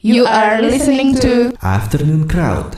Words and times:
You 0.00 0.24
are 0.24 0.64
listening 0.64 1.12
to 1.20 1.52
Afternoon 1.60 2.24
Crowd. 2.24 2.72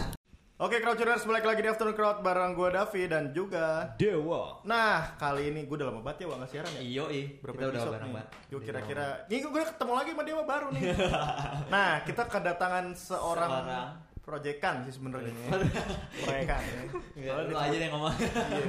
Oke, 0.59 0.83
Crowdtuners 0.83 1.23
balik 1.23 1.47
lagi 1.47 1.63
di 1.63 1.71
Afternoon 1.71 1.95
Crowd 1.95 2.19
bareng 2.19 2.59
gue 2.59 2.67
Davi 2.75 3.07
dan 3.07 3.31
juga 3.31 3.95
Dewa. 3.95 4.59
Nah, 4.67 5.15
kali 5.15 5.55
ini 5.55 5.63
gue 5.71 5.79
udah 5.79 5.95
lama 5.95 6.03
banget 6.03 6.27
ya 6.27 6.35
gak 6.35 6.51
siaran 6.51 6.75
ya 6.75 6.83
Iyo 6.83 7.05
ih, 7.15 7.39
Berapa 7.39 7.63
kita 7.63 7.67
udah 7.71 7.83
bareng 7.95 8.11
banget. 8.11 8.29
Gue 8.51 8.61
kira-kira 8.67 9.07
Nih 9.31 9.39
gue 9.39 9.55
ketemu 9.55 9.93
lagi 9.95 10.11
sama 10.11 10.23
Dewa 10.27 10.43
baru 10.43 10.67
nih 10.75 10.83
Nah, 11.79 11.91
kita 12.03 12.23
kedatangan 12.27 12.87
seorang, 12.99 13.51
Seorang. 13.55 13.89
Proyekan 14.23 14.87
sih 14.87 14.95
sebenarnya 14.95 15.35
Proyekan 16.23 16.61
ya. 16.63 16.83
Enggak, 17.19 17.35
lu 17.43 17.55
aja 17.59 17.75
yang 17.77 17.93
ngomong. 17.93 18.15
Iya, 18.23 18.67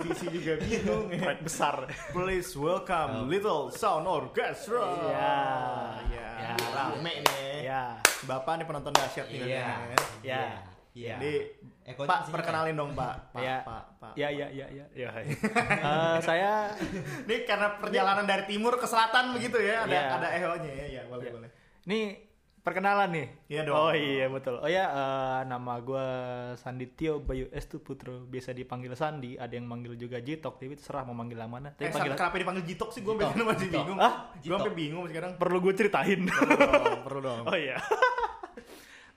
musisi 0.00 0.26
juga 0.32 0.52
bingung 0.58 1.06
ya 1.08 1.20
Proyek 1.20 1.40
besar. 1.44 1.76
Please 2.10 2.50
welcome 2.54 3.28
Little 3.28 3.68
Sound 3.70 4.08
Orchestra 4.08 4.80
Iya. 4.80 5.36
Iya, 6.08 6.28
Iya. 6.40 6.52
rame 6.72 7.12
nih 7.20 7.56
Ya. 7.62 7.84
Bapak 8.24 8.56
nih 8.56 8.64
penonton 8.64 8.92
dahsyat 8.92 9.28
nih 9.28 9.40
Iya. 9.44 9.66
Ya. 10.24 10.42
Iya. 10.94 11.16
Jadi, 11.18 11.32
Ekonya 11.84 12.08
Pak, 12.08 12.16
di 12.16 12.24
sini, 12.24 12.34
perkenalin 12.34 12.74
dong 12.74 12.92
Pak 12.92 13.14
Pak, 13.28 13.42
Iya. 13.44 13.56
Pak, 13.60 13.82
Pak 13.98 14.12
Ya 14.14 14.28
ya 14.30 14.46
ya 14.48 14.66
ya. 14.70 14.86
ya. 14.96 15.08
Eh, 15.20 16.16
saya 16.22 16.72
Ini 17.20 17.44
karena 17.44 17.76
perjalanan 17.76 18.24
dari 18.24 18.48
timur 18.48 18.80
ke 18.80 18.86
selatan 18.86 19.36
begitu 19.36 19.60
ya, 19.60 19.84
ada 19.84 19.92
Iya. 19.92 20.16
ada 20.16 20.28
ehonya 20.32 20.72
ya, 20.72 20.86
ya 20.90 21.02
boleh 21.04 21.28
Iya. 21.28 21.32
boleh. 21.34 21.50
nih 21.84 22.04
perkenalan 22.64 23.12
nih. 23.12 23.26
Iya 23.46 23.60
dong. 23.68 23.76
Oh 23.76 23.92
iya 23.92 24.26
betul. 24.26 24.56
Oh 24.56 24.64
ya 24.66 24.88
eh, 24.88 25.40
nama 25.44 25.76
gue 25.78 26.06
Sanditio 26.56 27.20
Bayu 27.20 27.52
Estu 27.52 27.78
Putro. 27.78 28.24
Biasa 28.24 28.56
dipanggil 28.56 28.96
Sandi. 28.96 29.36
Ada 29.36 29.60
yang 29.60 29.68
manggil 29.68 29.94
juga 29.94 30.16
Jitok. 30.18 30.56
Tapi 30.56 30.72
terserah 30.74 31.04
mau 31.04 31.12
manggil 31.12 31.36
yang 31.36 31.52
mana. 31.52 31.76
Tapi 31.76 31.86
Eh, 31.86 31.92
panggil 31.92 32.16
kenapa 32.16 32.36
dipanggil 32.40 32.64
Jitok 32.64 32.90
sih? 32.90 33.04
Gue 33.04 33.14
masih 33.20 33.68
bingung. 33.68 34.00
Ah, 34.00 34.32
gue 34.40 34.48
sampai 34.48 34.72
bingung 34.72 35.04
sekarang. 35.04 35.36
perlu 35.36 35.60
gue 35.60 35.72
ceritain. 35.76 36.20
Perlu 36.24 36.56
dong, 36.56 37.02
perlu 37.04 37.20
dong. 37.20 37.42
oh 37.52 37.56
iya. 37.56 37.76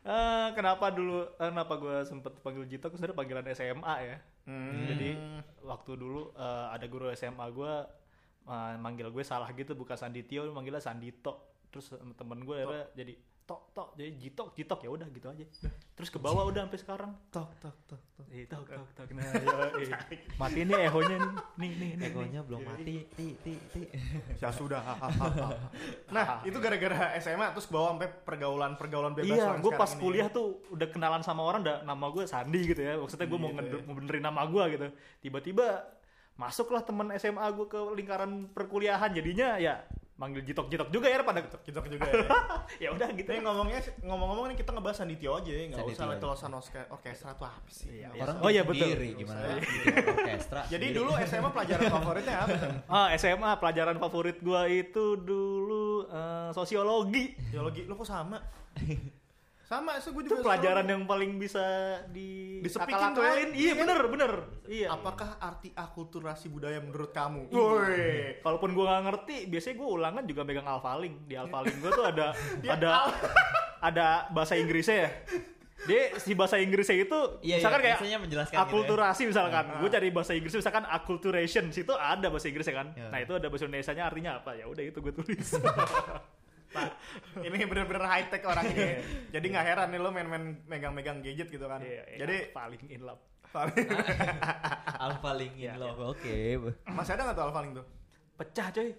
Eh, 0.08 0.50
kenapa 0.56 0.88
dulu 0.88 1.20
eh, 1.36 1.52
kenapa 1.52 1.76
gue 1.76 2.00
sempet 2.08 2.40
panggil 2.40 2.64
Jitok 2.64 2.96
sebenarnya 2.96 3.18
panggilan 3.20 3.46
SMA 3.52 3.96
ya. 4.08 4.18
Hmm. 4.48 4.88
Jadi 4.88 5.20
waktu 5.68 6.00
dulu 6.00 6.32
eh, 6.32 6.68
ada 6.72 6.86
guru 6.88 7.12
SMA 7.12 7.44
gue 7.52 7.74
eh, 8.48 8.76
manggil 8.80 9.12
gue 9.12 9.20
salah 9.28 9.52
gitu 9.52 9.76
bukan 9.76 10.00
Sanditio 10.00 10.48
manggilnya 10.56 10.80
Sandito. 10.80 11.60
Terus 11.68 11.92
temen 12.16 12.40
gue 12.40 12.56
akhirnya 12.56 12.88
jadi 12.96 13.14
tok 13.48 13.72
tok 13.72 13.96
jadi 13.96 14.12
jitok 14.12 14.52
jitok 14.54 14.80
ya 14.84 14.90
udah 14.92 15.08
gitu 15.08 15.28
aja. 15.32 15.46
Terus 15.96 16.10
ke 16.12 16.20
bawah 16.20 16.44
udah 16.44 16.68
sampai 16.68 16.78
sekarang. 16.78 17.12
tok 17.32 17.48
tok 17.58 17.76
tok 17.88 18.02
tok. 18.14 18.26
Eh, 18.28 18.44
tok 18.44 18.68
tok 18.68 18.90
tok. 18.92 19.08
Nah, 19.16 19.24
ya, 19.24 19.56
eh. 19.80 19.92
Mati 20.36 20.60
nih 20.62 20.80
ehonya 20.86 21.16
nih. 21.16 21.32
Nih 21.56 21.72
nih 21.72 21.90
nih. 21.96 22.08
Ekonya 22.12 22.42
belum 22.44 22.62
mati. 22.62 23.08
Ti 23.08 23.28
ti 23.40 23.56
ti. 23.72 23.82
Ya 24.38 24.52
sudah. 24.52 24.84
nah, 26.16 26.44
itu 26.44 26.60
gara-gara 26.60 27.16
SMA 27.18 27.56
terus 27.56 27.72
bawa 27.72 27.96
sampai 27.96 28.10
pergaulan-pergaulan 28.28 29.16
bebas 29.16 29.32
Iya, 29.32 29.58
gue 29.58 29.72
pas 29.74 29.92
ini. 29.96 30.02
kuliah 30.04 30.28
tuh 30.28 30.60
udah 30.68 30.88
kenalan 30.92 31.24
sama 31.24 31.42
orang, 31.42 31.64
udah 31.64 31.78
nama 31.82 32.06
gue 32.12 32.28
Sandi 32.28 32.62
gitu 32.68 32.84
ya. 32.84 33.00
Maksudnya 33.00 33.26
gue 33.26 33.40
mau, 33.40 33.52
Gitu 33.56 33.80
ya. 33.80 33.84
mau 33.88 33.96
benerin 33.96 34.24
nama 34.28 34.44
gue 34.44 34.64
gitu. 34.76 34.86
Tiba-tiba 35.24 35.88
masuklah 36.36 36.84
teman 36.84 37.16
SMA 37.16 37.48
gue 37.56 37.66
ke 37.66 37.80
lingkaran 37.96 38.52
perkuliahan. 38.52 39.16
Jadinya 39.16 39.56
ya 39.56 39.88
manggil 40.18 40.42
jitok-jitok 40.42 40.90
juga 40.90 41.14
ya 41.14 41.22
pada 41.22 41.46
Jitok 41.46 41.86
juga 41.94 42.10
ya. 42.10 42.26
ya 42.84 42.90
udah 42.90 43.10
gitu. 43.14 43.30
Nih 43.30 43.42
ngomongnya 43.46 43.80
ngomong-ngomong 44.02 44.46
nih 44.50 44.58
kita 44.58 44.74
ngebahas 44.74 44.98
Sanditio 45.06 45.38
aja 45.38 45.52
ya, 45.54 45.64
nggak 45.70 45.86
usah 45.86 46.06
aja. 46.10 46.14
Little 46.18 46.34
Sound 46.34 46.56
Orke- 46.58 46.90
Orchestra 46.90 47.32
tuh 47.38 47.46
apa 47.46 47.70
sih? 47.70 48.02
Iya, 48.02 48.10
usah. 48.18 48.42
Oh 48.42 48.50
iya, 48.50 48.66
betul. 48.66 48.90
Sendiri, 48.90 49.10
gimana? 49.14 49.62
Bikin 49.62 50.06
orkestra. 50.10 50.62
Jadi 50.66 50.86
sendiri. 50.90 50.98
dulu 50.98 51.12
SMA 51.22 51.50
pelajaran 51.54 51.86
favoritnya 51.94 52.36
apa? 52.42 52.58
Ah, 52.98 53.08
SMA 53.14 53.52
pelajaran 53.62 53.98
favorit 54.02 54.38
gue 54.42 54.62
itu 54.74 55.06
dulu 55.22 56.10
eh, 56.10 56.50
sosiologi. 56.52 57.38
Geologi, 57.54 57.86
lo 57.86 57.94
kok 57.94 58.10
sama? 58.10 58.42
Sama, 59.68 60.00
so 60.00 60.10
gue 60.10 60.24
Itu 60.24 60.32
juga 60.34 60.48
pelajaran 60.48 60.80
selalu- 60.80 60.94
yang 60.96 61.04
paling 61.04 61.32
bisa 61.36 61.66
di 62.08 62.58
Disepikin 62.58 62.88
tuh 63.12 63.20
ya. 63.20 63.36
akal-akalin. 63.36 63.50
Iya, 63.52 63.74
bener, 63.76 64.00
bener. 64.08 64.32
Iya. 64.64 64.88
Apakah 64.90 65.30
arti 65.38 65.70
akulturasi 65.70 66.48
budaya 66.48 66.80
menurut 66.80 67.12
kamu? 67.12 67.52
Woi. 67.52 68.40
Kalaupun 68.40 68.72
gue 68.72 68.82
nggak 68.82 69.04
ngerti, 69.06 69.36
biasanya 69.46 69.76
gue 69.76 69.90
ulangan 69.90 70.24
juga 70.24 70.42
megang 70.42 70.64
alfaling. 70.66 71.20
Di 71.22 71.36
alfaling 71.36 71.76
gue 71.78 71.92
tuh 71.92 72.06
ada 72.06 72.32
ada 72.80 72.90
ada 73.78 74.08
bahasa 74.30 74.56
Inggrisnya 74.56 74.98
ya. 74.98 75.12
Dia 75.84 76.16
si 76.16 76.32
bahasa 76.32 76.58
Inggrisnya 76.58 76.98
itu 76.98 77.20
Iya, 77.40 77.60
misalkan 77.60 77.80
iya, 77.82 77.96
kayak 78.00 78.20
menjelaskan 78.20 78.50
gitu 78.50 78.58
ya. 78.58 78.66
akulturasi 78.66 79.24
misalkan. 79.26 79.66
Gue 79.78 79.90
cari 79.90 80.08
bahasa 80.10 80.32
Inggrisnya 80.32 80.60
misalkan 80.64 80.86
acculturation, 80.86 81.66
situ 81.70 81.92
ada 81.92 82.28
bahasa 82.28 82.48
Inggrisnya 82.48 82.76
kan. 82.78 82.88
Iya. 82.96 83.08
Nah, 83.12 83.20
itu 83.20 83.34
ada 83.34 83.46
bahasa 83.46 83.68
Indonesianya 83.68 84.04
artinya 84.06 84.32
apa? 84.40 84.56
Ya 84.56 84.66
udah 84.66 84.80
itu 84.82 84.98
gue 84.98 85.12
tulis. 85.14 85.48
Pak, 86.68 86.90
ini 87.40 87.64
bener-bener 87.64 88.04
high 88.04 88.28
tech 88.28 88.44
orang 88.44 88.68
ini. 88.68 89.00
Jadi 89.30 89.46
nggak 89.48 89.66
heran 89.66 89.88
nih 89.88 90.00
lo 90.00 90.10
main-main 90.10 90.44
megang-megang 90.66 91.20
gadget 91.22 91.48
gitu 91.48 91.64
kan. 91.64 91.80
Iya, 91.80 92.04
iya, 92.06 92.18
Jadi 92.22 92.36
paling 92.52 92.84
in 92.88 93.02
love. 93.02 93.24
Alpha 95.00 95.32
Link 95.34 95.56
in 95.56 95.72
Iya, 95.72 95.80
love. 95.80 96.00
Oke. 96.12 96.60
masih 96.86 97.16
ada 97.16 97.22
nggak 97.24 97.36
tuh 97.36 97.46
Alphaling 97.48 97.72
tuh? 97.74 97.86
Pecah 98.36 98.68
coy. 98.70 98.90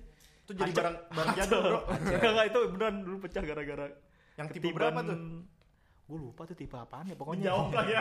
Itu 0.42 0.52
jadi 0.52 0.64
Hancur. 0.64 0.80
barang 0.80 0.96
barang 1.12 1.34
jadul 1.36 1.60
bro. 1.60 1.80
Enggak, 1.94 2.20
enggak 2.24 2.46
itu 2.48 2.58
beneran 2.72 2.94
dulu 3.04 3.16
pecah 3.20 3.42
gara-gara 3.44 3.86
Yang 4.34 4.46
tipe 4.56 4.68
berapa 4.72 4.98
tuh? 5.04 5.16
Gue 6.08 6.16
lupa 6.18 6.48
tuh 6.48 6.56
tipe 6.56 6.72
apaan 6.72 7.04
ya 7.04 7.14
pokoknya. 7.14 7.52
Jauh 7.52 7.68
sama 7.68 7.82
dia. 7.84 8.00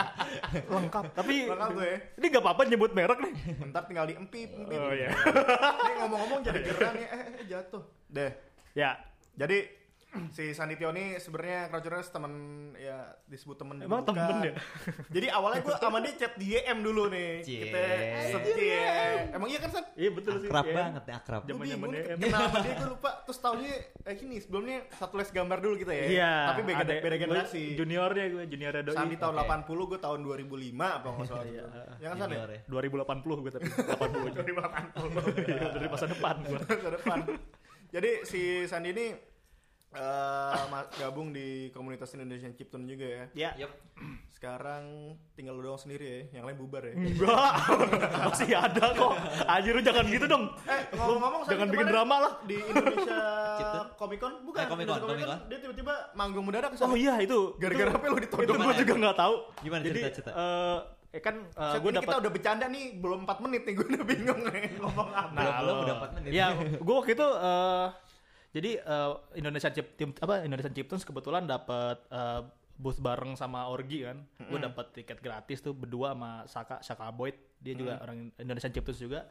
lengkap. 0.72 1.04
Tapi 1.12 1.34
Lengkap 1.44 1.70
tuh 1.70 1.84
ya. 1.84 1.96
ini 2.16 2.26
gak 2.26 2.40
apa-apa 2.40 2.62
nyebut 2.64 2.90
merek 2.96 3.18
nih. 3.20 3.32
Ntar 3.68 3.82
tinggal 3.84 4.08
di 4.08 4.14
empip, 4.16 4.48
empip. 4.48 4.78
Oh 4.80 4.92
iya. 4.96 5.12
Nih 5.12 5.94
ngomong-ngomong 6.00 6.40
jadi 6.40 6.60
geran 6.64 6.92
nih, 6.96 7.06
eh, 7.06 7.20
eh 7.36 7.44
jatuh. 7.44 7.82
Deh. 8.08 8.32
Ya, 8.72 8.96
Jadi 9.32 9.80
si 10.28 10.52
Sanditio 10.52 10.92
ini 10.92 11.16
sebenarnya 11.16 11.68
Crouchers 11.68 12.12
temen 12.12 12.32
ya 12.74 13.16
disebut 13.24 13.56
temen 13.56 13.80
juga 13.80 13.88
Emang 13.88 14.00
bukan. 14.02 14.12
temen 14.14 14.36
ya? 14.44 14.52
Jadi 15.16 15.26
awalnya 15.30 15.60
gue 15.62 15.72
sama 15.74 15.98
dia 16.00 16.12
chat 16.14 16.36
di 16.36 16.52
DM 16.52 16.78
dulu 16.80 17.08
nih. 17.08 17.40
Cie. 17.40 17.64
Kita 17.64 17.80
setie. 18.30 19.32
Emang 19.32 19.48
iya 19.48 19.58
kan 19.58 19.70
San? 19.70 19.84
iya 19.94 20.10
betul 20.10 20.36
sih. 20.36 20.48
Akrab 20.48 20.64
Iya. 20.64 20.76
banget 20.78 21.04
ya, 21.06 21.14
akrab. 21.16 21.40
Gue 21.42 21.50
Zaman-zaman 21.50 21.72
bingung 21.80 21.92
DM. 21.94 22.04
nih, 22.12 22.28
kenal 22.28 22.40
sama 22.42 22.58
dia 22.60 22.72
gue 22.74 22.88
lupa. 22.90 23.10
Terus 23.24 23.38
tahunnya 23.40 23.74
eh 24.02 24.14
gini 24.14 24.36
sebelumnya 24.36 24.76
satu 24.90 25.14
les 25.16 25.30
gambar 25.30 25.58
dulu 25.58 25.74
kita 25.78 25.92
ya. 25.92 26.04
Iya. 26.06 26.32
Tapi 26.46 26.60
beda, 26.62 26.82
ada- 26.82 27.00
beda 27.00 27.16
generasi. 27.18 27.62
Juniornya 27.74 28.24
gue, 28.30 28.42
juniornya 28.46 28.82
doi. 28.84 28.92
Sandi 28.94 29.16
tahun 29.16 29.34
Oke. 29.34 29.48
80, 29.64 29.88
gue 29.88 29.98
tahun 29.98 30.18
2005 30.22 30.52
apa 30.92 31.06
nggak 31.08 31.24
salah. 31.26 31.44
Iya. 31.46 31.64
Ya 31.98 32.06
kan 32.08 32.16
San 32.18 32.28
ya? 32.28 32.36
Junior 32.36 32.48
ya. 32.52 32.60
2080 32.68 33.40
gue 33.40 33.50
tapi 33.50 33.64
80 33.96 34.28
aja. 34.28 34.40
2080. 34.44 35.48
Iya, 35.48 35.66
dari 35.72 35.88
masa 35.88 36.04
depan 36.06 36.34
gue. 36.42 36.58
masa 36.60 36.90
depan. 36.92 37.18
Jadi 37.92 38.24
si 38.24 38.40
Sandi 38.64 38.88
ini 38.90 39.06
eh, 39.92 40.62
ma- 40.66 40.88
gabung 40.90 41.28
di 41.28 41.68
komunitas 41.68 42.08
Indonesian 42.12 42.52
Chiptune 42.52 42.88
juga 42.88 43.04
ya. 43.04 43.24
Ya. 43.34 43.50
Yup. 43.60 43.72
Sekarang 44.32 45.12
tinggal 45.32 45.54
lu 45.54 45.62
doang 45.62 45.76
sendiri 45.76 46.02
ya, 46.26 46.40
yang 46.40 46.48
lain 46.48 46.56
bubar 46.56 46.82
ya. 46.82 46.96
Enggak. 46.98 47.52
Masih 48.26 48.50
ada 48.50 48.84
kok. 48.90 49.12
Anjir 49.44 49.72
lu 49.72 49.82
jangan 49.82 50.04
gitu 50.08 50.24
dong. 50.24 50.44
Eh, 50.64 50.80
ngomong-ngomong 50.96 51.40
Jangan 51.44 51.68
bikin 51.68 51.86
drama 51.86 52.16
lah. 52.18 52.32
Di 52.42 52.56
Indonesia? 52.58 53.20
Comic 53.94 54.18
Con 54.18 54.32
bukan? 54.42 54.60
Eh, 54.64 54.66
Comic 54.66 54.84
Con, 54.88 54.96
Indonesia 54.96 55.12
Comic 55.12 55.26
Con. 55.28 55.38
Dia 55.46 55.58
tiba-tiba 55.60 55.94
manggung 56.16 56.44
mendadak. 56.48 56.72
Oh 56.80 56.96
iya 56.96 57.20
itu. 57.20 57.54
Gara-gara 57.60 57.92
apa 57.92 58.04
lu 58.08 58.16
ditodong? 58.18 58.42
Itu 58.42 58.52
gue 58.52 58.64
Gimana? 58.64 58.80
juga 58.80 58.92
nggak 58.98 59.16
tahu. 59.16 59.34
Gimana 59.60 59.80
Jadi 59.84 59.92
cerita-cerita? 60.00 60.30
eh 60.32 60.78
eh 61.12 61.20
kan 61.20 61.44
Set, 61.46 61.78
gue 61.78 61.92
dapat 61.92 62.08
kita 62.08 62.18
udah 62.18 62.32
bercanda 62.32 62.66
nih, 62.66 62.96
belum 62.96 63.20
4 63.22 63.44
menit 63.44 63.62
nih, 63.62 63.74
gue 63.74 63.86
udah 63.86 64.04
bingung 64.06 64.40
nih 64.46 64.64
ngomong 64.76 65.10
apa. 65.10 65.36
Belum- 65.36 65.56
belum 65.58 65.76
udah 65.78 65.94
empat 65.94 66.10
menit. 66.16 66.30
Ya, 66.30 66.46
gue 66.86 66.94
waktu 66.94 67.12
itu 67.12 67.28
eh, 67.28 67.86
jadi 68.52 68.70
eh, 68.78 69.10
Indonesia 69.34 69.70
Chip 69.70 69.86
tim 69.94 70.10
apa 70.14 70.40
Indonesia 70.40 70.68
Chiptunes 70.68 71.02
kebetulan 71.02 71.44
dapat 71.44 72.00
eh, 72.08 72.40
booth 72.74 72.98
bareng 72.98 73.32
sama 73.34 73.68
Orgi 73.68 74.02
kan. 74.02 74.18
Gue 74.42 74.58
dapat 74.58 74.90
tiket 74.90 75.20
gratis 75.20 75.60
tuh 75.60 75.72
berdua 75.72 76.12
sama 76.12 76.30
Saka 76.46 76.80
Saka 76.80 77.08
Boyd. 77.08 77.36
Dia 77.58 77.74
juga 77.74 78.00
orang 78.00 78.32
Indonesia 78.34 78.66
Chiptunes 78.66 78.98
juga. 78.98 79.28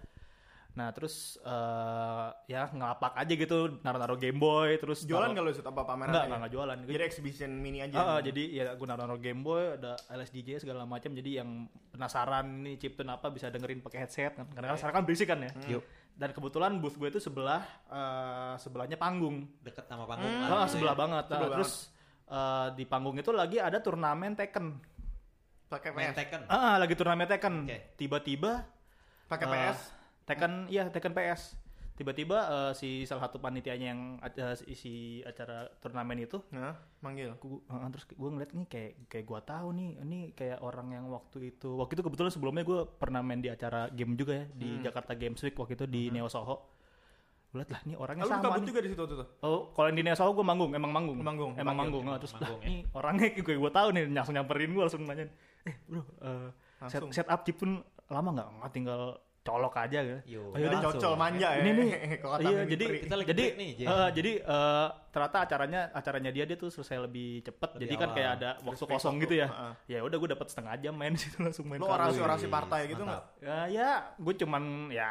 Nah, 0.72 0.88
terus 0.96 1.36
eh, 1.44 2.28
ya 2.48 2.72
ngelapak 2.72 3.20
aja 3.20 3.34
gitu, 3.36 3.76
naruh-naruh 3.84 4.16
Game 4.16 4.40
Boy 4.40 4.80
terus 4.80 5.04
Jualan 5.04 5.36
nggak 5.36 5.44
lu 5.44 5.52
Set, 5.52 5.68
apa 5.68 5.84
pameran? 5.84 6.16
Enggak, 6.16 6.24
enggak, 6.24 6.40
enggak 6.40 6.54
jualan. 6.56 6.78
Jadi 6.88 7.04
exhibition 7.04 7.52
mini 7.60 7.84
aja. 7.84 7.96
Ah, 8.00 8.20
jadi 8.24 8.44
ya 8.48 8.64
gue 8.72 8.88
naruh 8.88 9.20
Game 9.20 9.44
Boy, 9.44 9.76
ada 9.76 10.00
LSDJ 10.08 10.64
segala 10.64 10.88
macam. 10.88 11.12
Jadi 11.12 11.44
yang 11.44 11.68
penasaran 11.92 12.64
nih 12.64 12.80
chiptune 12.80 13.12
apa 13.12 13.28
bisa 13.30 13.52
dengerin 13.52 13.84
pakai 13.84 14.08
headset 14.08 14.32
kan. 14.40 14.48
Karena 14.48 14.80
sekarang 14.80 14.96
kan 15.00 15.04
berisik 15.04 15.28
kan 15.28 15.44
ya. 15.44 15.52
Yuk. 15.76 15.84
Dan 16.16 16.32
kebetulan 16.32 16.80
booth 16.80 16.96
gue 16.96 17.10
itu 17.12 17.20
sebelah 17.20 17.68
eh, 17.92 18.56
sebelahnya 18.56 18.96
panggung. 18.96 19.52
Deket 19.60 19.92
sama 19.92 20.08
panggung. 20.08 20.32
Hmm. 20.32 20.48
kan, 20.48 20.56
Ah, 20.56 20.66
gitu 20.72 20.74
sebelah 20.80 20.96
ya. 20.96 21.02
banget. 21.04 21.24
Nah, 21.28 21.36
Sebelah 21.36 21.52
terus 21.60 21.72
eh, 22.32 22.68
di 22.80 22.84
panggung 22.88 23.16
itu 23.20 23.32
lagi 23.36 23.60
ada 23.60 23.76
turnamen 23.84 24.40
Tekken. 24.40 24.66
Pakai 25.68 25.92
Main 25.92 26.12
PS. 26.12 26.18
Tekken. 26.20 26.42
Ah, 26.48 26.80
lagi 26.80 26.96
turnamen 26.96 27.28
Tekken. 27.28 27.68
Oke. 27.68 27.78
Tiba-tiba 28.00 28.64
Pakai 29.28 29.48
eh, 29.48 29.52
PS. 29.52 29.80
Tekken, 30.32 30.54
iya 30.68 30.84
Tekken 30.86 31.12
PS. 31.12 31.60
Tiba-tiba 31.92 32.38
eh, 32.42 32.72
si 32.74 32.90
salah 33.04 33.24
satu 33.24 33.38
panitianya 33.38 33.88
yang 33.88 34.02
eh, 34.20 34.58
isi 34.66 34.94
acara 35.22 35.70
turnamen 35.78 36.18
itu 36.18 36.42
Nah, 36.50 36.74
manggil. 37.00 37.36
Gua- 37.38 37.62
uh, 37.68 37.86
terus 37.90 38.08
gue 38.08 38.26
ngeliat 38.28 38.52
nih 38.52 38.66
kayak 38.66 38.92
kayak 39.08 39.26
gue 39.28 39.40
tahu 39.44 39.68
nih 39.72 39.90
ini 40.00 40.20
kayak 40.32 40.60
orang 40.60 40.88
yang 40.90 41.06
waktu 41.08 41.52
itu 41.52 41.70
waktu 41.72 41.94
itu 41.94 42.04
kebetulan 42.04 42.32
sebelumnya 42.32 42.64
gue 42.64 42.80
pernah 42.92 43.22
main 43.22 43.38
di 43.38 43.48
acara 43.48 43.86
game 43.90 44.16
juga 44.16 44.34
ya 44.36 44.46
di 44.50 44.82
Jakarta 44.82 45.14
Games 45.14 45.38
Week 45.40 45.54
waktu 45.54 45.76
itu 45.76 45.86
di 45.86 46.10
Neo 46.10 46.26
Soho 46.26 46.74
gue 47.52 47.60
liat 47.60 47.70
lah 47.70 47.82
nih 47.84 47.96
orangnya 47.96 48.24
Lalu 48.24 48.32
sama 48.32 48.44
kabut 48.48 48.58
nih. 48.58 48.66
juga 48.66 48.80
di 48.80 48.90
situ 48.90 49.04
tuh. 49.04 49.28
Oh, 49.42 49.60
kalau 49.70 49.88
yang 49.92 49.98
di 49.98 50.06
Nesawa 50.06 50.32
gue 50.32 50.40
manggung, 50.42 50.72
emang 50.72 50.88
manggung. 50.90 51.20
Manggung, 51.20 51.52
emang 51.54 51.76
manggung. 51.76 52.02
emang 52.02 52.16
Nah, 52.16 52.20
terus 52.24 52.32
manggung, 52.34 52.56
lah, 52.56 52.64
ya. 52.64 52.70
nih 52.72 52.80
orangnya 52.90 53.28
gue 53.44 53.56
gue 53.60 53.72
tahu 53.72 53.88
nih 53.92 54.04
langsung 54.10 54.34
nyamperin 54.34 54.72
gue 54.72 54.82
langsung 54.82 55.02
nanyain, 55.04 55.30
eh 55.62 55.76
bro, 55.84 56.00
eh, 56.00 56.50
set, 56.88 57.04
Langsung. 57.04 57.12
setup 57.12 57.40
chip 57.44 57.60
pun 57.60 57.72
lama 58.08 58.30
nggak? 58.32 58.48
Nggak 58.56 58.72
tinggal 58.72 59.02
colok 59.42 59.74
aja 59.74 60.00
gitu. 60.06 60.20
Yo, 60.38 60.42
Oh, 60.54 60.58
langsung. 60.58 61.02
Cocol 61.02 61.14
manja 61.18 61.50
ya. 61.58 61.62
Ini 61.66 61.72
nih, 61.74 61.90
iya 62.46 62.62
jadi. 62.70 62.86
Kita 63.02 63.16
lagi 63.18 63.28
jadi 63.34 63.44
nih, 63.58 63.70
eh, 63.82 64.10
jadi 64.14 64.32
eh, 64.46 64.88
ternyata 65.10 65.38
acaranya 65.44 65.82
acaranya 65.92 66.32
dia 66.32 66.46
dia 66.46 66.58
tuh 66.58 66.70
selesai 66.70 67.10
lebih 67.10 67.42
cepet. 67.42 67.70
Lebih 67.74 67.82
jadi 67.82 67.94
kan 67.98 68.10
awal. 68.10 68.16
kayak 68.16 68.32
ada 68.38 68.50
waktu 68.62 68.84
kosong 68.86 69.16
gitu 69.26 69.34
ya. 69.42 69.48
heeh. 69.50 69.74
Ya 69.98 70.00
udah 70.06 70.18
gue 70.22 70.30
dapat 70.30 70.48
setengah 70.48 70.74
jam 70.78 70.94
main 70.94 71.18
situ 71.22 71.42
langsung 71.42 71.66
main. 71.66 71.82
Lu 71.82 71.90
kabel. 71.90 71.98
orasi-orasi 71.98 72.46
partai 72.48 72.82
gitu 72.94 73.02
mantap. 73.02 73.34
Ya, 73.42 73.58
ya 73.66 73.90
gue 74.14 74.34
cuman 74.38 74.94
ya 74.94 75.10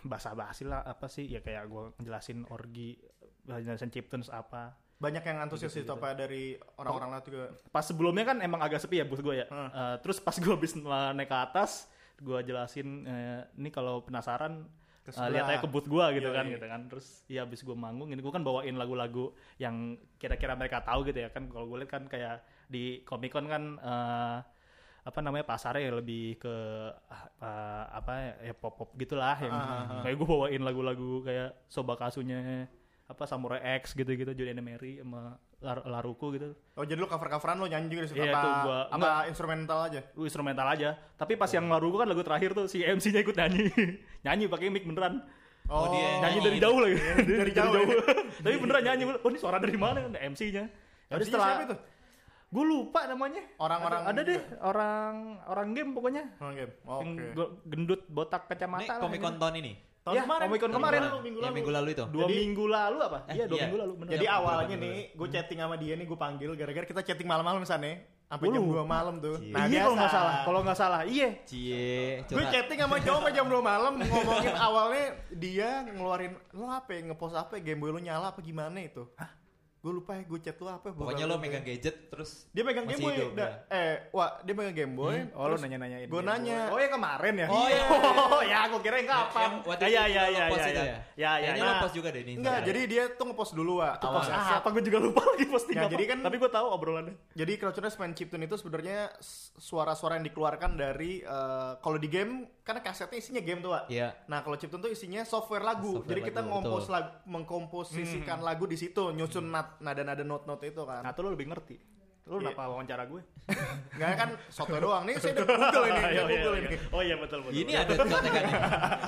basa-basi 0.00 0.64
lah 0.64 0.80
apa 0.82 1.06
sih 1.12 1.28
ya 1.28 1.44
kayak 1.44 1.68
gue 1.68 1.82
ngejelasin 2.00 2.48
orgi, 2.48 2.96
ngejelasin 3.44 3.92
chiptunes 3.92 4.32
apa. 4.32 4.80
Banyak 4.98 5.22
yang 5.22 5.38
antusias 5.46 5.70
itu 5.78 5.86
apa 5.94 6.10
dari 6.10 6.58
orang-orang 6.74 7.14
lain 7.14 7.22
juga. 7.22 7.46
Pas 7.70 7.86
sebelumnya 7.86 8.26
kan 8.26 8.42
emang 8.42 8.58
agak 8.58 8.82
sepi 8.82 8.98
ya 8.98 9.06
booth 9.06 9.22
gue 9.22 9.44
ya. 9.44 9.46
Hmm. 9.46 9.70
Eh, 9.70 9.96
terus 10.02 10.18
pas 10.18 10.34
gue 10.34 10.50
habis 10.50 10.74
uh, 10.74 11.14
naik 11.14 11.30
ke 11.30 11.38
atas, 11.38 11.86
gue 12.18 12.38
jelasin 12.42 13.06
eh, 13.06 13.40
ini 13.58 13.70
kalau 13.70 14.02
penasaran 14.02 14.66
uh, 15.08 15.28
lihat 15.32 15.48
aja 15.48 15.58
ke 15.64 15.68
booth 15.70 15.88
gue 15.88 16.04
gitu 16.20 16.28
Yoi. 16.28 16.36
kan 16.36 16.44
gitu 16.50 16.66
kan. 16.68 16.80
Terus 16.90 17.06
ya 17.30 17.46
habis 17.46 17.64
gue 17.64 17.76
manggung 17.76 18.12
ini 18.12 18.20
gue 18.20 18.32
kan 18.32 18.44
bawain 18.44 18.76
lagu-lagu 18.76 19.32
yang 19.56 19.96
kira-kira 20.20 20.58
mereka 20.58 20.84
tahu 20.84 21.06
gitu 21.08 21.24
ya 21.24 21.30
kan. 21.32 21.48
Kalau 21.48 21.64
gue 21.70 21.78
lihat 21.80 21.90
kan 21.92 22.04
kayak 22.10 22.44
di 22.68 23.00
Comic 23.08 23.32
Con 23.32 23.46
kan 23.48 23.62
eh, 23.80 24.38
apa 25.08 25.24
namanya 25.24 25.48
pasarnya 25.48 25.88
ya 25.88 25.92
lebih 25.96 26.36
ke 26.36 26.54
ah, 27.40 27.84
apa 27.96 28.44
ya 28.44 28.52
pop 28.52 28.76
pop 28.76 28.90
gitulah 28.92 29.40
yang 29.40 29.56
Ah, 29.56 29.64
ah, 29.64 29.82
ah. 29.88 30.00
kayak 30.04 30.20
gue 30.20 30.28
bawain 30.28 30.60
lagu-lagu 30.60 31.24
kayak 31.24 31.64
Sobakasunya 31.72 32.68
apa 33.08 33.24
Samurai 33.24 33.58
X 33.80 33.92
gitu-gitu 33.92 34.30
Julian 34.30 34.56
Emery 34.56 35.00
sama 35.00 35.34
Lar- 35.58 35.82
Laruku 35.82 36.28
gitu. 36.30 36.52
Oh 36.74 36.84
jadi 36.84 36.94
lu 36.94 37.08
cover-coveran 37.08 37.56
lo 37.56 37.66
nyanyi 37.66 37.88
juga 37.88 38.02
di 38.04 38.08
situ 38.08 38.20
Iya, 38.20 38.30
apa, 38.30 38.38
itu 38.38 38.50
gua- 38.62 38.84
apa 38.84 38.94
enggak. 38.94 39.24
instrumental 39.26 39.78
aja? 39.82 40.00
Lu 40.12 40.22
instrumental 40.22 40.66
aja. 40.68 40.88
Tapi 41.16 41.32
pas 41.34 41.48
yang 41.48 41.66
Laruku 41.66 41.96
kan 41.96 42.04
lagu 42.04 42.20
terakhir 42.20 42.52
tuh 42.52 42.66
si 42.66 42.80
MC-nya 42.80 43.20
ikut 43.20 43.32
nyanyi. 43.34 43.64
Nyanyi 44.24 44.44
pakai 44.46 44.68
mic 44.68 44.84
beneran. 44.84 45.24
Oh, 45.66 45.88
dia 45.88 46.00
nyanyi 46.00 46.16
nyanyi 46.20 46.38
dari 46.42 46.58
jauh 46.58 46.78
lagi. 46.78 46.96
Dari 47.26 47.52
jauh 47.52 47.72
ya. 47.74 47.86
tapi 48.44 48.56
beneran 48.56 48.82
nyanyi. 48.84 49.02
Oh 49.16 49.28
ini 49.28 49.38
suara 49.38 49.56
dari 49.56 49.76
mana? 49.76 49.98
Ada 50.04 50.20
MC-nya 50.26 50.64
Ya 51.08 51.14
MC-nya 51.16 51.24
setelah 51.24 51.48
siapa 51.50 51.64
itu? 51.64 51.76
gue 52.48 52.64
lupa 52.64 53.04
namanya. 53.04 53.42
Orang-orang 53.56 54.00
ada, 54.04 54.12
ada 54.14 54.20
deh. 54.22 54.40
orang 54.60 55.12
orang 55.44 55.68
game 55.72 55.90
pokoknya. 55.92 56.24
Oh, 56.40 56.48
game. 56.48 56.72
Oke. 56.84 57.24
go- 57.32 57.52
gendut 57.64 58.04
botak 58.06 58.44
Ini 58.44 58.50
kacamata 58.52 58.88
lah. 58.88 59.00
Comic 59.00 59.20
Con 59.20 59.36
ini. 59.54 59.72
Tahun 60.08 60.16
Ya, 60.16 60.22
kemarin. 60.24 60.46
Tahun 60.48 60.72
kemarin. 60.72 61.00
lalu, 61.04 61.18
minggu 61.20 61.38
Ya, 61.38 61.44
lalu. 61.44 61.54
minggu 61.54 61.70
lalu 61.70 61.88
itu. 61.90 62.04
dua 62.08 62.22
Jadi- 62.24 62.36
minggu 62.38 62.64
lalu 62.66 62.96
apa 62.98 63.18
Eh, 63.20 63.34
iya 63.34 63.44
dua 63.44 63.52
iya. 63.52 63.62
minggu 63.62 63.78
lalu 63.78 63.92
bener 63.94 64.10
Jadi 64.10 64.24
Ya, 64.24 64.32
awalnya 64.34 64.66
beberapa 64.70 64.84
nih, 64.88 65.04
gue 65.12 65.28
chatting 65.28 65.58
sama 65.58 65.76
dia 65.76 65.94
nih, 65.94 66.06
gue 66.06 66.18
panggil 66.18 66.50
gara-gara 66.54 66.86
kita 66.86 67.00
chatting 67.02 67.28
malam-malam 67.28 67.62
sana, 67.62 67.92
sampai 68.26 68.46
jam. 68.50 68.60
2 68.60 68.84
malam 68.84 69.14
tuh. 69.18 69.36
Cie. 69.38 69.48
Nah, 69.50 69.64
iya 69.64 69.80
kalau 69.82 69.94
nggak 69.94 70.10
salah 70.10 70.34
kalau 70.42 70.60
nggak 70.60 70.76
salah 70.76 71.00
iya 71.02 71.28
Cie, 71.44 72.20
Gue 72.26 72.44
chatting 72.46 72.78
sama 72.78 72.96
cowok 72.98 73.18
sampai 73.18 73.32
jam 73.32 73.46
2 73.46 73.62
malam 73.62 73.92
ngomongin 73.96 74.52
awalnya 74.66 75.04
dia 75.30 75.70
ngeluarin 75.86 76.32
lo 76.52 76.66
apa 76.66 76.90
ya, 76.90 77.00
ngepost 77.06 77.32
apa 77.34 77.56
ya, 77.56 77.64
Game 77.64 77.78
Boy 77.78 77.88
lo 77.88 77.98
nyala 77.98 78.28
apa 78.28 78.40
gimana 78.40 78.78
itu. 78.78 79.06
Hah? 79.14 79.30
Gue 79.78 79.94
lupa 79.94 80.10
ya, 80.12 80.22
gue 80.22 80.40
chat 80.40 80.58
lo 80.58 80.68
apa. 80.68 80.90
Pokoknya 80.90 81.22
lo 81.24 81.38
megang 81.38 81.62
gadget 81.62 82.10
terus 82.10 82.50
Dia 82.50 82.60
megang 82.60 82.82
Game 82.84 82.98
Boy. 82.98 83.14
hidup, 83.14 83.30
da- 83.32 83.62
eh, 83.68 84.10
wah, 84.10 84.42
dia 84.42 84.50
megang 84.50 84.74
Game 84.76 84.92
Boy. 84.92 85.30
oh 85.30 85.46
lu 85.46 85.56
nanya 85.56 85.78
nanyain 85.78 86.04
Gue 86.04 86.18
nanya. 86.18 86.66
oh 86.66 86.76
ya 86.76 86.88
kemarin 86.88 87.34
ya 87.36 87.46
Oh, 87.46 87.66
iya. 87.66 87.84
oh 88.28 88.42
ya 88.42 88.58
aku 88.66 88.76
kira 88.78 88.98
yang 88.98 89.06
kapan 89.08 89.50
iya 89.80 90.02
lo 90.02 90.10
iya 90.10 90.22
iya 90.24 90.24
iya 90.26 90.44
itu 90.44 90.58
iya 90.58 90.66
ya? 90.66 90.82
ya 90.82 90.98
ya 91.14 91.30
Kayaknya 91.48 91.54
ya 91.56 91.62
lo 91.64 91.74
post 91.78 91.94
juga 91.94 92.08
deh 92.10 92.22
di 92.22 92.32
Enggak, 92.34 92.58
jadi 92.64 92.80
dia 92.84 93.02
tuh 93.12 93.24
ngepost 93.24 93.52
dulu. 93.54 93.74
Itu 93.78 94.06
post 94.08 94.30
apa 94.34 94.68
gue 94.68 94.82
juga 94.82 94.98
lupa 94.98 95.20
lagi 95.24 95.46
posting 95.46 95.76
Nah, 95.78 95.84
apa. 95.84 95.92
jadi 95.94 96.04
kan- 96.06 96.22
tapi 96.22 96.36
gue 96.36 96.50
tahu 96.50 96.66
obrolannya 96.68 97.14
Jadi 97.32 97.52
Crouchers 97.54 97.94
main 97.96 98.12
chiptune 98.12 98.44
itu 98.44 98.56
sebenarnya 98.56 99.14
suara-suara 99.54 100.18
yang 100.18 100.26
dikeluarkan 100.26 100.74
dari 100.74 101.20
eh, 101.20 101.72
kalau 101.78 101.96
di 101.96 102.08
game 102.08 102.57
karena 102.68 102.84
kasetnya 102.84 103.16
isinya 103.16 103.40
game 103.40 103.58
tuh, 103.58 103.72
Wak. 103.72 103.88
Iya. 103.88 104.12
Nah, 104.28 104.44
kalau 104.44 104.54
chiptune 104.54 104.78
tuh 104.78 104.92
isinya 104.92 105.24
software 105.24 105.64
lagu. 105.64 105.96
Software 105.96 106.12
Jadi 106.12 106.20
kita 106.22 106.40
ngompos 106.42 106.84
betul. 106.84 106.92
lagu, 106.92 107.10
mengkomposisikan 107.24 108.38
lagu 108.38 108.64
di 108.64 108.76
situ, 108.76 109.08
nyusun 109.08 109.48
nat- 109.48 109.80
nada-nada 109.80 110.20
note-note 110.20 110.68
itu 110.68 110.82
kan. 110.82 111.00
nah 111.00 111.10
tuh 111.10 111.24
lu 111.24 111.32
lebih 111.32 111.48
ngerti 111.48 111.80
lu 112.28 112.36
Iya. 112.36 112.52
kenapa 112.52 112.68
wawancara 112.68 113.08
gue 113.08 113.24
Enggak 113.96 114.10
kan 114.14 114.28
software 114.48 114.84
doang. 114.84 115.02
Nih 115.02 115.16
saya 115.16 115.32
udah 115.32 115.46
Google 115.48 115.84
ini, 115.86 115.96
Iya, 115.96 115.96
saya 115.96 116.12
iya, 116.12 116.22
Google 116.28 116.52
iya. 116.52 116.60
ini. 116.62 116.76
oh 116.92 117.00
iya 117.02 117.16
betul 117.16 117.38
betul 117.40 117.56
Ini 117.56 117.72
ada 117.74 117.92
contekannya. 117.96 118.52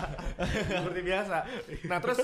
Seperti 0.80 1.00
biasa. 1.04 1.36
Nah, 1.84 1.98
terus 2.00 2.18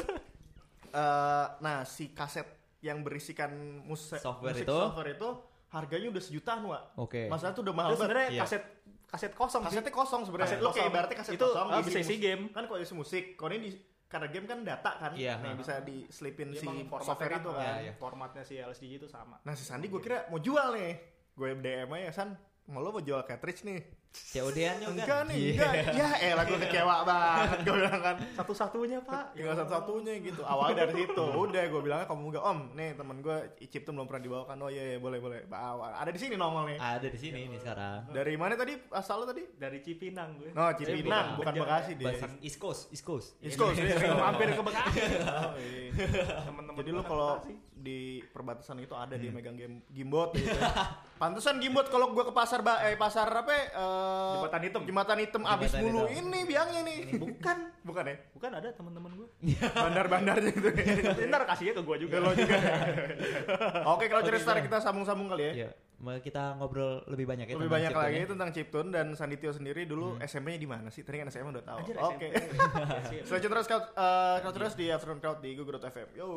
eh 0.89 1.47
nah 1.59 1.79
si 1.85 2.05
kaset 2.11 2.49
yang 2.81 3.05
berisikan 3.05 3.53
musik 3.85 4.17
Software 4.19 4.57
musik 4.57 4.65
itu? 4.65 4.73
software 4.75 5.11
itu 5.13 5.29
harganya 5.69 6.09
udah 6.09 6.23
sejutaan, 6.23 6.61
Wak. 6.65 6.83
Oke. 6.97 7.29
Masalah 7.29 7.53
tuh 7.53 7.61
udah 7.61 7.75
mahal 7.75 7.89
Terus 7.91 7.99
banget. 7.99 8.09
sebenarnya 8.09 8.41
kaset 8.41 8.63
kaset 9.07 9.33
kosong 9.33 9.63
sih. 9.63 9.69
Kasetnya 9.73 9.93
kosong 9.93 10.21
sebenarnya. 10.23 10.49
Kaset 10.49 10.59
Lo 10.59 10.67
kayak 10.67 10.77
kosong. 10.77 10.91
ibaratnya 10.91 11.17
kaset 11.17 11.35
Itu, 11.35 11.47
kosong 11.47 11.67
ah, 11.69 11.81
bisa 11.81 11.99
isi 11.99 12.07
musik. 12.09 12.19
game. 12.21 12.43
Kan 12.51 12.63
kalau 12.67 12.79
isi 12.79 12.95
musik, 12.95 13.25
kalau 13.35 13.51
ini 13.51 13.61
di 13.61 13.71
karena 14.07 14.27
game 14.29 14.47
kan 14.47 14.59
data 14.63 14.91
kan. 14.97 15.11
Iya, 15.15 15.35
Nah, 15.37 15.51
ha. 15.51 15.57
bisa 15.57 15.75
diselipin 15.81 16.49
si 16.53 16.67
software 17.01 17.33
kan, 17.33 17.41
itu 17.41 17.51
kan. 17.51 17.75
iya. 17.81 17.93
formatnya 17.93 18.43
si 18.43 18.55
LSD 18.55 18.85
itu 18.97 19.07
sama 19.07 19.39
Nah, 19.41 19.53
si 19.53 19.63
Sandi 19.63 19.87
gue 19.87 19.99
kira 19.99 20.27
mau 20.29 20.39
jual 20.39 20.75
nih. 20.75 20.95
Gue 21.33 21.53
DM 21.55 21.91
aja, 21.93 22.13
San. 22.15 22.31
Mau 22.67 22.81
lo 22.81 22.91
mau 22.91 22.99
jual 22.99 23.23
cartridge 23.23 23.63
nih? 23.63 23.79
COD-an 24.17 24.81
juga 24.81 24.91
Enggak 24.97 25.07
kan? 25.13 25.25
nih, 25.29 25.37
Iya. 25.37 25.53
enggak. 25.53 25.73
Ya 25.93 26.09
elah 26.27 26.45
gue 26.45 26.59
kecewa 26.59 26.95
banget. 27.05 27.59
Gue 27.63 27.75
bilang 27.77 28.01
kan. 28.01 28.17
satu-satunya 28.33 28.99
pak 29.03 29.25
Tinggal 29.37 29.55
satu-satunya 29.55 30.13
gitu. 30.19 30.41
Awalnya 30.41 30.77
dari 30.83 30.95
situ. 30.99 31.21
Udah 31.37 31.63
gue 31.63 31.81
bilangnya 31.81 32.07
kamu 32.07 32.23
enggak 32.27 32.43
om. 32.43 32.59
Nih 32.73 32.97
temen 32.97 33.17
gue 33.21 33.37
Icip 33.61 33.85
tuh 33.85 33.93
belum 33.93 34.09
pernah 34.09 34.23
dibawakan. 34.25 34.57
Oh 34.59 34.71
iya 34.73 34.83
iya 34.89 34.99
boleh 34.99 35.21
boleh. 35.21 35.45
Bawa. 35.45 35.95
Ada 35.95 36.11
di 36.11 36.19
sini 36.19 36.35
nongol 36.35 36.65
nih. 36.67 36.79
Ada 36.81 37.07
di 37.07 37.19
sini 37.19 37.41
nih 37.47 37.61
sekarang. 37.61 38.09
Dari 38.09 38.35
mana 38.35 38.57
tadi 38.57 38.73
asal 38.91 39.21
lo 39.21 39.27
tadi? 39.27 39.45
dari 39.55 39.79
Cipinang 39.79 40.31
gue 40.37 40.51
No, 40.51 40.73
Cipinang, 40.73 41.27
Eh, 41.29 41.37
bukan 41.37 41.53
Bekasi 41.55 41.93
dia. 41.95 42.13
East 42.41 42.57
Coast, 42.57 42.89
East 42.91 43.05
Coast. 43.05 43.37
East 43.39 43.55
Coast, 43.55 43.77
mampir 44.17 44.49
ke 44.51 44.63
Bekasi 44.65 45.01
Oh, 45.47 45.55
iya. 45.55 45.93
temen-temen 46.43 46.75
Jadi 46.75 46.91
lu 46.91 46.99
gua 46.99 47.07
kalau. 47.07 47.31
Di 47.77 48.25
perbatasan 48.33 48.81
itu 48.81 48.97
ada 48.97 49.21
dia 49.21 49.29
megang 49.29 49.53
game 49.53 49.85
gimbot 49.93 50.33
gitu. 50.33 50.49
Pantesan 51.21 51.61
gimbot 51.61 51.85
kalau 51.93 52.09
gua 52.17 52.25
ke 52.25 52.33
pasar 52.33 52.65
ba 52.65 52.81
eh 52.89 52.97
pasar 52.97 53.29
apa 53.29 53.53
eh 53.53 53.69
Jembatan 54.41 54.61
Hitam. 54.65 54.83
Jembatan 54.89 55.17
hitam 55.21 55.43
abis 55.45 55.77
Jembatan 55.77 55.93
mulu 55.93 56.03
ini 56.09 56.41
biangnya 56.49 56.81
nih. 56.89 56.99
Bukan, 57.21 57.57
bukan 57.89 58.05
ya? 58.09 58.17
bukan 58.33 58.51
ada 58.57 58.69
teman-teman 58.73 59.11
gue 59.13 59.29
Bandar-bandarnya 59.85 60.51
gitu. 60.57 60.69
ntar 61.29 61.43
kasihnya 61.45 61.73
ke 61.77 61.83
gue 61.85 61.97
juga 62.09 62.17
Lo 62.25 62.33
juga. 62.33 62.57
Oke, 63.93 64.09
kalau 64.09 64.23
cerita 64.25 64.57
kita 64.57 64.79
sambung-sambung 64.81 65.29
kali 65.37 65.45
ya. 65.45 65.53
Iya. 65.53 65.71
Mau 65.97 66.13
kita 66.21 66.61
ngobrol 66.61 67.09
lebih 67.09 67.25
banyak 67.25 67.49
ya 67.49 67.57
Lebih 67.57 67.73
banyak 67.73 67.93
lagi 67.97 68.21
ya? 68.21 68.29
tentang 68.29 68.53
chiptune 68.53 68.93
dan 68.93 69.17
Sanditio 69.17 69.49
sendiri 69.49 69.89
dulu 69.89 70.21
SMP-nya 70.21 70.61
di 70.61 70.69
mana 70.69 70.89
sih? 70.93 71.01
Tadi 71.01 71.25
kan 71.25 71.33
SMA 71.33 71.57
udah 71.57 71.65
tahu. 71.65 71.79
Oke. 72.13 72.29
SMP. 72.37 73.25
Selanjutnya 73.25 73.53
terus 73.57 73.69
eh, 73.73 74.37
Crowd 74.45 74.55
terus 74.61 74.73
di 74.77 74.87
Afternoon 74.93 75.21
Crowd 75.25 75.41
di 75.41 75.51
Google 75.57 75.81
FM. 75.81 76.09
Yo. 76.13 76.29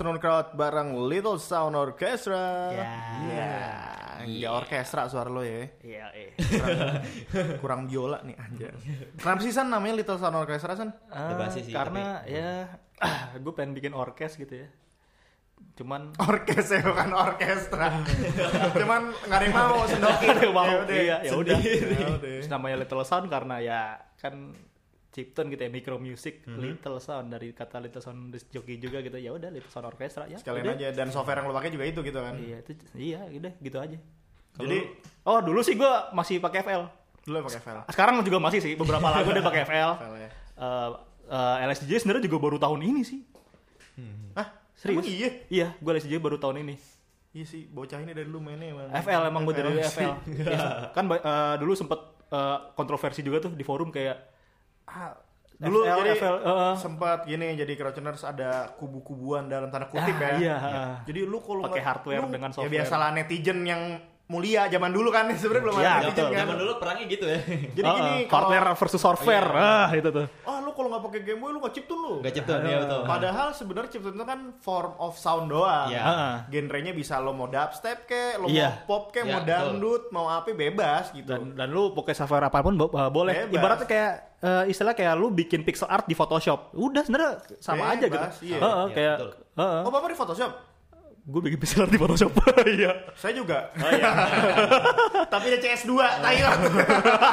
Afternoon 0.00 0.16
Crowd 0.16 0.56
bareng 0.56 0.96
Little 1.12 1.36
Sound 1.36 1.76
Orchestra. 1.76 2.72
Ya. 2.72 2.88
Iya. 3.20 3.52
Enggak 4.24 4.52
orkestra 4.64 5.04
suara 5.12 5.28
lo 5.28 5.44
ya. 5.44 5.68
Iya, 5.84 6.08
eh. 6.16 6.32
Kurang 7.60 7.84
biola 7.84 8.24
nih 8.24 8.32
anjir. 8.32 8.72
Kenapa 9.20 9.44
sih 9.44 9.52
San 9.52 9.68
namanya 9.68 10.00
Little 10.00 10.16
Sound 10.16 10.40
Orchestra 10.40 10.72
San? 10.72 10.96
Basi 11.12 11.68
sih, 11.68 11.76
karena 11.76 12.24
ya 12.24 12.80
gue 13.44 13.52
pengen 13.52 13.76
bikin 13.76 13.92
orkes 13.92 14.40
gitu 14.40 14.64
ya. 14.64 14.72
Cuman 15.76 16.16
Orkes 16.16 16.72
ya 16.72 16.80
bukan 16.80 17.12
orkestra. 17.12 18.00
Cuman 18.72 19.12
nggak 19.12 19.36
ada 19.36 19.44
yang 19.44 19.52
mau 19.52 19.84
sendokin. 19.84 20.16
Nggak 20.16 20.32
ada 20.32 20.44
yang 20.48 20.56
mau. 20.56 20.64
Yaudah. 20.80 20.96
Iya, 20.96 21.16
ya 21.28 21.32
udah. 21.36 21.58
Yaudah. 21.60 22.16
Terus 22.24 22.48
namanya 22.48 22.76
Little 22.80 23.04
Sound 23.04 23.28
karena 23.28 23.60
ya 23.60 24.00
kan 24.16 24.56
Chiptune 25.10 25.50
gitu 25.50 25.58
ya 25.60 25.68
micro 25.68 25.98
music 25.98 26.46
Little 26.46 26.98
Sound 26.98 27.28
dari 27.28 27.50
kata 27.50 27.78
Little 27.78 27.98
Sound 27.98 28.30
jockey 28.46 28.78
juga 28.78 28.98
gitu 29.00 29.14
ya 29.14 29.30
udah 29.30 29.50
Little 29.50 29.66
Sound 29.68 29.86
Orchestra 29.88 30.24
ya 30.24 30.38
Sekalian 30.38 30.64
udah. 30.64 30.74
aja 30.76 30.88
dan 30.92 31.10
software 31.10 31.38
yang 31.38 31.50
lo 31.50 31.54
pakai 31.54 31.70
juga 31.70 31.84
itu 31.84 32.00
gitu 32.00 32.18
kan. 32.18 32.34
iya 32.36 32.56
itu 32.58 32.70
iya 32.94 33.18
udah 33.26 33.52
gitu 33.58 33.76
aja 33.76 33.98
Jadi 34.52 34.78
oh 35.24 35.38
dulu 35.40 35.60
sih 35.60 35.74
gue 35.74 35.92
masih 36.10 36.38
pakai 36.38 36.62
FL 36.62 36.86
dulu 37.20 37.36
pakai 37.44 37.60
file. 37.60 37.82
sekarang 37.86 38.14
juga 38.22 38.38
masih 38.38 38.60
sih 38.60 38.72
beberapa 38.74 39.02
lagu 39.04 39.28
udah 39.28 39.44
pakai 39.44 39.62
FL 39.62 39.92
File 40.00 40.16
ya. 40.16 40.30
Eh, 40.56 40.88
eh, 41.28 41.66
LSJ 41.66 41.90
sebenarnya 41.98 42.24
juga 42.24 42.38
baru 42.38 42.56
tahun 42.56 42.80
ini 42.80 43.02
sih 43.02 43.20
Hah? 44.32 44.46
Serius? 44.72 45.02
Emang 45.02 45.10
iya? 45.10 45.30
iya 45.50 45.66
gue 45.74 45.90
LSJ 45.90 46.16
baru 46.16 46.38
tahun 46.38 46.62
ini 46.62 46.76
Iya 47.30 47.46
sih, 47.46 47.62
bocah 47.62 48.02
ini 48.02 48.10
dari 48.10 48.26
dulu 48.26 48.42
mainnya 48.42 48.74
emang. 48.74 48.90
FL 48.90 49.22
emang 49.22 49.46
gue 49.46 49.54
dari 49.54 49.70
FL. 49.78 49.86
FL 49.86 50.12
Iya, 50.50 50.90
kan 50.90 51.06
eh, 51.06 51.54
dulu 51.58 51.78
sempet 51.78 52.00
eh, 52.26 52.58
kontroversi 52.74 53.22
juga 53.22 53.38
tuh 53.40 53.54
di 53.54 53.62
forum 53.62 53.94
kayak 53.94 54.29
ah, 54.90 55.14
Dulu 55.60 55.84
FL, 55.84 55.92
jadi 55.94 56.10
FL, 56.16 56.36
eh. 56.40 56.74
sempat 56.74 57.18
gini 57.22 57.52
jadi 57.52 57.68
Crowdtuners 57.74 58.24
ada 58.24 58.72
kubu-kubuan 58.74 59.44
dalam 59.44 59.68
tanda 59.68 59.86
kutip 59.86 60.16
Ah, 60.16 60.32
ya. 60.32 60.36
iya. 60.38 60.56
Jadi 61.04 61.20
lu 61.22 61.36
kalau 61.38 61.68
Pakai 61.68 61.84
hardware 61.84 62.16
lu- 62.18 62.32
dengan 62.32 62.48
Ya 62.48 62.54
software. 62.56 62.72
biasalah 62.74 63.08
netizen 63.12 63.60
yang 63.62 63.82
mulia 64.30 64.62
zaman 64.64 64.88
dulu 64.88 65.10
kan 65.10 65.26
sebenarnya 65.34 65.64
belum 65.64 65.74
ada 65.74 65.82
Iya, 65.82 65.94
betul. 66.06 66.26
kan. 66.28 66.38
Zaman 66.40 66.56
dulu 66.56 66.72
perangnya 66.78 67.04
gitu 67.04 67.24
ya. 67.26 67.38
Jadi 67.76 67.82
Eh, 67.82 67.92
gini 67.92 68.12
eh, 68.16 68.20
kalau 68.24 68.46
hardware 68.46 68.66
versus 68.72 69.00
software 69.00 69.48
ah 69.52 69.90
itu 69.90 70.08
tuh 70.08 70.26
ah 70.40 70.58
lu 70.58 70.70
kalau 70.70 70.88
nggak 70.88 71.02
pakai 71.04 71.20
Game 71.22 71.40
Boy 71.40 71.50
lu 71.50 71.58
nggak 71.58 71.74
chiptune 71.74 71.98
lu. 72.00 72.14
Enggak 72.20 72.32
chiptune 72.32 72.62
ya 72.64 72.78
betul. 72.78 73.00
Padahal 73.04 73.48
sebenarnya 73.50 73.90
chiptune 73.90 74.14
itu 74.14 74.24
kan 74.24 74.40
form 74.56 74.92
of 74.96 75.12
sound 75.14 75.46
doang. 75.46 75.88
Iya. 75.88 76.00
Ah. 76.00 76.34
Genrenya 76.46 76.92
bisa 76.92 77.18
lo 77.18 77.32
mau 77.32 77.46
dubstep 77.46 78.06
ke, 78.06 78.38
lo 78.38 78.46
Iya. 78.46 78.70
mau 78.78 78.86
pop 78.86 79.04
ke, 79.10 79.20
Iya, 79.20 79.26
mau 79.26 79.40
betul. 79.40 79.50
dangdut, 79.50 80.02
mau 80.10 80.26
apa 80.26 80.48
bebas 80.52 81.10
gitu. 81.10 81.26
dan 81.26 81.52
dan 81.52 81.68
lu 81.68 81.90
pakai 81.92 82.14
software 82.14 82.44
apa 82.44 82.58
pun 82.60 82.74
bo- 82.74 82.88
uh, 82.88 83.08
boleh 83.08 83.44
Bebas. 83.44 83.56
ibaratnya 83.56 83.84
kayak 83.84 84.12
uh, 84.40 84.64
istilah 84.64 84.92
kayak 84.92 85.14
lu 85.14 85.28
bikin 85.28 85.60
pixel 85.60 85.86
art 85.86 86.04
di 86.04 86.14
Photoshop 86.14 86.70
udah 86.72 87.02
sebenarnya 87.02 87.32
sama 87.58 87.90
aja 87.90 88.04
gitu 88.04 88.14
Bebas, 88.14 88.36
iya. 88.40 88.56
Heeh, 88.56 88.84
Iya, 88.84 88.94
kayak 88.94 89.16
betul. 89.18 89.30
Oh, 89.58 89.90
Bapak 89.90 90.08
di 90.08 90.16
Photoshop? 90.16 90.52
Gue 91.22 91.40
bikin 91.42 91.58
pixel 91.58 91.84
art 91.84 91.90
di 91.90 91.96
Photoshop 91.96 92.32
iya 92.66 92.90
Saya 93.12 93.32
juga. 93.34 93.70
oh 93.74 93.90
iya 93.90 94.10
Tapi 95.32 95.44
ada 95.46 95.58
CS2, 95.58 95.92
Thailand. 95.94 96.60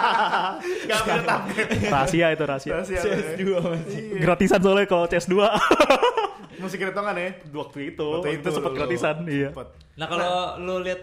Gak 0.89 0.99
bisa 0.99 1.21
upgrade. 1.25 1.69
rahasia 1.87 2.25
itu 2.29 2.43
rahasia 2.43 2.73
Rahasia, 2.75 2.99
CS2 2.99 3.41
masih. 3.57 4.01
Iya. 4.11 4.19
gratisan 4.19 4.59
soalnya 4.59 4.85
kalau 4.85 5.05
CS2 5.05 5.33
Musik 6.57 6.77
keretongan 6.79 7.15
ya? 7.15 7.29
waktu 7.47 7.79
itu 7.91 8.05
Waktu 8.17 8.29
itu 8.35 8.47
sempat 8.49 8.71
dulu. 8.71 8.79
gratisan 8.79 9.15
iya. 9.25 9.49
Nah, 9.93 10.05
kalau 10.05 10.33
lu 10.57 10.75
lihat 10.79 11.01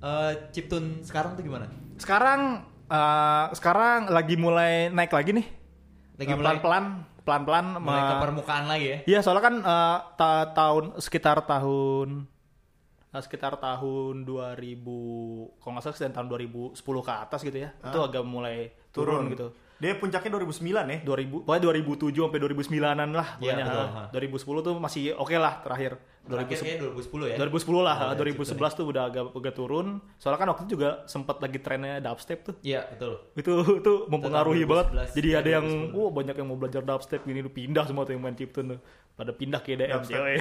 eh, 0.00 0.32
chiptune 0.50 1.02
sekarang 1.02 1.34
tuh 1.34 1.42
gimana? 1.42 1.66
sekarang 1.94 2.66
uh, 2.84 3.46
sekarang 3.52 4.08
lagi 4.08 4.34
mulai 4.34 4.90
naik 4.90 5.10
lagi 5.10 5.30
nih 5.32 5.46
Lagi 6.14 6.26
Uh, 6.26 6.34
mulai 6.34 6.58
pelan-pelan 6.58 6.84
pelan-pelan 7.24 7.80
mulai 7.80 8.02
ke 8.04 8.14
permukaan 8.20 8.64
lagi 8.68 8.86
ya. 8.86 8.98
Iya 9.08 9.18
soalnya 9.20 9.42
kan 9.42 9.54
uh, 9.58 9.98
ta- 10.14 10.52
tahun 10.52 11.00
sekitar 11.00 11.40
tahun 11.42 12.28
uh, 13.10 13.22
sekitar 13.24 13.56
tahun 13.56 14.22
2000 14.22 14.60
kalau 15.58 15.72
nggak 15.72 15.82
salah 15.82 15.94
sekitar 15.96 16.12
tahun 16.14 16.28
2010 16.28 16.76
ke 16.76 17.12
atas 17.12 17.40
gitu 17.40 17.58
ya 17.58 17.70
itu 17.72 17.98
agak 17.98 18.22
mulai 18.22 18.70
turun, 18.92 19.32
gitu 19.32 19.50
Dia 19.74 19.98
puncaknya 19.98 20.30
2009 20.38 20.62
ya? 20.70 20.98
2000 21.02 21.44
pokoknya 21.44 21.62
2007 21.66 22.14
sampai 22.14 22.40
2009an 22.40 23.10
lah 23.10 23.28
Iya, 23.36 23.52
pokoknya 23.58 23.64
betul, 23.66 23.86
ha. 23.88 24.02
ha. 24.46 24.56
2010 24.62 24.66
tuh 24.68 24.74
masih 24.78 25.02
oke 25.18 25.34
lah 25.34 25.54
terakhir 25.64 25.92
Terakhir 26.24 26.56
2010 26.56 26.64
kayaknya 26.64 26.80
2010 26.88 27.28
ya. 27.28 27.36
2010 27.38 27.78
lah, 27.80 27.96
Oh, 27.96 28.08
ya, 28.08 28.16
2011 28.16 28.72
tuh 28.72 28.84
udah 28.86 29.02
agak 29.04 29.24
agak 29.30 29.54
turun. 29.54 29.86
Soalnya 30.16 30.38
kan 30.38 30.48
waktu 30.48 30.62
itu 30.62 30.70
juga 30.72 30.88
sempat 31.04 31.36
lagi 31.38 31.58
trennya 31.58 32.00
dubstep 32.00 32.38
tuh. 32.42 32.54
Iya, 32.60 32.88
betul. 32.88 33.12
Itu 33.34 33.52
itu 33.76 33.92
mempengaruhi 34.06 34.62
tahun 34.62 34.70
banget. 34.70 34.86
2011, 34.90 35.12
Jadi 35.14 35.28
ya, 35.28 35.36
ada 35.36 35.50
yang 35.52 35.66
2010. 35.66 35.94
wah 35.94 36.10
banyak 36.10 36.34
yang 36.34 36.46
mau 36.46 36.56
belajar 36.56 36.80
dubstep 36.80 37.20
gini 37.22 37.40
tuh 37.40 37.52
pindah 37.52 37.84
semua 37.84 38.02
tuh 38.02 38.12
yang 38.12 38.22
main 38.22 38.32
chiptune 38.32 38.68
tuh. 38.72 38.80
Pada 39.14 39.30
pindah 39.30 39.62
ke 39.62 39.78
EDM 39.78 39.94
Dubstep. 39.94 40.16
cewek. 40.16 40.38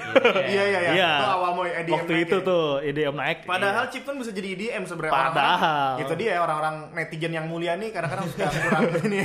Iya, 0.50 0.64
iya, 0.66 0.80
iya. 0.82 0.92
Iya. 0.94 1.12
Itu 1.14 1.28
awal 1.30 1.50
mau 1.54 1.62
EDM 1.64 1.94
Waktu 1.94 2.10
naik 2.12 2.24
itu 2.24 2.36
ya. 2.36 2.42
tuh 2.44 2.64
EDM 2.82 3.14
naik. 3.14 3.38
Padahal 3.44 3.84
Iya. 3.84 3.92
chiptune 3.92 4.18
bisa 4.18 4.32
jadi 4.32 4.48
EDM 4.50 4.84
sebenarnya 4.84 5.14
Padahal. 5.14 5.38
orang-orang. 5.38 6.02
Itu 6.02 6.14
dia 6.16 6.32
orang-orang 6.36 6.76
netizen 6.92 7.32
yang 7.32 7.46
mulia 7.46 7.74
nih 7.76 7.90
kadang-kadang 7.90 8.26
suka 8.28 8.50
kurang 8.50 8.82
ini. 9.06 9.24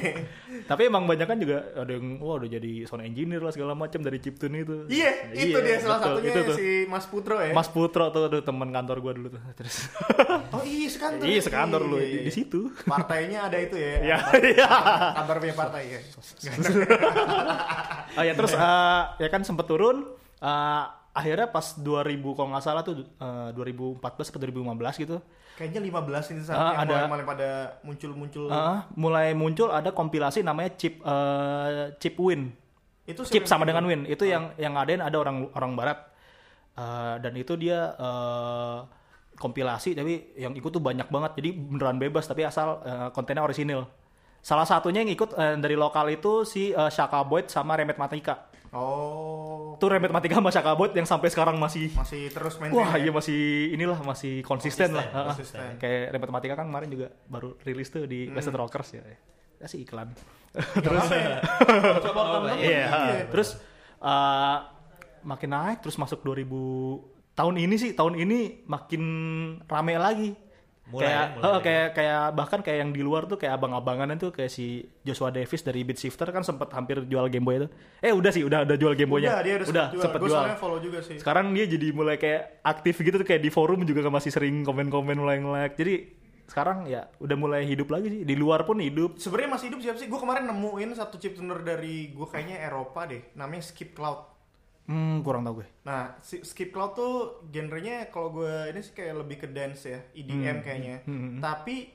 Tapi 0.69 0.85
emang 0.85 1.03
banyak 1.03 1.25
kan 1.25 1.35
juga 1.35 1.65
ada 1.73 1.89
yang 1.89 2.21
wah 2.21 2.37
udah 2.37 2.47
jadi 2.47 2.85
sound 2.85 3.01
engineer 3.01 3.41
lah 3.41 3.49
segala 3.49 3.73
macam 3.73 3.99
dari 3.99 4.19
chiptune 4.19 4.61
itu. 4.61 4.85
Iya, 4.87 5.33
itu 5.33 5.57
dia 5.59 5.81
salah 5.81 5.99
betul. 5.99 6.15
satunya 6.15 6.31
Itu 6.31 6.41
tuh. 6.45 6.55
si 6.55 6.67
Mas 6.85 7.05
Putro 7.09 7.35
ya. 7.41 7.51
Mas 7.51 7.67
Putro 7.67 8.05
tuh, 8.09 8.29
tuh 8.29 8.41
teman 8.43 8.69
kantor 8.69 8.97
gua 9.01 9.13
dulu 9.13 9.27
tuh. 9.31 9.41
Terus 9.57 9.89
Oh 10.51 10.61
iya 10.61 10.87
sekantor. 10.87 11.25
iya 11.25 11.41
sekantor 11.41 11.81
lu 11.83 11.97
Iya, 11.97 12.05
di, 12.05 12.13
iya. 12.13 12.23
di 12.23 12.31
situ. 12.31 12.61
Partainya 12.85 13.49
ada 13.49 13.57
itu 13.57 13.75
ya. 13.75 13.93
Iya, 14.05 14.17
iya. 14.45 14.67
Kantor 15.17 15.35
punya 15.41 15.55
partai 15.57 15.83
ya. 15.89 15.99
Oh 18.13 18.23
ya 18.23 18.33
terus 18.35 18.53
eh, 18.53 19.03
ya 19.19 19.29
kan 19.31 19.41
sempet 19.43 19.65
turun 19.65 20.05
eh, 20.39 20.83
akhirnya 21.11 21.49
pas 21.49 21.75
2000 21.75 21.85
kalau 22.33 22.49
nggak 22.51 22.63
salah 22.63 22.83
tuh 22.83 23.03
eh, 23.03 23.49
2014 23.53 23.99
atau 24.29 24.41
2015 24.41 25.03
gitu. 25.03 25.17
Kayaknya 25.55 25.81
15 25.83 26.33
ini 26.33 26.41
saat 26.41 26.55
Ah, 26.55 26.67
yang 26.71 26.81
ada. 26.87 26.95
mulai, 26.95 27.07
mulai 27.11 27.25
pada 27.27 27.49
muncul-muncul. 27.83 28.45
eh, 28.47 28.79
mulai 28.95 29.29
muncul 29.33 29.69
ada 29.69 29.91
kompilasi 29.91 30.41
namanya 30.41 30.71
chip 30.75 30.99
eh, 30.99 31.93
chip 31.99 32.15
win. 32.17 32.55
Itu 33.05 33.25
chip 33.25 33.45
sama 33.45 33.65
dengan 33.65 33.83
win. 33.85 34.05
Itu 34.05 34.23
yang 34.23 34.55
yang 34.55 34.75
ngadain 34.75 35.01
ada 35.01 35.17
orang 35.17 35.51
orang 35.53 35.73
barat. 35.75 35.99
Eh, 36.75 37.15
dan 37.19 37.33
itu 37.35 37.55
dia 37.55 37.91
eh, 37.93 38.79
kompilasi 39.35 39.95
tapi 39.95 40.35
yang 40.35 40.55
ikut 40.55 40.71
tuh 40.71 40.79
banyak 40.79 41.07
banget. 41.07 41.33
Jadi 41.39 41.51
beneran 41.55 41.99
bebas 41.99 42.25
tapi 42.25 42.43
asal 42.43 42.79
eh, 42.83 43.09
kontennya 43.11 43.43
orisinil. 43.43 43.87
Salah 44.39 44.63
satunya 44.63 45.03
yang 45.03 45.11
ikut 45.11 45.35
eh, 45.35 45.59
dari 45.59 45.75
lokal 45.75 46.07
itu 46.09 46.43
si 46.43 46.71
eh, 46.71 46.91
Shaka 46.91 47.23
Boyd 47.23 47.51
sama 47.51 47.75
Remet 47.75 47.99
Matika 47.99 48.47
Oh, 48.69 49.81
tuh 49.81 49.89
Remet 49.89 50.13
Matika 50.13 50.37
sama 50.37 50.53
Shaka 50.53 50.77
Boyd 50.77 50.93
yang 50.93 51.09
sampai 51.09 51.33
sekarang 51.33 51.57
masih 51.57 51.89
masih 51.97 52.29
terus 52.29 52.61
main. 52.61 52.69
Wah 52.77 53.01
ya? 53.01 53.09
iya 53.09 53.11
masih 53.15 53.73
inilah 53.73 53.97
masih 54.05 54.45
konsisten, 54.45 54.93
lah. 54.93 55.09
Ha-ha. 55.09 55.33
konsisten. 55.33 55.81
Kayak 55.81 56.13
Rem 56.13 56.21
Matematika 56.21 56.55
kan 56.61 56.67
kemarin 56.69 56.89
juga 56.93 57.09
baru 57.33 57.57
rilis 57.65 57.89
tuh 57.89 58.05
di 58.05 58.29
Western 58.29 58.61
Rockers 58.61 58.89
ya. 58.93 59.03
Ya 59.59 59.67
sih 59.67 59.89
iklan. 59.89 60.13
Terus 60.53 61.05
coba 62.05 62.21
tonton. 62.37 62.61
Iya. 62.61 62.85
ha. 62.93 63.01
Terus 63.33 63.57
eh, 64.05 64.59
makin 65.25 65.51
naik 65.51 65.79
terus 65.81 65.97
masuk 65.97 66.21
2000 66.21 66.45
tahun 67.39 67.55
ini 67.57 67.75
sih 67.79 67.91
tahun 67.97 68.21
ini 68.21 68.69
makin 68.69 69.03
rame 69.65 69.95
lagi. 69.97 70.31
Mulai, 70.89 71.05
kayak, 71.05 71.27
mulai 71.37 71.45
lagi. 71.53 71.65
kayak 71.69 71.89
kayak 71.93 72.23
bahkan 72.33 72.61
kayak 72.65 72.79
yang 72.81 72.91
di 72.97 73.03
luar 73.05 73.29
tuh 73.29 73.37
kayak 73.37 73.61
abang-abangan 73.61 74.09
itu 74.17 74.33
kayak 74.33 74.49
si 74.49 74.89
Joshua 75.05 75.29
Davis 75.29 75.61
dari 75.61 75.85
Beat 75.85 76.01
Shifter 76.01 76.33
kan 76.33 76.41
sempat 76.41 76.73
hampir 76.73 77.05
jual 77.05 77.29
Game 77.29 77.45
Boy 77.45 77.61
itu. 77.61 77.69
Eh 78.01 78.13
udah 78.13 78.33
sih 78.33 78.41
udah 78.41 78.65
udah 78.65 78.77
jual 78.81 78.97
Game 78.97 79.13
Boy-nya. 79.13 79.37
Udah, 79.37 79.43
dia 79.45 79.55
udah, 79.61 79.87
jual. 79.93 80.03
sempet 80.03 80.21
Gue 80.25 80.29
jual 80.33 80.41
soalnya 80.41 80.59
follow 80.59 80.79
juga 80.81 80.99
sih. 81.05 81.21
sekarang 81.21 81.53
dia 81.53 81.69
jadi 81.69 81.87
mulai 81.93 82.17
kayak 82.17 82.65
aktif 82.65 82.95
gitu 83.05 83.21
tuh 83.21 83.29
kayak 83.29 83.43
di 83.45 83.51
forum 83.53 83.85
juga 83.85 84.09
masih 84.09 84.33
sering 84.33 84.65
komen-komen 84.65 85.17
mulai 85.21 85.37
nge-like 85.45 85.77
jadi 85.77 85.95
sekarang 86.49 86.89
ya 86.89 87.05
udah 87.21 87.37
mulai 87.37 87.69
hidup 87.69 87.93
lagi 87.93 88.09
sih 88.09 88.21
di 88.25 88.33
luar 88.33 88.65
pun 88.65 88.81
hidup 88.81 89.21
Sebenarnya 89.21 89.61
masih 89.61 89.67
hidup 89.69 89.81
siapa 89.85 89.99
sih? 90.01 90.09
Gue 90.09 90.17
kemarin 90.17 90.49
nemuin 90.49 90.97
satu 90.97 91.21
chip 91.21 91.37
tuner 91.37 91.61
dari 91.61 92.09
gue 92.17 92.25
kayaknya 92.25 92.65
Eropa 92.65 93.05
deh. 93.05 93.37
Namanya 93.37 93.69
Skip 93.69 93.93
Cloud. 93.93 94.38
Hmm 94.89 95.21
kurang 95.21 95.43
tahu 95.43 95.61
gue 95.61 95.69
Nah, 95.85 96.17
si 96.19 96.41
Skip 96.41 96.69
Cloud 96.69 96.93
tuh 96.93 97.15
genrenya 97.47 98.09
kalau 98.09 98.29
gue 98.31 98.51
ini 98.67 98.81
sih 98.81 98.93
kayak 98.93 99.15
lebih 99.19 99.37
ke 99.39 99.47
dance 99.47 99.85
ya, 99.85 100.01
EDM 100.13 100.61
kayaknya. 100.61 101.01
Hmm. 101.03 101.39
Tapi 101.39 101.93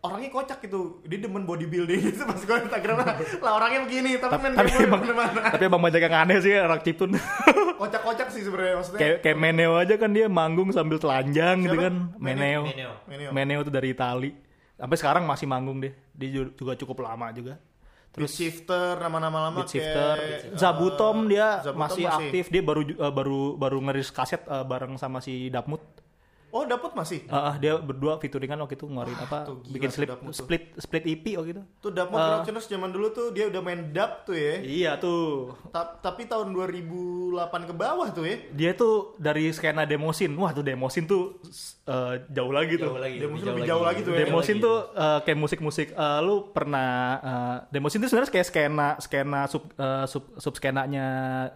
orangnya 0.00 0.30
kocak 0.30 0.58
gitu. 0.60 1.02
Dia 1.04 1.18
demen 1.20 1.42
bodybuilding 1.42 2.00
gitu 2.08 2.22
pas 2.24 2.34
gue 2.36 2.56
Instagram 2.60 2.96
lah. 2.96 3.14
lah 3.38 3.52
orangnya 3.54 3.80
begini, 3.84 4.16
tapi 4.16 4.34
main 4.40 4.54
tapi 4.56 4.70
emang 4.80 5.02
mana 5.04 5.40
tapi 5.54 5.64
emang 5.64 5.80
banyak 5.80 6.00
yang 6.00 6.16
aneh 6.16 6.38
sih 6.38 6.54
orang 6.56 6.80
chiptun 6.80 7.10
Kocak-kocak 7.80 8.28
sih 8.28 8.42
sebenarnya 8.42 8.74
maksudnya. 8.76 9.00
kayak 9.00 9.16
kayak 9.20 9.38
Meneo 9.38 9.74
aja 9.74 9.94
kan 9.96 10.10
dia 10.10 10.26
manggung 10.28 10.70
sambil 10.70 10.98
telanjang 10.98 11.58
gitu 11.60 11.74
Siapa? 11.74 11.84
kan 11.84 11.94
Meneo 12.16 12.62
Meneo. 12.64 12.92
Meneo. 13.06 13.30
Meneo 13.32 13.60
tuh 13.60 13.70
dari 13.70 13.90
Itali 13.90 14.30
sampai 14.72 14.96
sekarang 14.96 15.22
masih 15.22 15.46
manggung 15.46 15.78
deh 15.78 15.90
dia 16.12 16.28
ju- 16.32 16.52
juga 16.52 16.74
cukup 16.74 17.02
lama 17.04 17.30
juga 17.30 17.58
Beat 18.12 18.28
Shifter, 18.28 19.00
nama-nama 19.00 19.48
lama 19.48 19.64
Beat 19.64 19.72
Shifter, 19.72 20.14
kayak, 20.20 20.60
Zabutom 20.60 21.32
dia 21.32 21.64
Zabutom 21.64 21.80
masih, 21.80 22.04
masih. 22.04 22.28
aktif. 22.28 22.44
Dia 22.52 22.62
baru 22.62 22.82
eh, 22.84 23.12
baru 23.12 23.40
baru 23.56 23.78
ngeris 23.88 24.12
kaset 24.12 24.44
eh, 24.44 24.64
bareng 24.68 25.00
sama 25.00 25.24
si 25.24 25.48
Dapmut 25.48 25.80
Oh, 26.52 26.68
dapet 26.68 26.92
masih. 26.92 27.24
Ah, 27.26 27.48
ah, 27.48 27.54
dia 27.56 27.74
berdua 27.74 28.20
featuringan 28.20 28.60
waktu 28.60 28.76
itu 28.76 28.84
ngeluarin 28.84 29.16
Wah, 29.16 29.24
apa 29.24 29.38
tuh 29.42 29.56
gila 29.64 29.72
bikin 29.72 29.88
tuh 29.88 29.96
split 29.96 30.12
split 30.30 30.62
split 30.76 31.04
EP 31.08 31.24
waktu 31.32 31.50
itu. 31.50 31.62
Tuh 31.80 31.88
Dapmo 31.90 32.14
Ah. 32.14 32.44
Crowdtuners 32.44 32.68
zaman 32.68 32.92
dulu 32.92 33.08
tuh 33.08 33.32
dia 33.32 33.48
udah 33.48 33.58
main 33.58 33.88
dub 33.88 34.12
tuh 34.22 34.36
ya. 34.36 34.60
Iya 34.60 34.92
tuh. 34.96 35.56
Ta- 35.72 35.96
tapi 35.96 36.28
tahun 36.28 36.52
2008 36.52 37.32
ke 37.64 37.72
bawah 37.72 38.12
tuh 38.12 38.24
ya. 38.24 38.36
Dia 38.52 38.70
tuh 38.72 39.16
dari 39.16 39.48
skena 39.48 39.82
Demosin. 39.82 40.36
Wah, 40.36 40.52
tuh 40.52 40.60
Demosin 40.60 41.08
tuh 41.08 41.40
eh, 41.82 42.20
jauh 42.28 42.52
lagi 42.52 42.76
tuh. 42.76 42.92
Jauh 42.92 43.00
lagi. 43.00 43.16
Dia 43.16 43.28
mungkin 43.32 43.46
lebih 43.48 43.64
jauh 43.64 43.82
lagi 43.82 44.00
tuh 44.02 44.12
ya. 44.12 44.18
Demosin 44.22 44.56
Jauh 44.56 44.62
tuh 44.62 44.76
eh, 44.94 45.18
kayak 45.24 45.38
musik-musik 45.40 45.88
eh, 45.90 46.18
lu 46.20 46.52
pernah 46.52 46.90
eh, 47.18 47.56
Demosin 47.72 47.98
tuh 47.98 48.12
sebenarnya 48.12 48.28
kayak 48.30 48.46
skena 48.46 48.88
skena 49.00 49.40
sub 49.48 49.72
eh, 49.72 50.04
sub, 50.04 50.28
sub 50.36 50.52
skenanya 50.52 51.06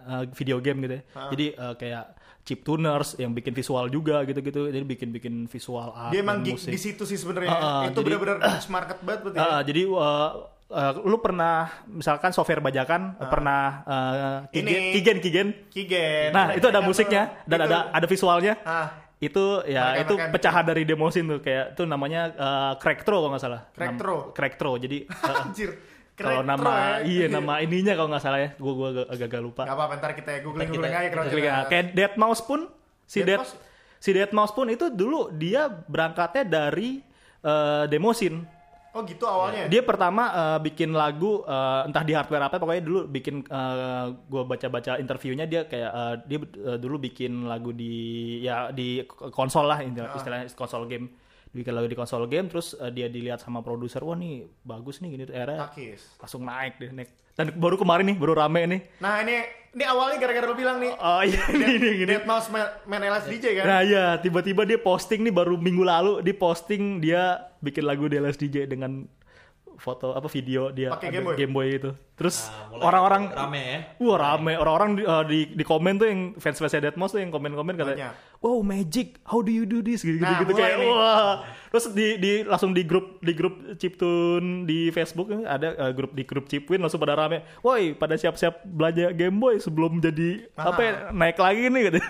eh, 0.01 0.23
video 0.33 0.57
game 0.57 0.81
gitu 0.83 0.95
ya. 0.97 1.03
Jadi 1.29 1.45
eh, 1.53 1.75
kayak 1.77 2.16
chiptuners 2.47 3.13
yang 3.15 3.31
bikin 3.31 3.51
visual 3.51 3.85
juga 3.87 4.23
gitu-gitu. 4.23 4.71
Jadi 4.71 4.85
bikin-bikin 4.87 5.45
visual 5.45 5.91
art 5.91 6.09
Dia 6.09 6.23
emang 6.23 6.39
dan 6.39 6.55
musik. 6.55 6.71
di 6.71 6.79
situ 6.79 7.03
sih 7.03 7.13
sebenarnya. 7.13 7.51
Ah, 7.51 7.59
ah, 7.59 7.81
itu 7.85 7.99
benar-benar 7.99 8.39
niche 8.47 8.71
market 8.71 8.97
banget 9.03 9.19
berarti. 9.21 9.37
ya. 9.37 9.43
Ah, 9.45 9.61
jadi 9.61 9.81
eh, 9.83 10.29
eh, 10.69 10.91
lu 11.03 11.17
pernah 11.17 11.55
misalkan 11.85 12.31
software 12.31 12.63
bajakan 12.63 13.01
pernah 13.21 13.61
eh, 13.83 14.37
Kigen, 14.49 14.63
Ini. 14.63 14.91
Kigen 14.93 15.17
Kigen. 15.19 15.47
Kigen. 15.67 16.29
Nah, 16.31 16.55
itu 16.55 16.63
ada 16.65 16.79
musiknya 16.79 17.43
dan 17.43 17.59
Itu. 17.59 17.67
ada 17.67 17.77
ada 17.91 18.07
visualnya. 18.07 18.55
Ah, 18.63 18.87
itu 19.17 19.65
ya 19.65 19.91
Mereka 19.91 20.01
itu 20.05 20.13
makan. 20.15 20.29
pecahan 20.31 20.63
dari 20.63 20.81
Demosin 20.85 21.25
tuh 21.25 21.39
kayak 21.41 21.73
itu 21.73 21.83
namanya 21.83 22.21
uh, 22.31 22.73
Crackthrow 22.77 23.19
kalau 23.19 23.33
nggak 23.33 23.43
salah. 23.43 23.61
Crackthrow. 23.73 24.19
Nam- 24.23 24.31
Crackthrow. 24.31 24.73
Jadi 24.77 24.97
uh, 25.25 25.41
anjir. 25.43 25.69
Kalau 26.17 26.41
nama 26.41 26.71
ya. 26.97 27.05
iya 27.05 27.25
nama 27.29 27.61
ininya 27.61 27.93
kalau 27.93 28.09
nggak 28.09 28.23
salah 28.23 28.39
ya, 28.41 28.49
gua 28.57 28.73
gua 28.73 28.87
agak- 28.89 29.09
agak-agak 29.13 29.41
lupa. 29.41 29.61
Gak 29.63 29.75
apa-apa 29.77 29.93
ntar 29.95 30.11
kita 30.17 30.31
googling 30.41 30.67
googling 30.67 30.89
aja. 30.89 31.09
Tuners. 31.13 31.69
Kayak 31.69 31.85
Dead 31.93 32.13
Mouse 32.17 32.41
pun 32.41 32.59
si 33.05 33.21
Dead 33.21 33.37
Dead 33.37 33.45
si 33.97 34.09
Dead 34.11 34.31
Mouse 34.33 34.51
pun 34.51 34.65
itu 34.67 34.89
dulu 34.89 35.29
dia 35.29 35.69
berangkatnya 35.69 36.43
dari 36.43 37.05
uh, 37.41 37.85
Demosin. 37.85 38.43
Oh 38.97 39.05
gitu 39.05 39.29
awalnya. 39.29 39.69
Dia 39.69 39.85
pertama 39.85 40.23
uh, 40.33 40.57
bikin 40.57 40.89
lagu 40.89 41.45
uh, 41.45 41.85
entah 41.85 42.01
di 42.01 42.17
hardware 42.17 42.49
apa 42.49 42.57
pokoknya 42.57 42.81
dulu 42.81 42.99
bikin 43.05 43.45
uh, 43.45 44.09
gua 44.25 44.41
baca-baca 44.41 44.97
interviewnya 44.97 45.45
dia 45.45 45.69
kayak 45.69 45.91
uh, 45.93 46.15
dia 46.25 46.41
uh, 46.41 46.81
dulu 46.81 46.97
bikin 46.97 47.45
lagu 47.45 47.69
di 47.69 47.93
ya 48.41 48.73
di 48.73 49.05
konsol 49.29 49.69
lah 49.69 49.85
istilah- 49.85 50.17
istilahnya 50.17 50.45
konsol 50.57 50.89
game 50.89 51.13
bikin 51.57 51.73
lagu 51.73 51.89
di 51.89 51.97
konsol 51.97 52.29
game 52.29 52.45
terus 52.45 52.77
uh, 52.77 52.93
dia 52.93 53.09
dilihat 53.09 53.41
sama 53.41 53.65
produser 53.65 54.05
wah 54.05 54.13
nih 54.13 54.45
bagus 54.61 55.01
nih 55.01 55.09
gini 55.17 55.23
akhirnya 55.25 55.73
Takis. 55.73 56.01
langsung 56.21 56.45
naik 56.45 56.77
deh 56.77 56.93
naik 56.93 57.09
dan 57.33 57.53
baru 57.57 57.77
kemarin 57.77 58.13
nih 58.13 58.17
baru 58.17 58.33
rame 58.37 58.61
nih 58.69 58.81
Nah 59.01 59.21
ini 59.25 59.35
ini 59.77 59.83
awalnya 59.85 60.17
gara-gara 60.17 60.45
lo 60.49 60.57
bilang 60.57 60.81
nih. 60.81 60.89
oh 60.93 61.21
iya 61.21 61.41
ini 61.53 61.65
ini, 61.77 61.89
ini. 62.01 62.05
Dead 62.09 62.25
Mouse 62.25 62.49
main, 62.49 62.65
main 62.89 63.01
LSDJ 63.01 63.45
kan? 63.61 63.65
Nah 63.65 63.81
iya 63.85 64.05
tiba-tiba 64.17 64.65
dia 64.65 64.81
posting 64.81 65.21
nih 65.21 65.33
baru 65.33 65.53
minggu 65.53 65.85
lalu 65.85 66.13
dia 66.25 66.33
posting 66.33 66.97
dia 66.97 67.45
bikin 67.61 67.85
lagu 67.85 68.09
di 68.09 68.17
LSDJ 68.17 68.65
dengan 68.65 69.05
foto 69.77 70.17
apa 70.17 70.25
video 70.25 70.73
dia 70.73 70.89
Pakai 70.89 71.13
ada 71.13 71.37
Game 71.37 71.53
Boy? 71.53 71.77
itu. 71.77 71.93
Terus 72.17 72.49
Nah, 72.49 72.73
mulai 72.73 72.83
orang-orang 72.89 73.23
rame 73.29 73.61
ya. 73.61 73.79
Wah 74.01 74.17
rame 74.17 74.53
orang-orang 74.57 74.89
di, 74.97 75.03
uh, 75.05 75.23
di 75.23 75.39
di 75.53 75.63
komen 75.63 75.93
tuh 76.01 76.07
yang 76.09 76.19
fans 76.41 76.57
fansnya 76.57 76.89
Deadmau5 76.89 77.13
tuh 77.13 77.19
yang 77.21 77.29
komen-komen 77.29 77.73
katanya, 77.77 78.17
wow 78.39 78.59
magic, 78.59 79.17
how 79.23 79.39
do 79.39 79.49
you 79.49 79.63
do 79.63 79.79
this 79.79 79.99
gitu 79.99 80.15
gitu, 80.15 80.23
Nah, 80.23 80.39
gitu 80.39 80.53
kayak 80.53 80.77
nih. 80.77 80.87
wah. 80.87 81.41
Terus 81.67 81.85
di, 81.91 82.07
di 82.15 82.31
langsung 82.41 82.71
di 82.71 82.81
grup 82.81 83.19
di 83.19 83.31
grup 83.31 83.55
Chiptune 83.75 84.63
di 84.63 84.87
Facebook 84.89 85.27
ada 85.43 85.67
uh, 85.79 85.91
grup 85.91 86.11
di 86.11 86.23
grup 86.23 86.45
Chipwin 86.45 86.77
langsung 86.77 86.97
pada 86.97 87.13
rame, 87.13 87.43
woi 87.59 87.91
pada 87.91 88.13
siap-siap 88.13 88.63
belanja 88.63 89.11
Game 89.11 89.35
Boy 89.35 89.57
sebelum 89.57 89.97
jadi 89.97 90.47
Ah. 90.53 90.71
apa 90.71 90.79
ya, 90.79 90.91
naik 91.11 91.37
lagi 91.37 91.67
nih 91.67 91.81
gitu. 91.87 91.99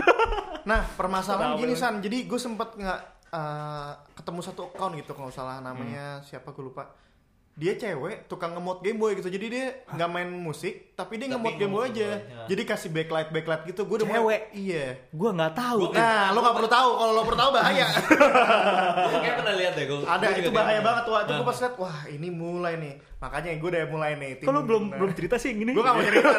Nah 0.63 0.84
permasalahan 0.94 1.56
Kenapa 1.56 1.63
gini? 1.63 1.74
San, 1.74 1.96
jadi 1.98 2.18
gue 2.24 2.36
sempet 2.36 2.76
nggak 2.76 3.00
eh, 3.30 3.92
ketemu 4.13 4.40
satu 4.42 4.68
account 4.68 4.94
gitu 4.96 5.12
kalau 5.12 5.32
salah 5.32 5.58
namanya 5.58 6.20
siapa 6.22 6.52
gue 6.52 6.60
lupa. 6.62 6.92
Dia 7.58 7.74
cewek, 7.74 8.30
tukang 8.30 8.54
ngemot 8.54 8.86
Game 8.86 9.02
Boy 9.02 9.17
gitu. 9.17 9.34
Jadi 9.34 9.50
dia 9.50 9.82
nggak 9.89 10.10
main 10.13 10.30
musik, 10.30 10.93
tapi 10.93 11.17
dia 11.17 11.26
Tapi 11.26 11.41
ngemot 11.41 11.54
Game 11.58 11.74
Boy 11.74 11.89
aja. 11.89 12.22
Ya. 12.22 12.46
Jadi 12.54 12.62
kasih 12.70 12.93
backlight 12.93 13.34
backlight 13.34 13.65
gitu. 13.65 13.82
Gue 13.89 13.98
udah 13.98 14.13
Cewek? 14.13 14.41
Iya. 14.54 14.86
Gua 15.10 15.34
nggak 15.34 15.54
tahu. 15.58 15.89
Nah, 15.89 16.38
lo 16.38 16.39
nggak 16.46 16.56
perlu 16.62 16.70
tahu. 16.70 16.89
Kalau 17.02 17.12
lo 17.17 17.22
perlu 17.26 17.39
tahu 17.41 17.50
bahaya. 17.58 17.88
Gue 19.10 19.20
kayak 19.26 19.36
pernah 19.41 19.54
lihat 19.58 19.74
deh 19.74 19.86
gue. 19.89 19.98
Ada 20.06 20.26
Gua 20.30 20.38
itu 20.38 20.52
bahaya 20.54 20.80
banget 20.86 21.04
tuh. 21.10 21.13
Itu 21.17 21.32
gue 21.34 21.48
pas 21.50 21.58
liat, 21.65 21.74
wah 21.82 22.00
ini 22.13 22.28
mulai 22.30 22.74
nih. 22.78 22.93
Makanya 23.18 23.58
gue 23.58 23.70
udah 23.74 23.84
mulai 23.90 24.14
nih. 24.14 24.32
Kok 24.46 24.54
lu 24.54 24.62
belum 24.62 24.84
Nah. 24.94 24.98
belum 25.02 25.12
cerita 25.18 25.42
sih 25.42 25.50
yang 25.50 25.66
gini? 25.66 25.72
Gue 25.74 25.82
gak 25.82 25.96
mau 25.98 26.06
cerita. 26.06 26.30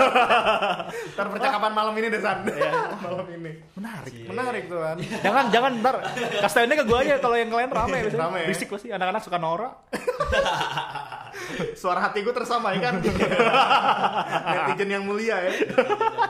Ntar 1.19 1.27
percakapan 1.35 1.73
malam 1.75 1.95
ini 1.99 2.07
deh 2.07 2.23
San. 2.23 2.39
malam 3.07 3.27
ini. 3.35 3.53
Menarik. 3.75 4.13
Menarik 4.31 4.63
tuh 4.71 4.79
kan. 4.79 4.97
jangan 5.19 5.45
jangan 5.51 5.73
ntar 5.83 5.97
kasih 6.39 6.71
ke 6.71 6.85
gue 6.87 6.99
aja 7.03 7.15
kalau 7.19 7.35
yang 7.35 7.51
kalian 7.51 7.71
rame. 7.75 7.99
Rame? 8.23 8.41
Berisik 8.47 8.71
pasti 8.71 8.95
anak-anak 8.95 9.23
suka 9.27 9.43
norak. 9.43 9.75
Suara 11.75 12.01
hati 12.01 12.21
gue 12.21 12.31
tersampaikan. 12.31 12.99
Netizen 14.49 14.89
yang 14.91 15.03
mulia 15.03 15.37
ya. 15.41 15.53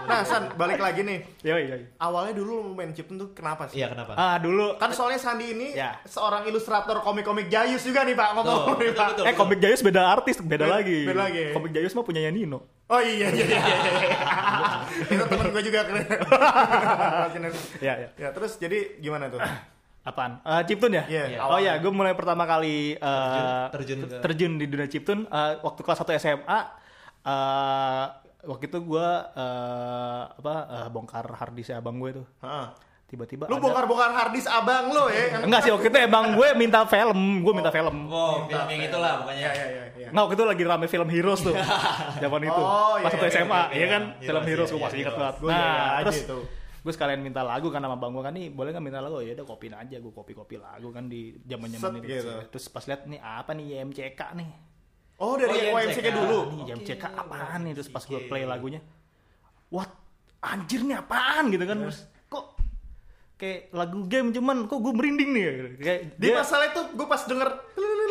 Nah 0.04 0.22
San, 0.22 0.52
balik 0.54 0.78
lagi 0.78 1.00
nih. 1.00 1.18
Yoi, 1.42 1.62
yoi. 1.66 1.82
Awalnya 1.96 2.32
dulu 2.34 2.48
lu 2.50 2.72
main 2.72 2.90
chiptune 2.90 3.18
tuh 3.18 3.28
kenapa 3.32 3.66
sih? 3.66 3.76
Iya 3.76 3.92
kenapa? 3.92 4.12
Ah 4.12 4.36
dulu 4.36 4.74
Kan 4.76 4.90
soalnya 4.90 5.16
Sandi 5.16 5.50
ini 5.50 5.68
Ya. 5.70 6.00
seorang 6.02 6.44
ilustrator 6.44 6.98
komik-komik 6.98 7.46
Jayus 7.46 7.82
juga 7.82 8.02
nih 8.02 8.12
Pak 8.12 8.28
ngomong 8.34 8.56
Tuh, 8.64 8.76
nih 8.76 8.88
betul, 8.88 8.96
Pak. 8.96 9.08
betul. 9.12 9.24
Eh 9.24 9.34
komik 9.34 9.58
Jayus 9.58 9.80
beda 9.80 10.02
artis, 10.08 10.36
beda 10.38 10.64
Beda- 10.64 10.74
lagi. 10.74 10.98
beda 11.04 11.20
lagi. 11.20 11.44
Komik 11.52 11.72
Jayus 11.72 11.92
mah 11.92 12.02
punyanya 12.02 12.30
Nino. 12.30 12.58
Oh 12.88 12.96
iya 12.96 13.28
iya 13.28 13.44
iya. 13.44 13.44
iya. 13.44 14.18
Itu 15.12 15.24
temen 15.24 15.46
gue 15.50 15.62
juga. 15.62 15.80
Ya, 17.78 17.94
ya. 17.96 18.08
ya 18.16 18.28
terus 18.32 18.56
jadi 18.56 18.98
gimana 18.98 19.28
tuh? 19.28 19.38
Apaan? 20.08 20.32
Eh 20.40 20.62
Chiptune 20.64 20.94
ya? 20.94 21.04
Iya, 21.06 21.24
Oh 21.38 21.52
awalnya. 21.52 21.68
ya, 21.68 21.74
gue 21.78 21.92
mulai 21.92 22.12
pertama 22.12 22.44
kali 22.44 22.76
eh, 22.92 22.98
Terjun- 22.98 23.68
terjun 23.70 23.98
ke- 24.02 24.20
terjun 24.20 24.52
di 24.54 24.66
dunia 24.66 24.86
Chiptune 24.86 25.22
eh, 25.24 25.52
waktu 25.58 25.80
kelas 25.80 25.98
1 25.98 26.16
SMA. 26.16 26.58
eh, 27.22 28.04
waktu 28.40 28.64
itu 28.66 28.78
gue 28.80 29.08
eh, 29.34 30.22
apa 30.30 30.54
eh, 30.66 30.88
bongkar 30.88 31.26
harddisknya 31.28 31.78
abang 31.78 31.98
gue 31.98 32.10
tuh. 32.14 32.26
Heeh. 32.40 32.68
Tiba-tiba 33.08 33.48
Lu 33.48 33.56
ada- 33.56 33.64
bongkar-bongkar 33.64 34.10
harddisk 34.12 34.44
abang 34.46 34.92
lo 34.92 35.08
ya? 35.08 35.40
Enggak 35.40 35.60
sih 35.62 35.72
waktu 35.72 35.88
itu 35.88 35.98
emang 35.98 36.32
gue 36.34 36.48
minta 36.54 36.84
film, 36.84 37.40
gue 37.40 37.52
minta 37.54 37.68
film. 37.70 38.04
Oh, 38.06 38.44
film 38.44 38.68
yang 38.68 38.82
itulah 38.82 39.12
pokoknya. 39.18 39.48
Iya 39.48 39.52
iya 39.54 39.64
iya. 39.66 39.84
iya. 39.96 40.08
Nggak, 40.08 40.22
waktu 40.22 40.36
itu 40.36 40.44
lagi 40.44 40.62
rame 40.66 40.86
film 40.86 41.08
Heroes 41.08 41.40
tuh. 41.40 41.56
Zaman 42.22 42.40
itu. 42.42 42.52
Oh, 42.54 42.96
Pas 42.96 43.00
iya, 43.02 43.08
satu 43.10 43.24
iya, 43.24 43.32
SMA, 43.34 43.48
iya, 43.48 43.64
iya 43.74 43.86
kan? 43.88 44.02
iya. 44.14 44.28
Film 44.28 44.42
Heroes, 44.42 44.44
Heroes 44.44 44.68
iya, 44.68 44.74
gue 44.74 44.84
masih 44.84 44.92
iya, 44.94 45.02
ingat 45.02 45.14
banget. 45.16 45.34
Gua 45.38 45.48
iya 45.48 45.56
Nah, 45.58 45.72
aja 45.72 46.04
terus 46.04 46.20
itu. 46.20 46.38
Gue 46.78 46.92
sekalian 46.92 47.18
minta 47.18 47.40
lagu 47.40 47.68
kan 47.68 47.78
sama 47.78 47.94
bang 47.94 48.10
gue 48.10 48.22
kan 48.22 48.32
nih 48.32 48.46
boleh 48.48 48.70
nggak 48.70 48.84
minta 48.84 48.98
lagu? 48.98 49.18
Ya 49.18 49.34
udah 49.34 49.46
kopiin 49.46 49.74
aja. 49.74 49.96
Gue 49.96 50.10
kopi 50.10 50.32
kopi 50.32 50.56
lagu 50.56 50.88
kan 50.88 51.04
di 51.04 51.36
zaman 51.42 51.68
zaman 51.68 51.98
itu. 51.98 52.06
gitu. 52.08 52.32
terus 52.48 52.66
pas 52.66 52.82
lihat 52.82 53.04
nih 53.04 53.18
apa 53.18 53.50
nih 53.52 53.66
YMCK 53.76 54.20
nih? 54.34 54.48
Oh 55.18 55.34
dari 55.34 55.50
Oh, 55.50 55.56
iya, 55.56 55.70
YMCK 55.74 55.98
MCK. 56.00 56.14
dulu. 56.14 56.38
nih 56.48 56.62
YMCK 56.70 57.04
apaan 57.12 57.60
nih? 57.60 57.72
Terus 57.74 57.88
pas 57.88 58.00
gue 58.00 58.20
play 58.24 58.44
lagunya 58.44 58.80
what? 59.68 59.90
Anjir 60.38 60.80
nih 60.80 60.96
apaan? 60.96 61.50
Gitu 61.50 61.64
kan. 61.64 61.76
Terus 61.82 61.98
kok 62.26 62.44
kayak 63.36 63.60
lagu 63.70 64.06
game 64.06 64.30
cuman 64.30 64.56
kok 64.64 64.78
gue 64.78 64.92
merinding 64.92 65.30
nih? 65.30 65.44
Kayak 65.76 66.00
Di 66.14 66.22
dia- 66.24 66.36
masalah 66.36 66.66
itu 66.68 66.80
gue 66.94 67.06
pas 67.06 67.22
denger 67.22 67.48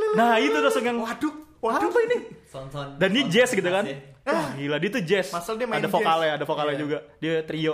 nah 0.09 0.35
itu 0.37 0.55
langsung 0.55 0.81
yang 0.81 0.97
Waduh, 0.97 1.33
waduh 1.59 1.87
apa 1.87 1.99
ini? 2.03 2.17
Dan 2.95 3.09
ini 3.11 3.23
jazz 3.27 3.51
gitu 3.51 3.67
kan? 3.67 3.85
wah 4.23 4.49
gila 4.51 4.75
dia 4.75 4.89
tuh 4.89 4.99
jazz. 5.01 5.29
Dia 5.29 5.63
main 5.63 5.77
ada 5.77 5.87
vokalnya 5.87 6.27
jazz. 6.27 6.37
ada 6.37 6.45
vokalnya 6.45 6.73
Iya. 6.73 6.81
juga. 6.81 6.97
Dia 7.17 7.33
trio 7.43 7.73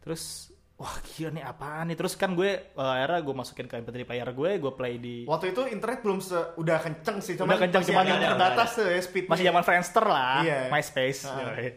terus 0.00 0.48
wah 0.74 0.96
gila 1.06 1.28
nih 1.30 1.44
apaan 1.44 1.84
nih 1.86 1.94
terus 1.94 2.14
kan 2.14 2.32
gue 2.32 2.48
uh, 2.72 2.90
akhirnya 2.90 3.20
gue 3.20 3.34
masukin 3.34 3.64
ke 3.64 3.76
MP3 3.76 3.96
player 4.02 4.28
gue 4.30 4.50
gue 4.56 4.72
play 4.72 4.96
di 4.96 5.16
Waktu 5.24 5.52
itu 5.52 5.68
internet 5.68 6.00
belum 6.00 6.18
se 6.18 6.36
udah 6.54 6.78
kenceng 6.78 7.20
sih, 7.20 7.36
cuman 7.36 7.48
Udah 7.50 7.58
kenceng, 7.60 7.82
cuman 7.86 8.04
ada- 8.06 8.32
terbatas 8.32 8.70
tuh 8.74 8.86
ya 8.86 8.96
speednya. 8.98 9.28
masih 9.28 9.44
zaman 9.46 9.62
Friendster 9.62 10.04
lah 10.04 10.40
Iya. 10.40 10.60
MySpace. 10.68 11.20
Yoi. 11.26 11.68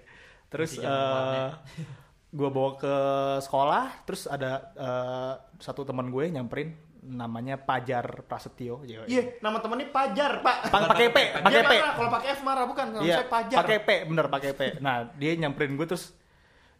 terus 0.47 0.77
uh, 0.77 1.51
gue 2.31 2.49
bawa 2.49 2.71
ke 2.75 2.95
sekolah 3.41 3.85
terus 4.03 4.25
ada 4.25 4.51
uh, 4.73 5.33
satu 5.57 5.83
teman 5.83 6.07
gue 6.07 6.29
nyamperin 6.29 6.71
namanya 7.03 7.59
Pajar 7.59 8.23
Prasetyo. 8.23 8.79
Iya, 8.87 9.35
nama 9.37 9.59
temennya 9.59 9.91
Pajar, 9.91 10.39
Pak. 10.39 10.71
Pa- 10.71 10.87
pakai 10.87 11.11
P 11.11 11.17
Dia 11.19 11.43
pakai 11.43 11.61
P 11.61 11.73
kalau 11.75 12.07
pakai 12.09 12.27
F 12.31 12.41
marah 12.41 12.63
bukan, 12.63 12.85
kalau 12.89 13.03
Iya, 13.03 13.15
saya 13.17 13.27
Pajar. 13.27 13.57
pakai 13.59 13.77
P, 13.77 13.89
bener 14.07 14.25
pakai 14.29 14.51
P. 14.53 14.61
Nah, 14.79 15.11
dia 15.11 15.35
nyamperin 15.35 15.75
gue 15.75 15.83
terus, 15.83 16.15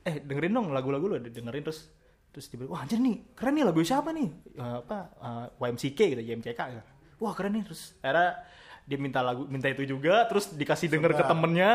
eh 0.04 0.20
dengerin 0.20 0.52
dong 0.52 0.68
lagu-lagu 0.76 1.06
lo, 1.08 1.16
dengerin 1.20 1.64
terus, 1.64 1.88
terus 2.36 2.52
bilang, 2.52 2.76
wah 2.76 2.84
anjir 2.84 3.00
nih, 3.00 3.24
keren 3.34 3.56
nih 3.56 3.64
lagu 3.64 3.80
siapa 3.82 4.12
nih? 4.12 4.30
Eh, 4.60 4.78
apa 4.84 4.98
eh, 5.18 5.64
YMCK 5.64 6.00
gitu, 6.16 6.22
YMCK. 6.22 6.60
gitu. 6.60 6.84
Wah 7.24 7.32
keren 7.32 7.56
nih, 7.56 7.64
terus 7.64 7.96
akhirnya 8.04 8.44
dia 8.84 8.98
minta 9.00 9.20
lagu, 9.24 9.48
minta 9.48 9.72
itu 9.72 9.88
juga, 9.88 10.28
terus 10.28 10.52
dikasih 10.52 10.92
denger 10.92 11.16
ke 11.16 11.24
temennya, 11.24 11.72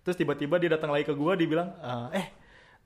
terus 0.00 0.16
tiba-tiba 0.16 0.56
dia 0.56 0.72
datang 0.72 0.88
lagi 0.88 1.04
ke 1.04 1.12
gue, 1.12 1.32
dia 1.36 1.48
bilang, 1.48 1.68
eh, 2.16 2.24
eh 2.24 2.26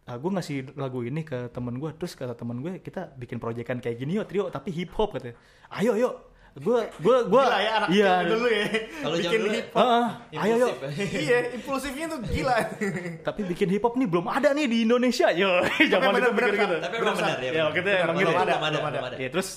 gue 0.04 0.30
ngasih 0.36 0.76
lagu 0.76 1.00
ini 1.06 1.22
ke 1.22 1.48
temen 1.54 1.78
gue, 1.78 1.90
terus 1.96 2.18
kata 2.18 2.34
temen 2.34 2.60
gue 2.60 2.82
kita 2.82 3.14
bikin 3.14 3.38
proyekan 3.40 3.80
kayak 3.80 3.96
gini 3.96 4.20
yuk 4.20 4.28
trio 4.28 4.52
tapi 4.52 4.68
hip 4.74 4.92
hop 4.98 5.14
katanya, 5.16 5.38
ayo 5.80 5.96
yuk, 5.96 6.33
gue 6.54 6.80
gue 6.96 7.16
gue 7.26 7.42
Gila 7.42 7.58
ya 7.58 7.70
anak 7.76 7.88
iya 7.90 8.10
kecil 8.14 8.30
dulu 8.30 8.46
ya. 8.48 8.66
Kalau 8.94 9.16
bikin 9.16 9.40
hip 9.50 9.66
hop. 9.68 9.78
Heeh, 9.80 10.06
ayo 10.36 10.54
yuk 10.56 10.70
Impulsif. 10.70 11.10
iya, 11.24 11.38
impulsifnya 11.50 12.06
tuh 12.06 12.20
gila. 12.22 12.56
tapi 13.26 13.40
bikin 13.44 13.68
hip 13.68 13.82
hop 13.82 13.94
nih 13.94 14.06
belum 14.06 14.26
ada 14.26 14.48
nih 14.50 14.66
di 14.66 14.78
Indonesia 14.82 15.26
yo 15.30 15.50
zaman 15.92 16.10
itu 16.12 16.30
bener-bener 16.30 16.46
mikir 16.46 16.54
kan. 16.54 16.62
gitu 16.62 16.76
Tapi 16.78 16.94
emang 16.96 17.16
benar 17.16 17.38
ya. 17.38 17.50
Ya, 17.50 17.62
waktu 17.64 17.78
itu 17.78 17.88
benar. 17.88 18.00
emang 18.00 18.16
Belum 18.16 18.30
gitu. 18.30 18.38
ada, 18.40 18.54
Belum 18.54 18.70
belum 18.70 18.84
ada. 18.86 18.98
ada. 19.04 19.16
ya 19.16 19.28
terus 19.28 19.48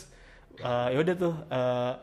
eh, 0.57 0.87
ya 0.89 0.97
udah 0.97 1.15
tuh 1.15 1.33
eh, 1.47 1.93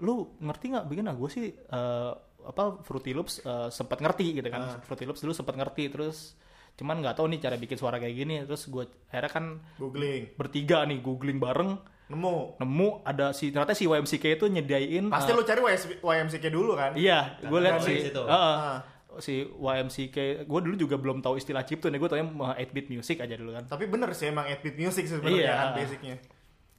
lu 0.00 0.14
ngerti 0.40 0.64
nggak 0.68 0.84
bikin 0.88 1.04
ah 1.04 1.14
gue 1.14 1.30
sih 1.30 1.46
eh, 1.46 2.10
apa 2.40 2.62
Fruity 2.82 3.12
Loops 3.12 3.34
eh, 3.40 3.68
sempat 3.70 3.98
ngerti 3.98 4.26
gitu 4.34 4.48
kan 4.48 4.82
Fruity 4.82 5.04
Loops 5.04 5.20
dulu 5.20 5.30
sempat 5.30 5.54
ngerti 5.54 5.86
terus 5.88 6.34
cuman 6.74 6.98
nggak 6.98 7.14
tahu 7.14 7.28
nih 7.28 7.38
cara 7.38 7.54
bikin 7.54 7.76
suara 7.76 7.96
kayak 7.96 8.16
gini 8.16 8.34
terus 8.42 8.66
gue 8.66 8.82
akhirnya 9.06 9.30
kan 9.30 9.44
Googling. 9.76 10.34
bertiga 10.34 10.82
nih 10.82 10.98
googling 10.98 11.36
bareng 11.36 11.76
Nemu. 12.10 12.58
nemu 12.58 12.88
ada 13.02 13.30
si 13.30 13.48
ternyata 13.48 13.70
si 13.70 13.86
YMCK 13.86 14.24
itu 14.32 14.44
nyediain 14.44 15.06
Pasti 15.06 15.30
eh, 15.30 15.34
lu 15.34 15.42
cari 15.42 15.60
YS 15.64 15.82
YMCK 15.96 16.44
dulu 16.46 16.74
kan? 16.74 16.90
iya 16.92 17.38
gue 17.38 17.54
lihat 17.56 17.78
Dari 17.78 18.02
si. 18.02 18.10
Heeh. 18.10 18.26
Ah. 18.26 18.78
si 19.16 19.34
YMCK 19.44 20.16
gue 20.42 20.60
dulu 20.60 20.74
juga 20.76 20.96
belum 20.96 21.18
tahu 21.18 21.34
istilah 21.36 21.62
chiptune 21.62 21.90
ya 21.90 21.98
gue 21.98 22.08
taunya 22.08 22.26
8 22.26 22.34
bit 22.68 22.86
music 22.88 23.18
aja 23.18 23.32
dulu 23.32 23.50
kan 23.52 23.64
Tapi 23.64 23.86
bener 23.86 24.10
sih 24.10 24.26
emang 24.26 24.42
8-bit 24.44 24.74
music 24.76 25.04
sih 25.04 25.14
sebenarnya 25.14 25.38
Iya. 25.40 25.54
kan 25.54 25.68
basicnya. 25.76 26.16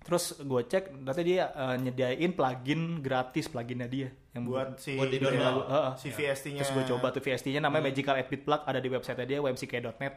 terus 0.02 0.24
gue 0.36 0.62
cek 0.64 0.84
ternyata 0.98 1.22
dia 1.22 1.44
eh, 1.48 1.76
nyediain 1.78 2.32
plugin 2.32 2.82
gratis 3.00 3.46
pluginnya 3.46 3.86
dia 3.86 4.10
yang 4.32 4.44
Buat 4.44 4.76
si 4.76 4.96
Buat 4.96 5.08
di 5.08 5.18
download. 5.18 5.64
Heeh. 5.66 5.92
si 5.96 6.08
VST-nya. 6.10 6.60
Terus 6.60 6.72
gue 6.74 6.86
coba 6.90 7.08
tuh 7.10 7.22
VST-nya 7.22 7.60
namanya 7.60 7.88
Magical 7.88 8.16
8-bit 8.18 8.42
plug 8.42 8.62
ada 8.64 8.80
di 8.80 8.90
website 8.90 9.22
dia 9.22 9.38
wmck.net. 9.38 10.14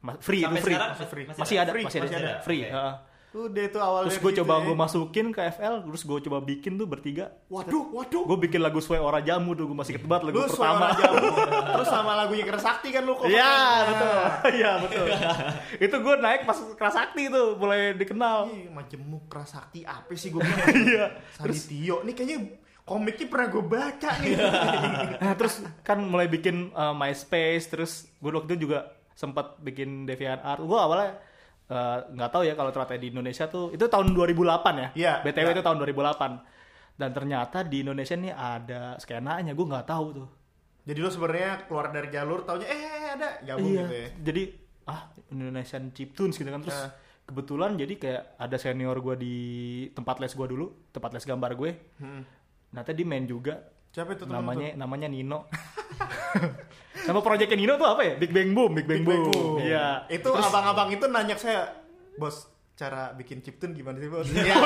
Ma- 0.00 0.16
Free 0.16 0.40
Sampai 0.40 0.54
itu 0.54 0.62
free. 0.62 0.74
sekarang 0.74 0.90
Masih 0.90 1.06
free. 1.06 1.24
Masih 1.26 1.56
ada, 1.58 1.70
Free, 1.70 1.82
masih 1.82 1.98
ada, 1.98 2.06
masih 2.06 2.16
ada. 2.18 2.34
free. 2.40 2.62
Oke. 2.62 2.70
heeh. 2.70 2.94
Udah 3.34 3.64
itu 3.66 3.78
awalnya 3.82 4.06
Terus 4.06 4.22
gue 4.22 4.30
gitu 4.30 4.38
coba 4.40 4.54
ya. 4.54 4.62
gue 4.62 4.76
masukin 4.78 5.26
ke 5.28 5.40
FL, 5.50 5.82
terus 5.82 6.02
gue 6.02 6.18
coba 6.30 6.38
bikin 6.38 6.78
tuh 6.78 6.86
bertiga. 6.86 7.34
Waduh, 7.50 7.90
waduh. 7.90 8.22
Gue 8.30 8.38
bikin 8.40 8.62
lagu 8.62 8.78
Sway 8.78 8.96
Ora 8.96 9.18
Jamu 9.18 9.52
tuh, 9.52 9.66
gue 9.66 9.74
masih 9.74 9.98
banget 9.98 10.30
lagu 10.30 10.38
Lu 10.38 10.46
pertama. 10.46 10.94
jamu. 10.94 11.26
Terus 11.74 11.88
sama 11.90 12.12
lagunya 12.14 12.46
Keresakti 12.46 12.88
kan 12.88 13.02
lu 13.02 13.18
kok. 13.18 13.26
Iya 13.26 13.54
betul, 13.90 14.14
iya 14.54 14.70
betul. 14.78 15.06
itu 15.82 15.96
gue 15.98 16.14
naik 16.16 16.46
pas 16.46 16.58
kelas 16.78 16.94
sakti 16.94 17.26
tuh, 17.26 17.58
mulai 17.58 17.92
dikenal. 17.92 18.46
Ih, 18.48 18.70
majemuk 18.70 19.26
Keresakti 19.26 19.82
apa 19.82 20.14
sih 20.14 20.30
gue 20.30 20.38
bilang? 20.38 20.70
Iya. 20.86 21.06
Sanitio. 21.34 22.06
Nih 22.06 22.14
kayaknya 22.14 22.38
komiknya 22.82 23.26
pernah 23.26 23.46
gue 23.50 23.64
baca 23.64 24.10
nih. 24.20 24.32
Nah 25.18 25.32
terus 25.34 25.58
kan 25.82 25.98
mulai 25.98 26.30
bikin 26.30 26.70
uh, 26.70 26.94
MySpace, 26.94 27.66
terus 27.66 27.92
gue 28.14 28.30
waktu 28.30 28.54
itu 28.54 28.70
juga 28.70 28.94
sempat 29.10 29.58
bikin 29.58 30.06
DeviantArt. 30.06 30.62
Gue 30.62 30.78
awalnya 30.78 31.18
uh, 31.70 31.98
nggak 32.12 32.30
tahu 32.30 32.42
ya 32.44 32.54
kalau 32.58 32.70
ternyata 32.72 32.96
di 33.00 33.08
Indonesia 33.12 33.44
tuh 33.48 33.72
itu 33.72 33.84
tahun 33.86 34.12
2008 34.12 34.82
ya. 34.82 34.88
Iya, 34.94 35.12
BTW 35.24 35.48
iya. 35.50 35.54
itu 35.56 35.62
tahun 35.64 35.78
2008. 35.80 36.98
Dan 36.98 37.10
ternyata 37.10 37.58
di 37.66 37.82
Indonesia 37.82 38.14
nih 38.14 38.32
ada 38.32 38.82
skenanya, 39.02 39.52
gue 39.52 39.66
nggak 39.66 39.86
tahu 39.88 40.06
tuh. 40.14 40.28
Jadi 40.84 40.98
lu 41.00 41.10
sebenarnya 41.10 41.64
keluar 41.66 41.90
dari 41.90 42.08
jalur 42.12 42.44
taunya 42.44 42.68
eh 42.68 43.16
ada 43.16 43.28
gabung 43.42 43.72
iya. 43.72 43.82
gitu 43.88 43.94
ya. 43.96 44.08
Jadi 44.20 44.42
ah 44.84 45.00
Indonesian 45.32 45.84
Chiptunes 45.96 46.36
gitu 46.36 46.50
kan 46.52 46.60
terus 46.60 46.76
Ah. 46.76 46.92
kebetulan 47.24 47.72
jadi 47.80 47.96
kayak 47.96 48.22
ada 48.36 48.56
senior 48.60 49.00
gue 49.00 49.16
di 49.16 49.36
tempat 49.96 50.20
les 50.20 50.36
gue 50.36 50.46
dulu, 50.46 50.92
tempat 50.92 51.10
les 51.16 51.24
gambar 51.24 51.50
gue. 51.56 51.70
Hmm. 51.98 52.22
Ternyata 52.68 52.90
dia 52.92 53.06
main 53.08 53.24
juga 53.24 53.54
Siapa 53.94 54.18
itu 54.18 54.26
temen 54.26 54.42
namanya 54.42 54.74
namanya 54.74 55.06
Nino. 55.06 55.46
Nama 57.04 57.20
proyeknya 57.20 57.56
Nino 57.58 57.74
tuh 57.76 57.88
apa 57.90 58.00
ya? 58.00 58.14
Big 58.16 58.32
Bang 58.32 58.56
Boom, 58.56 58.72
Big 58.72 58.86
Bang, 58.88 59.02
Big 59.02 59.06
Bang 59.06 59.22
Boom. 59.28 59.32
Boom. 59.32 59.54
Iya. 59.60 60.08
Itu 60.08 60.32
abang-abang 60.32 60.88
itu 60.88 61.04
nanya 61.04 61.36
saya, 61.36 61.68
"Bos, 62.16 62.48
cara 62.74 63.12
bikin 63.12 63.44
chiptune 63.44 63.76
gimana 63.76 64.00
sih, 64.00 64.08
Bos?" 64.08 64.24
Iya. 64.34 64.54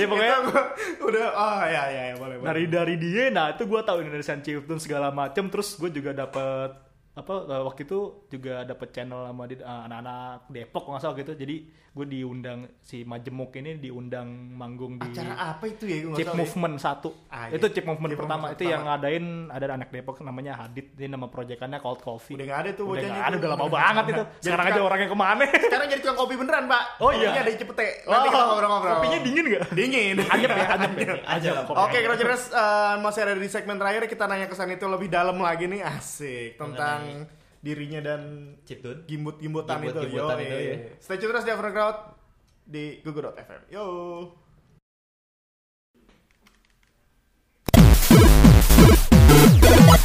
ya 0.00 0.06
pokoknya 0.06 0.36
Itu 0.38 0.48
gua 0.48 0.62
udah 1.02 1.26
oh 1.34 1.62
ya 1.66 1.82
ya 1.90 2.02
ya 2.12 2.14
boleh 2.16 2.36
boleh. 2.38 2.46
dari 2.46 2.64
dari 2.70 2.94
dia 2.96 3.24
nah 3.28 3.52
itu 3.52 3.66
gue 3.66 3.80
tahu 3.82 4.06
Indonesian 4.06 4.40
Chiptune 4.40 4.80
segala 4.80 5.10
macem 5.10 5.50
terus 5.50 5.74
gue 5.76 5.90
juga 5.90 6.14
dapet 6.14 6.70
apa 7.14 7.34
eh, 7.46 7.62
waktu 7.62 7.80
itu 7.82 7.98
juga 8.26 8.62
dapet 8.62 8.88
channel 8.90 9.26
sama 9.26 9.44
di- 9.44 9.60
eh, 9.60 9.82
anak-anak 9.82 10.48
Depok 10.48 10.84
nggak 10.86 11.00
salah 11.00 11.14
gitu 11.14 11.32
jadi 11.34 11.56
gue 11.92 12.06
diundang 12.08 12.64
si 12.80 13.04
Majemuk 13.04 13.52
ini 13.52 13.76
diundang 13.76 14.24
manggung 14.50 14.96
di 14.96 15.12
Acara 15.12 15.36
apa 15.52 15.68
itu 15.68 15.84
ya? 15.84 16.00
Nggak 16.02 16.16
Chip 16.16 16.24
tahu 16.24 16.32
ya. 16.32 16.40
Movement 16.40 16.74
satu 16.78 17.08
Ah, 17.28 17.52
itu 17.52 17.60
iya. 17.60 17.68
Chip 17.70 17.84
Movement 17.84 18.10
Chip 18.10 18.16
pertama 18.16 18.36
Movement 18.38 18.56
itu 18.56 18.64
yang 18.64 18.80
pertama. 18.80 18.96
ngadain 18.96 19.24
ada 19.52 19.64
anak 19.70 19.88
Depok 19.92 20.16
namanya 20.18 20.52
Hadid 20.56 20.86
ini 20.94 21.06
nama 21.06 21.28
proyekannya 21.28 21.78
Cold 21.78 22.00
Coffee 22.00 22.32
Udah 22.32 22.46
nggak 22.48 22.60
ada 22.62 22.70
tuh 22.72 22.84
udah 22.88 23.00
nggak 23.04 23.26
ada 23.26 23.36
udah 23.36 23.50
lama 23.52 23.66
banget 23.68 24.04
itu 24.08 24.22
sekarang 24.48 24.66
aja 24.66 24.80
orangnya 24.80 25.04
ke 25.06 25.18
mana 25.18 25.44
Sekarang 25.68 25.86
jadi 25.86 26.00
tukang 26.00 26.18
kopi 26.18 26.34
beneran, 26.34 26.64
Pak. 26.64 26.82
Oh, 26.96 27.10
iya? 27.12 27.28
Ada 27.30 27.44
di 27.46 27.60
Cipete. 27.60 27.88
Nanti 28.02 28.28
kita 28.30 28.40
ngobrol-ngobrol. 28.42 28.92
kopinya 28.94 29.18
dingin 29.20 29.44
nggak 29.46 29.62
Dingin. 29.70 30.16
anyep 30.32 30.48
ya 30.50 30.64
ya 30.96 31.14
Aja 31.28 31.48
kopi 31.62 31.76
Oke, 31.76 31.96
anyep. 31.98 32.08
Rogerers 32.08 32.44
eh, 32.48 32.94
masih 32.98 33.20
ada 33.20 33.34
di 33.36 33.48
segmen 33.50 33.76
terakhir 33.76 34.08
kita 34.08 34.24
nanya 34.24 34.48
kesan 34.48 34.72
itu 34.72 34.88
lebih 34.88 35.12
dalam 35.12 35.36
lagi 35.36 35.68
nih 35.68 35.84
asik 35.84 36.56
tentang 36.56 37.01
dirinya 37.62 38.00
dan 38.02 38.54
Chiptune. 38.66 39.06
gimbut-gimbutan 39.06 39.78
itu. 39.86 39.94
Gimbut-gimbutan 39.94 40.36
Yo, 40.38 40.44
itu, 40.44 40.56
ya. 40.58 40.76
Stay 40.98 41.16
tune 41.22 41.30
terus 41.30 41.46
di 41.46 41.52
Overcrowd 41.54 41.98
di 42.66 42.84
Google.fm. 43.06 43.60
Yo. 43.70 43.86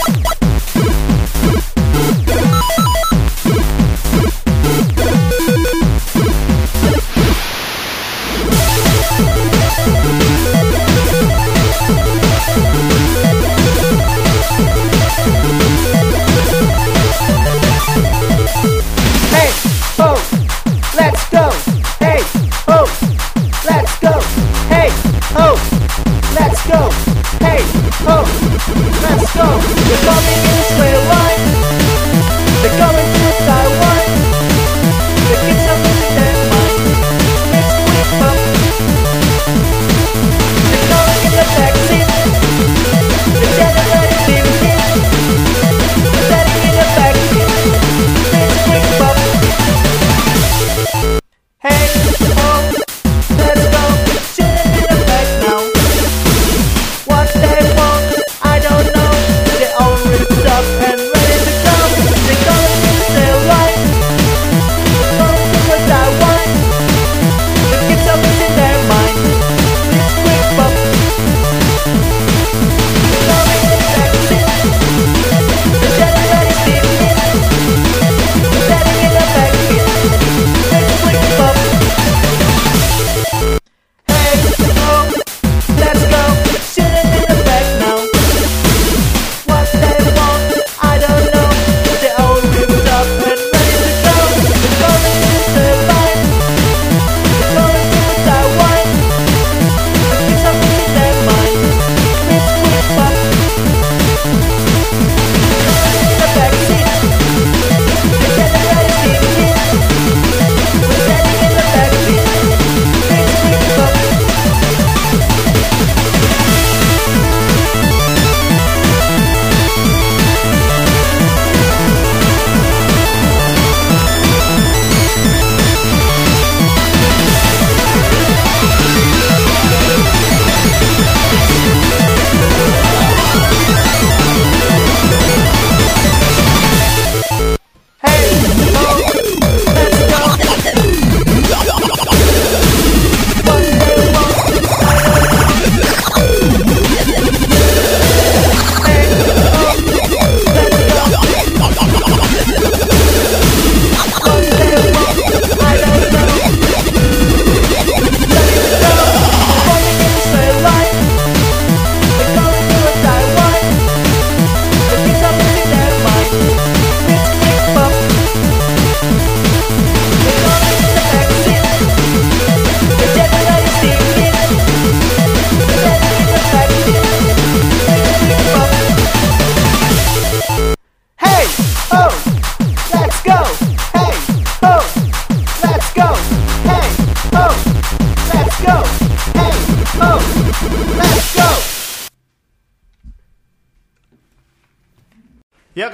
Hey, 0.08 0.37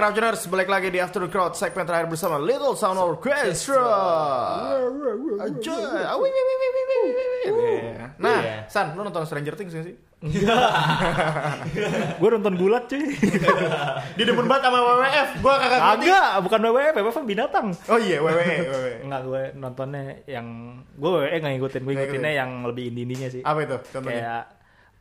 Crowdtuners, 0.03 0.51
balik 0.51 0.67
lagi 0.67 0.91
di 0.91 0.99
After 0.99 1.23
the 1.23 1.31
Crowd 1.31 1.55
segmen 1.55 1.87
terakhir 1.87 2.11
bersama 2.11 2.35
Little 2.35 2.75
Sound 2.75 2.99
Orchestra. 2.99 3.87
Wi. 6.19 6.27
Nah, 8.19 8.39
Iya. 8.43 8.67
San, 8.67 8.99
lu 8.99 9.07
nonton 9.07 9.23
Stranger 9.23 9.55
Things 9.55 9.71
gak 9.71 9.87
sih? 9.87 9.95
Gue 12.19 12.29
nonton 12.35 12.59
gulat 12.59 12.91
cuy. 12.91 13.15
Dia 14.19 14.25
demen 14.27 14.43
banget 14.43 14.67
sama 14.67 14.79
WWF. 14.83 15.29
Gua 15.39 15.55
kagak 15.55 15.79
ngerti. 15.79 16.03
Agak, 16.11 16.27
bukan 16.51 16.59
WWE, 16.67 16.89
WWE 16.99 17.11
kan 17.15 17.23
binatang. 17.23 17.67
Oh 17.87 17.95
iya, 17.95 18.19
WWE, 18.19 18.55
WWE. 18.59 18.95
Enggak, 19.07 19.21
gue 19.23 19.43
nontonnya 19.55 20.03
yang 20.27 20.47
gue 20.99 21.09
WWE 21.15 21.31
nggak 21.39 21.53
ngikutin, 21.55 21.79
gue 21.79 21.93
ngikutinnya 21.95 22.11
ngikutin. 22.27 22.41
yang 22.43 22.51
lebih 22.67 22.83
indie-indinya 22.91 23.27
sih. 23.31 23.39
Apa 23.39 23.59
itu 23.63 23.77
contohnya? 23.87 24.19
Kayak 24.19 24.43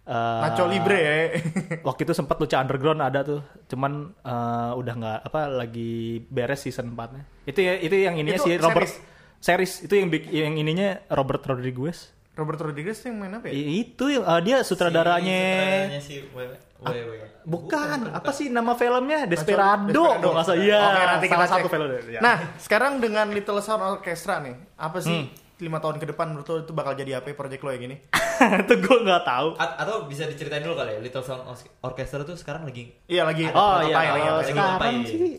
eh, 0.05 0.41
Nacho 0.41 0.65
Libre 0.67 0.99
ya. 0.99 1.15
waktu 1.87 2.01
itu 2.03 2.13
sempat 2.13 2.37
lucu 2.37 2.53
underground 2.53 3.01
ada 3.01 3.21
tuh 3.23 3.41
cuman 3.67 3.93
eh, 4.17 4.73
udah 4.75 4.95
nggak 4.95 5.19
apa 5.25 5.41
lagi 5.49 5.93
beres 6.25 6.61
season 6.61 6.91
4 6.91 6.99
nya 7.11 7.23
itu 7.45 7.61
ya 7.61 7.75
itu 7.77 7.95
yang 7.97 8.15
ininya 8.15 8.37
Itu 8.37 8.45
si 8.45 8.53
Robert 8.57 8.87
series? 8.87 8.95
series 9.39 9.73
itu 9.83 9.95
yang 9.95 10.09
yang 10.29 10.55
ininya 10.57 10.89
Robert 11.09 11.43
Rodriguez 11.45 12.11
Robert 12.33 12.61
Rodriguez 12.63 12.97
yang 13.03 13.19
main 13.19 13.35
apa 13.35 13.47
ya? 13.47 13.53
Itu 13.53 14.09
yang 14.09 14.25
eh, 14.25 14.41
dia 14.43 14.57
sutradaranya 14.63 15.41
Sutradaranya 15.43 16.01
si 16.01 16.15
Wewe. 16.31 16.57
Wewe. 16.83 17.17
bukan, 17.45 18.11
apa 18.11 18.31
sih 18.33 18.49
nama 18.49 18.73
filmnya 18.73 19.23
Desperado, 19.25 19.87
Desperado. 19.87 20.31
salah 20.33 20.57
iya 20.57 20.81
Oke, 20.81 21.03
nanti 21.05 21.27
kita 21.27 21.37
salah 21.37 21.47
cek. 21.49 21.55
satu 21.57 21.69
film 21.69 21.87
ya. 22.09 22.19
Nah, 22.19 22.37
sekarang 22.57 22.93
dengan 22.99 23.27
Little 23.29 23.59
Sound 23.59 23.83
Orchestra 23.85 24.39
nih, 24.39 24.55
apa 24.77 24.99
sih 24.99 25.15
Hmm. 25.23 25.31
lima 25.59 25.79
tahun 25.79 25.97
ke 25.97 26.07
depan 26.09 26.27
menurut 26.29 26.43
lo 26.45 26.57
itu 26.61 26.73
bakal 26.73 26.93
jadi 26.93 27.19
apa 27.19 27.29
ya 27.29 27.37
project 27.37 27.63
lo 27.63 27.71
yang 27.71 27.85
ini? 27.85 27.97
itu 28.63 28.75
gue 28.77 28.99
nggak 29.01 29.23
tahu 29.23 29.49
A- 29.55 29.77
atau 29.79 30.05
bisa 30.05 30.25
diceritain 30.25 30.61
dulu 30.61 30.75
kali 30.75 30.93
ya 30.93 31.01
Little 31.01 31.21
Sound 31.21 31.43
Orchestra 31.81 32.23
tuh 32.23 32.35
sekarang 32.35 32.63
lagi 32.63 32.93
Iya 33.07 33.23
lagi. 33.23 33.47
oh 33.47 33.79
iya 33.81 33.95
lagi 33.95 34.11
ngapain. 34.11 34.39
lagi 34.39 34.51
sekarang 34.51 34.95
sih 35.05 35.35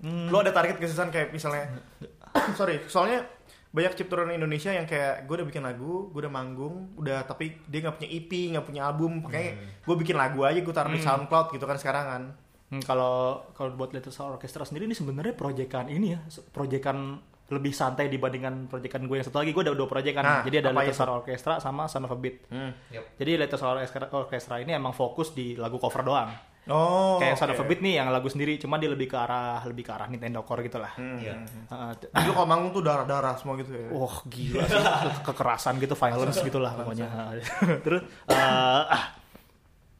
Lo 0.00 0.40
ada 0.40 0.48
target 0.48 0.80
kesusahan 0.80 1.08
kayak 1.08 1.28
misalnya, 1.28 1.76
sorry, 2.58 2.80
soalnya 2.86 3.20
banyak 3.68 3.92
ciptaan 3.94 4.32
Indonesia 4.32 4.72
yang 4.72 4.82
kayak 4.82 5.28
gue 5.28 5.34
udah 5.36 5.44
bikin 5.44 5.60
lagu, 5.60 6.08
gue 6.08 6.24
udah 6.24 6.32
manggung, 6.32 6.96
udah 6.96 7.20
tapi 7.22 7.60
dia 7.68 7.84
nggak 7.84 8.00
punya 8.00 8.08
EP, 8.10 8.30
nggak 8.50 8.64
punya 8.64 8.82
album, 8.82 9.20
makanya 9.20 9.52
gue 9.78 9.94
bikin 9.94 10.16
lagu 10.16 10.40
aja 10.42 10.56
gue 10.56 10.72
taruh 10.72 10.88
di 10.88 10.98
SoundCloud 10.98 11.52
gitu 11.52 11.64
kan 11.64 11.76
sekarang 11.76 12.04
kan. 12.06 12.22
Hmm, 12.66 12.80
kalau 12.80 13.44
kalau 13.52 13.76
buat 13.76 13.92
Little 13.92 14.08
Sound 14.08 14.32
Orchestra 14.32 14.64
sendiri 14.64 14.86
ini 14.86 14.96
sebenarnya 14.96 15.36
proyekan 15.36 15.86
ini 15.86 16.16
ya, 16.16 16.20
proyekan 16.48 17.20
lebih 17.50 17.70
santai 17.70 18.06
dibandingkan 18.06 18.66
proyekan 18.66 19.04
gue 19.04 19.18
yang 19.18 19.26
satu 19.26 19.38
lagi. 19.38 19.50
Gue 19.50 19.62
ada 19.62 19.74
dua 19.74 19.84
proyekan. 19.84 20.22
Nah, 20.22 20.42
Jadi 20.42 20.56
ada 20.58 20.70
Little? 20.70 20.94
Sound 20.94 21.12
Orchestra 21.12 21.58
sama 21.58 21.84
Son 21.84 22.02
of 22.02 22.10
a 22.10 22.16
Beat. 22.16 22.46
Yep. 22.88 23.04
Jadi 23.18 23.30
Little 23.36 23.58
Orchestra, 23.60 24.06
Orchestra 24.08 24.54
ini 24.56 24.70
emang 24.70 24.90
fokus 24.90 25.30
di 25.30 25.54
lagu 25.54 25.76
cover 25.76 26.00
doang. 26.00 26.30
Oh. 26.66 27.18
Kayak 27.18 27.34
Son 27.34 27.48
oke. 27.48 27.56
of 27.56 27.62
a 27.62 27.66
Beat 27.66 27.80
nih 27.80 27.98
yang 27.98 28.08
lagu 28.08 28.26
sendiri, 28.26 28.54
cuma 28.54 28.76
dia 28.76 28.86
lebih 28.86 29.06
ke 29.06 29.16
arah 29.16 29.64
lebih 29.64 29.82
ke 29.82 29.90
arah 29.90 30.06
Nintendo 30.06 30.40
Core 30.40 30.62
gitu 30.62 30.78
lah. 30.78 30.94
Hmm. 30.94 31.18
Iya. 31.18 31.34
Heeh, 31.42 31.90
t- 31.98 32.06
Jadi 32.08 32.26
lo 32.26 32.32
kalau 32.32 32.46
manggung 32.46 32.70
tuh 32.70 32.82
darah-darah 32.82 33.34
semua 33.34 33.58
gitu 33.58 33.74
ya. 33.74 33.90
Wah 33.90 34.16
gila 34.24 34.62
sih 34.62 34.78
Ke- 34.78 35.22
kekerasan 35.34 35.74
gitu 35.78 35.94
violence 35.94 36.38
gitu 36.38 36.58
lah 36.58 36.72
pokoknya 36.72 37.08
terus 37.84 38.02
eh, 38.28 38.36
ah, 38.86 39.04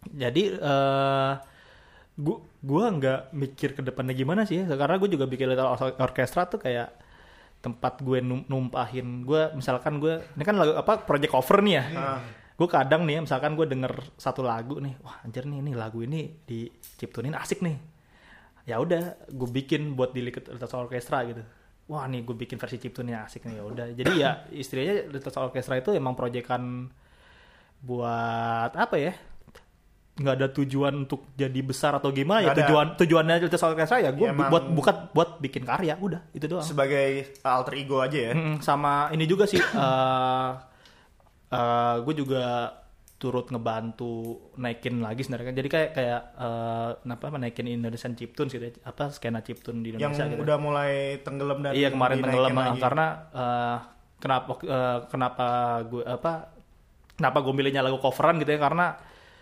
jadi 0.07 0.43
eh 0.55 1.33
gua 2.17 2.37
gua 2.61 2.85
nggak 2.91 3.21
mikir 3.33 3.73
ke 3.73 3.81
depannya 3.81 4.13
gimana 4.13 4.45
sih 4.45 4.61
ya 4.61 4.77
karena 4.77 4.97
gue 4.97 5.09
juga 5.09 5.25
bikin 5.25 5.49
Little 5.49 5.71
Or- 5.71 5.97
Orchestra 5.99 6.45
tuh 6.45 6.61
kayak 6.61 6.93
tempat 7.61 8.01
gue 8.01 8.19
num- 8.25 8.45
numpahin. 8.49 9.25
Gue 9.25 9.53
misalkan 9.53 10.01
gue 10.01 10.21
ini 10.37 10.43
kan 10.45 10.57
lagu 10.57 10.77
apa 10.77 11.05
project 11.05 11.33
cover 11.33 11.61
nih 11.65 11.75
ya. 11.77 11.85
Ah. 11.97 12.21
gue 12.61 12.69
kadang 12.69 13.09
nih 13.09 13.17
ya, 13.17 13.21
misalkan 13.25 13.57
gue 13.57 13.65
denger 13.65 14.05
satu 14.21 14.45
lagu 14.45 14.85
nih 14.85 14.93
wah 15.01 15.17
anjir 15.25 15.49
nih 15.49 15.65
ini 15.65 15.73
lagu 15.73 16.05
ini 16.05 16.45
diciptunin 16.45 17.33
asik 17.33 17.65
nih. 17.65 17.81
Ya 18.69 18.77
udah 18.77 19.17
gue 19.33 19.49
bikin 19.49 19.97
buat 19.97 20.13
di 20.13 20.21
Little 20.21 20.61
Sound 20.69 20.93
Orchestra 20.93 21.25
gitu. 21.25 21.41
Wah 21.89 22.05
nih 22.05 22.21
gue 22.21 22.37
bikin 22.37 22.61
versi 22.61 22.77
chiptunnya 22.77 23.25
asik 23.25 23.49
nih 23.49 23.61
ya 23.61 23.65
udah. 23.65 23.87
Jadi 23.97 24.13
ya 24.13 24.45
istilahnya 24.53 25.09
Little 25.09 25.33
Sound 25.33 25.49
Orchestra 25.49 25.81
itu 25.81 25.97
emang 25.97 26.13
proyekan 26.13 26.93
buat 27.81 28.77
apa 28.77 28.97
ya 29.01 29.17
nggak 30.21 30.35
ada 30.37 30.49
tujuan 30.53 30.93
untuk 31.09 31.33
jadi 31.33 31.61
besar 31.65 31.97
atau 31.97 32.13
gimana 32.13 32.45
ya 32.45 32.53
ada. 32.53 32.61
tujuan 32.69 32.87
tujuannya 33.01 33.35
Little 33.41 33.57
Sound 33.57 33.73
Orchestra 33.73 34.05
ya 34.05 34.13
gue 34.13 34.29
Ya, 34.29 34.37
buat 34.37 34.65
bukan 34.69 34.95
buat 35.17 35.41
bikin 35.41 35.65
karya 35.65 35.97
udah 35.97 36.21
itu 36.37 36.45
doang 36.45 36.61
Sebagai 36.61 37.41
alter 37.41 37.75
ego 37.81 38.05
aja 38.05 38.19
ya. 38.31 38.33
Mm, 38.37 38.61
sama 38.61 39.09
ini 39.17 39.25
juga 39.25 39.49
sih 39.49 39.57
eh 41.51 41.95
gue 42.05 42.15
juga 42.15 42.77
turut 43.21 43.53
ngebantu 43.53 44.49
naikin 44.57 45.05
lagi 45.05 45.21
sebenarnya 45.25 45.47
kan 45.53 45.57
jadi 45.61 45.69
kayak 45.69 45.91
kayak 45.93 46.21
eh 46.41 46.91
apa 47.13 47.37
naikin 47.37 47.69
Indonesian 47.69 48.17
Chiptunes 48.17 48.49
gitu 48.53 48.65
apa 48.81 49.13
skena 49.13 49.45
chiptune 49.45 49.85
di 49.85 49.93
Yang 49.93 50.17
Indonesia 50.17 50.25
gitu. 50.33 50.41
udah 50.45 50.57
mulai 50.57 50.93
tenggelam 51.21 51.59
dan 51.61 51.73
iya 51.77 51.93
kemarin 51.93 52.25
tenggelam 52.25 52.57
lagi. 52.57 52.81
karena 52.81 53.07
eh, 53.33 53.77
kenapa 54.21 54.51
eh, 54.65 54.99
kenapa 55.13 55.47
gue 55.85 56.03
apa 56.05 56.33
kenapa 57.21 57.39
gue 57.45 57.53
milihnya 57.53 57.85
lagu 57.85 58.01
coveran 58.01 58.41
gitu 58.41 58.57
ya 58.57 58.61
karena 58.61 58.97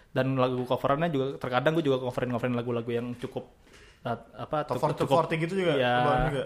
dan 0.08 0.34
lagu 0.34 0.64
coverannya 0.64 1.08
juga 1.08 1.26
terkadang 1.36 1.72
gue 1.72 1.84
juga 1.84 2.00
coverin 2.00 2.32
coverin 2.32 2.54
lagu-lagu 2.54 2.88
yang 2.88 3.12
cukup 3.14 3.44
eh, 4.02 4.18
apa 4.36 4.64
Top 4.64 4.80
cukup- 4.80 4.96
40, 4.96 5.04
top 5.04 5.10
40 5.28 5.44
gitu 5.44 5.54
juga, 5.58 5.72
juga. 5.74 6.44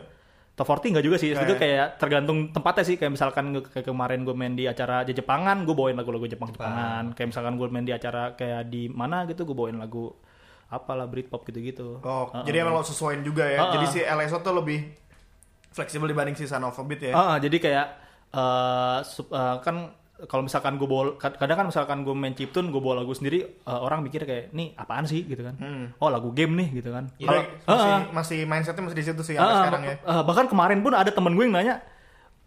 Top 0.53 0.69
40 0.69 0.93
enggak 0.93 1.05
juga 1.05 1.17
sih, 1.17 1.33
itu 1.33 1.41
ya? 1.49 1.57
kayak 1.57 1.87
tergantung 1.97 2.53
tempatnya 2.53 2.85
sih. 2.85 2.97
Kayak 2.97 3.13
misalkan 3.17 3.45
gue- 3.51 3.65
kayak 3.65 3.87
kemarin 3.89 4.21
gue 4.21 4.35
main 4.35 4.53
di 4.53 4.69
acara 4.69 5.01
Jepangan, 5.03 5.65
gue 5.65 5.73
bawain 5.73 5.97
lagu-lagu 5.97 6.29
Jepang-Jepangan. 6.29 7.17
Kayak 7.17 7.29
misalkan 7.33 7.57
gue 7.57 7.67
main 7.67 7.83
di 7.83 7.91
acara 7.91 8.37
kayak 8.37 8.69
di 8.69 8.85
mana 8.87 9.25
gitu, 9.25 9.45
gue 9.45 9.57
bawain 9.57 9.75
lagu 9.75 10.13
apalah 10.69 11.05
Britpop 11.05 11.45
gitu-gitu. 11.45 12.01
Oh, 12.01 12.29
Heeh. 12.31 12.45
jadi 12.45 12.57
emang 12.65 12.77
lo 12.77 12.83
sesuaiin 12.83 13.21
juga 13.21 13.45
ya. 13.45 13.61
Heeh. 13.61 13.73
Jadi 13.75 13.87
si 13.89 14.01
LSO 14.03 14.41
tuh 14.41 14.53
lebih 14.55 14.93
fleksibel 15.69 16.05
dibanding 16.07 16.35
si 16.35 16.45
Son 16.45 16.61
of 16.61 16.75
a 16.75 16.85
Beat 16.85 17.01
ya. 17.03 17.13
Heeh, 17.13 17.37
jadi 17.43 17.57
kayak 17.59 17.87
eh, 18.31 18.99
sup- 19.07 19.29
eh, 19.31 19.57
kan 19.61 19.93
kalau 20.25 20.43
misalkan 20.43 20.75
gue 20.75 20.85
bawa 20.85 21.17
kad- 21.17 21.35
kadang 21.35 21.57
kan 21.57 21.67
misalkan 21.67 21.99
gue 22.01 22.13
main 22.13 22.31
chiptune 22.31 22.69
gue 22.69 22.79
bawa 22.79 23.01
lagu 23.01 23.11
sendiri 23.11 23.39
eh, 23.43 23.81
orang 23.81 24.01
mikir 24.01 24.23
kayak 24.23 24.51
nih 24.51 24.75
apaan 24.75 25.03
sih 25.03 25.23
gitu 25.23 25.41
kan 25.41 25.55
Hmm. 25.55 25.85
oh 25.97 26.09
lagu 26.09 26.31
game 26.31 26.55
nih 26.55 26.69
gitu 26.77 26.91
kan 26.91 27.11
Udah, 27.13 27.27
Kalau- 27.27 27.47
masih, 27.65 27.83
Heeh. 27.89 28.01
masih 28.13 28.39
mindsetnya 28.45 28.83
masih 28.83 28.97
di 28.97 29.05
situ 29.05 29.23
sih 29.23 29.35
sampai 29.35 29.49
Ah, 29.49 29.61
sekarang 29.61 29.83
ya. 29.83 29.95
eh, 29.97 30.23
bahkan 30.23 30.47
kemarin 30.47 30.79
pun 30.79 30.93
ada 30.93 31.09
temen 31.09 31.33
gue 31.33 31.43
yang 31.43 31.53
nanya, 31.53 31.77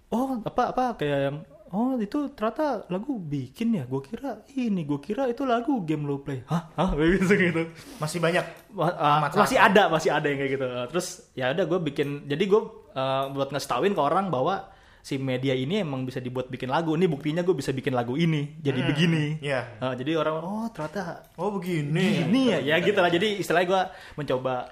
oh 0.08 0.40
apa 0.40 0.64
apa 0.70 0.84
kayak 0.96 1.20
yang 1.26 1.38
oh 1.68 1.98
itu 1.98 2.32
ternyata 2.32 2.88
lagu 2.88 3.18
bikin 3.18 3.74
ya, 3.74 3.84
gue 3.84 4.00
kira 4.00 4.40
ini, 4.54 4.82
gue 4.82 4.96
kira 4.98 5.26
itu 5.26 5.44
lagu 5.44 5.84
game 5.84 6.06
lo 6.06 6.18
play, 6.18 6.40
hah, 6.46 6.72
hah, 6.72 6.96
gitu 7.12 7.36
gitu. 7.36 7.68
Masih 7.98 8.18
banyak. 8.18 8.46
Ma- 8.72 8.96
Amat 9.20 9.36
masih 9.36 9.58
ada, 9.58 9.90
masih 9.90 10.08
ada 10.10 10.24
yang 10.24 10.40
kayak 10.40 10.52
gitu. 10.54 10.66
Terus 10.88 11.08
ya 11.34 11.52
udah 11.52 11.66
gue 11.66 11.80
bikin, 11.84 12.08
jadi 12.24 12.44
gue 12.44 12.62
eh, 12.94 13.24
buat 13.28 13.50
ngesitauin 13.50 13.92
ke 13.92 14.00
orang 14.00 14.30
bahwa 14.30 14.72
si 15.06 15.22
media 15.22 15.54
ini 15.54 15.86
emang 15.86 16.02
bisa 16.02 16.18
dibuat 16.18 16.50
bikin 16.50 16.66
lagu. 16.66 16.98
Ini 16.98 17.06
buktinya 17.06 17.46
gue 17.46 17.54
bisa 17.54 17.70
bikin 17.70 17.94
lagu 17.94 18.18
ini, 18.18 18.58
jadi 18.58 18.82
Hmm, 18.82 18.90
begini. 18.90 19.24
iya. 19.38 19.78
Eh, 19.78 19.94
jadi 20.02 20.18
orang 20.18 20.42
oh 20.42 20.66
ternyata 20.74 21.30
Oh 21.38 21.54
begini. 21.54 22.26
ini 22.26 22.50
ya, 22.50 22.58
ya 22.64 22.82
gitu 22.82 22.98
lah. 22.98 23.14
Jadi 23.14 23.38
istilahnya 23.38 23.68
gue 23.70 23.82
mencoba 24.18 24.66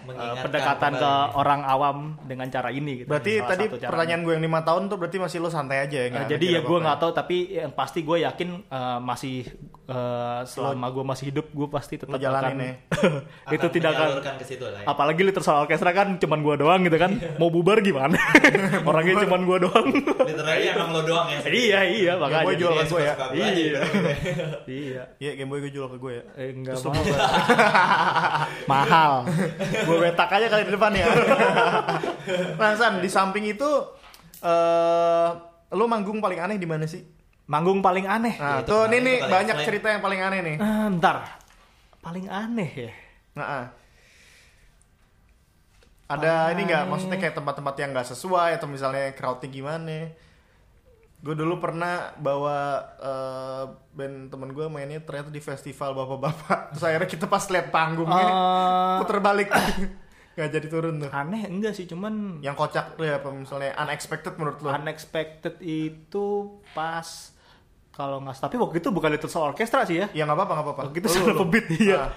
Mengingatkan 0.00 0.44
pendekatan 0.44 0.92
ke 0.96 1.10
orang 1.34 1.60
awam 1.62 1.96
dengan 2.22 2.48
cara 2.48 2.70
ini. 2.70 3.04
Gitu. 3.04 3.08
Berarti 3.08 3.32
Salah 3.36 3.48
tadi 3.50 3.64
pertanyaan 3.68 4.20
gue 4.20 4.32
yang 4.32 4.44
lima 4.44 4.60
tahun 4.60 4.82
tuh 4.86 4.96
berarti 4.96 5.16
masih 5.18 5.38
lo 5.38 5.48
santai 5.48 5.82
aja 5.82 5.98
ya? 5.98 6.08
Nggak 6.08 6.26
jadi 6.30 6.46
ya 6.50 6.60
gue 6.60 6.78
nggak 6.80 6.98
tahu 6.98 7.10
tapi 7.12 7.36
yang 7.52 7.70
pasti 7.70 8.00
gue 8.00 8.16
yakin 8.20 8.48
eh, 8.64 8.98
masih 9.00 9.44
eh, 9.86 10.40
selama 10.44 10.86
gue 10.88 11.04
masih 11.04 11.24
hidup 11.28 11.46
gue 11.50 11.68
pasti 11.68 11.94
tetap 11.96 12.16
akan 12.16 12.54
ya. 12.56 12.74
itu 13.54 13.60
Akan 13.60 13.70
tidak 13.70 13.90
akan 13.90 14.06
menyalurkan 14.06 14.34
ke 14.36 14.44
situ 14.44 14.64
lah 14.64 14.80
ya. 14.80 14.86
apalagi 14.86 15.20
Little 15.20 15.42
Soul 15.42 15.58
Orchestra 15.60 15.90
kan 15.90 16.16
cuman 16.16 16.38
gue 16.40 16.54
doang 16.56 16.80
gitu 16.80 16.94
kan 16.94 17.10
mau 17.36 17.50
bubar 17.50 17.80
gimana 17.80 18.14
orangnya 18.88 19.26
cuman 19.26 19.40
gue 19.42 19.58
doang 19.60 19.86
Literally 20.20 20.66
emang 20.72 20.88
lo 20.90 21.02
doang 21.02 21.26
ya. 21.28 21.38
iya 21.44 21.80
iya 21.84 22.12
makanya 22.14 22.46
Boy 22.46 22.54
jual 22.54 22.72
Jadi 22.72 22.80
ke 22.80 22.88
gue 22.88 23.00
ya. 23.00 23.12
suka-suka 23.12 23.26
gue 23.26 23.42
aja 23.42 23.50
Iya. 23.50 23.80
iya 24.66 25.02
Iya 25.18 25.30
Game 25.34 25.50
Boy 25.50 25.58
gue 25.60 25.72
jual 25.72 25.88
ke 25.88 25.98
gue 25.98 26.12
ya. 26.14 26.24
enggak 26.50 26.76
mahal 28.66 29.12
gue 29.72 29.96
wetak 29.98 30.28
aja 30.28 30.46
kali 30.46 30.62
di 30.62 30.72
depan 30.72 30.92
ya. 30.92 31.06
nah 32.60 32.70
San, 32.74 32.98
di 32.98 33.06
samping 33.06 33.46
itu 33.46 33.70
eh 34.40 35.28
lo 35.70 35.84
manggung 35.86 36.18
paling 36.18 36.40
aneh 36.40 36.56
di 36.56 36.66
mana 36.66 36.84
sih? 36.84 37.02
manggung 37.44 37.82
paling 37.82 38.06
aneh 38.06 38.34
Nah, 38.36 38.46
Ya, 38.48 38.62
itu 38.62 38.68
tuh 38.68 38.80
kemarin 38.86 39.02
nih 39.02 39.16
kali 39.18 39.30
banyak 39.30 39.56
cerita 39.66 39.86
yang 39.88 39.98
paling 40.00 40.20
aneh 40.22 40.38
nih. 40.40 40.56
Ah, 40.58 40.86
ntar 40.88 41.16
paling 41.98 42.26
aneh 42.26 42.70
ya 42.70 42.92
Nah, 43.32 43.46
ah. 43.46 43.66
Ada 46.06 46.50
ini 46.50 46.66
nggak 46.66 46.84
maksudnya 46.86 47.18
kayak 47.18 47.34
tempat-tempat 47.34 47.74
yang 47.76 47.90
nggak 47.90 48.08
sesuai 48.08 48.58
atau 48.58 48.66
misalnya 48.66 49.14
crowdnya 49.14 49.46
gimana? 49.46 50.10
Gue 51.20 51.34
dulu 51.34 51.56
pernah 51.56 52.12
bawa 52.14 52.58
eh, 52.96 53.64
band 53.90 54.28
temen 54.28 54.50
gue 54.50 54.66
mainnya 54.66 54.98
ternyata 54.98 55.28
di 55.28 55.38
festival 55.38 55.92
bapak-bapak. 55.92 56.58
Terus 56.72 56.82
akhirnya 56.82 57.08
kita 57.08 57.26
pas 57.26 57.44
lihat 57.46 57.68
panggungnya 57.68 58.24
Eh, 58.24 58.96
puter 58.98 59.18
balik 59.18 59.48
nggak 60.30 60.48
jadi 60.48 60.66
turun 60.66 60.94
tuh. 60.98 61.10
aneh 61.10 61.44
enggak 61.44 61.74
sih 61.74 61.84
cuman 61.84 62.40
Yang 62.40 62.56
kocak 62.56 62.94
tuh 62.94 63.04
ya 63.04 63.18
apa 63.18 63.28
misalnya 63.28 63.76
unexpected 63.76 64.32
menurut 64.34 64.56
lo? 64.58 64.72
unexpected 64.72 65.58
itu 65.58 66.26
pas 66.70 67.04
kalau 67.90 68.22
nggak 68.22 68.40
tapi 68.40 68.56
waktu 68.56 68.78
itu 68.78 68.88
bukan 68.88 69.10
Little 69.10 69.28
Soul 69.28 69.52
Orchestra 69.52 69.84
sih 69.84 70.00
ya 70.00 70.06
Ya 70.10 70.24
nggak 70.24 70.38
apa-apa 70.38 70.52
nggak 70.54 70.64
apa-apa. 70.64 70.82
waktu 70.86 70.98
itu 70.98 71.08
a 71.10 71.44
Beat 71.44 71.66
iya 71.76 71.98
Ah. 71.98 72.10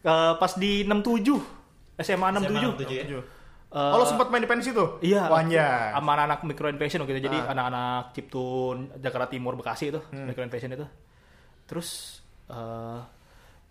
Eh, 0.00 0.32
pas 0.38 0.52
di 0.54 0.84
67 0.84 1.42
SMA 1.98 2.28
67. 2.30 2.54
67 2.86 3.10
ya. 3.10 3.20
Eh, 3.70 3.78
oh 3.78 3.96
lo 3.96 4.04
sempat 4.04 4.26
main 4.28 4.42
di 4.42 4.50
pensi 4.50 4.70
tuh? 4.70 4.98
Iya, 4.98 5.30
Wanja. 5.30 5.94
sama 5.94 6.10
anak-anak 6.12 6.38
Micro 6.42 6.66
Invasion 6.68 7.00
gitu. 7.04 7.20
Jadi 7.22 7.38
Ah. 7.38 7.54
anak-anak 7.54 8.02
Ciptun 8.12 8.76
Jakarta 8.98 9.26
Timur 9.26 9.54
Bekasi 9.54 9.88
itu, 9.88 10.02
Hmm. 10.10 10.26
Micro 10.26 10.42
Invasion 10.42 10.70
itu. 10.72 10.86
Terus 11.64 12.18
eh, 12.46 12.98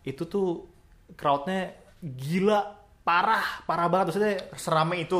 itu 0.05 0.23
tuh 0.23 0.71
crowdnya 1.13 1.75
gila, 1.99 2.63
parah, 3.01 3.59
parah 3.63 3.87
banget 3.87 4.15
maksudnya. 4.15 4.39
Serame 4.55 5.03
itu. 5.03 5.19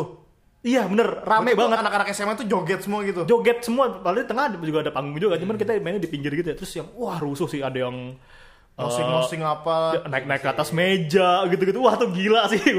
Iya 0.59 0.87
bener, 0.87 1.23
rame 1.23 1.51
tuh 1.51 1.59
banget. 1.59 1.77
Anak-anak 1.77 2.07
SMA 2.09 2.33
tuh 2.35 2.43
joget 2.45 2.79
semua 2.79 3.03
gitu. 3.03 3.23
Joget 3.23 3.59
semua, 3.59 3.91
padahal 3.93 4.23
di 4.23 4.27
tengah 4.27 4.47
juga 4.55 4.79
ada 4.81 4.91
panggung 4.91 5.15
juga, 5.17 5.35
cuman 5.35 5.55
kita 5.55 5.75
mainnya 5.77 5.99
di 5.99 6.07
pinggir 6.07 6.31
gitu 6.33 6.51
ya. 6.51 6.55
Terus 6.55 6.71
yang 6.73 6.87
wah 6.95 7.15
rusuh 7.15 7.47
sih 7.47 7.59
ada 7.59 7.75
yang 7.77 8.15
eh, 8.15 8.79
Mosing-mosing 8.79 9.43
apa. 9.43 10.07
naik-naik 10.07 10.39
ke 10.39 10.49
atas 10.49 10.71
meja 10.71 11.43
gitu-gitu. 11.47 11.79
Wah 11.79 11.95
tuh 11.95 12.11
gila 12.11 12.47
sih. 12.47 12.63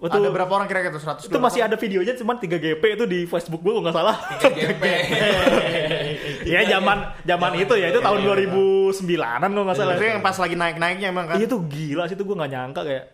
Waktu- 0.00 0.16
Ada 0.16 0.28
berapa 0.30 0.48
orang 0.50 0.64
kira-kira 0.64 0.90
tuh? 0.90 1.02
100 1.02 1.28
itu 1.28 1.36
masih 1.38 1.60
ada 1.60 1.76
videonya 1.76 2.14
cuman 2.14 2.36
3 2.36 2.56
GP 2.56 2.82
itu 2.90 3.04
di 3.04 3.20
Facebook 3.24 3.60
gue 3.60 3.68
kalau 3.68 3.84
nggak 3.84 3.92
salah. 3.94 4.16
GP. 4.40 4.82
Iya 6.42 6.60
zaman 6.72 6.98
zaman 7.22 7.52
itu 7.54 7.74
ya 7.74 7.88
itu 7.88 8.00
tahun 8.00 8.18
2009-an 8.24 9.40
kalau 9.46 9.64
nggak 9.64 9.76
salah. 9.76 9.94
Itu 9.94 10.04
yang 10.06 10.20
pas 10.20 10.34
lagi 10.34 10.54
naik-naiknya 10.54 11.06
emang 11.08 11.26
kan. 11.26 11.36
Iya 11.36 11.46
tuh 11.46 11.60
gila 11.62 12.04
sih 12.04 12.14
itu 12.14 12.24
gue 12.24 12.32
nggak 12.34 12.50
nyangka 12.50 12.80
kayak 12.82 13.04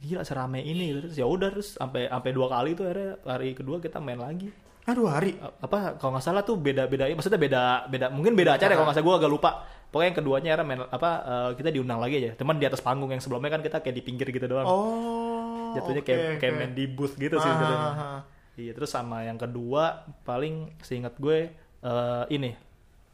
gila 0.00 0.20
serame 0.20 0.60
ini 0.60 0.84
gitu. 0.90 0.98
terus 1.02 1.16
ya 1.16 1.24
udah 1.24 1.48
terus 1.50 1.68
sampai 1.74 2.04
sampai 2.06 2.30
dua 2.30 2.46
kali 2.46 2.72
tuh 2.72 2.84
akhirnya 2.84 3.20
hari 3.22 3.52
kedua 3.52 3.76
kita 3.78 3.96
main 3.98 4.16
lagi 4.18 4.52
Aduh 4.84 5.08
hari. 5.08 5.32
A- 5.34 5.60
apa 5.60 5.96
kalau 5.96 6.12
nggak 6.12 6.24
salah 6.24 6.40
tuh 6.40 6.56
beda 6.56 6.84
beda 6.84 7.08
maksudnya 7.10 7.36
beda 7.38 7.62
beda 7.86 8.06
mungkin 8.08 8.32
beda 8.32 8.56
acara 8.56 8.68
ya 8.70 8.76
kalau 8.76 8.84
nggak 8.86 8.96
salah 8.96 9.06
gue 9.06 9.16
agak 9.18 9.32
lupa 9.32 9.50
pokoknya 9.88 10.04
yang 10.06 10.18
keduanya 10.18 10.48
akhirnya 10.50 10.66
main 10.66 10.80
apa 10.84 11.10
eh, 11.24 11.50
kita 11.56 11.68
diundang 11.70 11.96
lagi 11.96 12.14
aja 12.18 12.30
teman 12.34 12.56
di 12.56 12.66
atas 12.66 12.80
panggung 12.80 13.08
yang 13.08 13.16
sebelumnya 13.18 13.48
kan 13.48 13.60
kita 13.60 13.80
kayak 13.80 13.96
di 13.96 14.02
pinggir 14.02 14.28
gitu 14.28 14.44
doang 14.44 14.68
Oh. 14.68 15.43
Jatuhnya 15.74 16.00
oke, 16.00 16.08
kayak 16.08 16.22
kayak 16.38 16.52
oke. 16.52 16.60
main 16.60 16.72
di 16.72 16.84
booth 16.86 17.14
gitu 17.14 17.36
sih 17.36 17.44
Ah, 17.44 17.54
jatuhnya. 17.54 17.76
ah, 17.76 17.92
ah. 17.92 18.20
Iya 18.54 18.72
terus 18.72 18.88
sama 18.88 19.20
yang 19.20 19.34
kedua 19.34 19.82
paling 20.22 20.54
seingat 20.78 21.14
gue 21.16 21.50
eh, 21.80 22.24
ini 22.30 22.54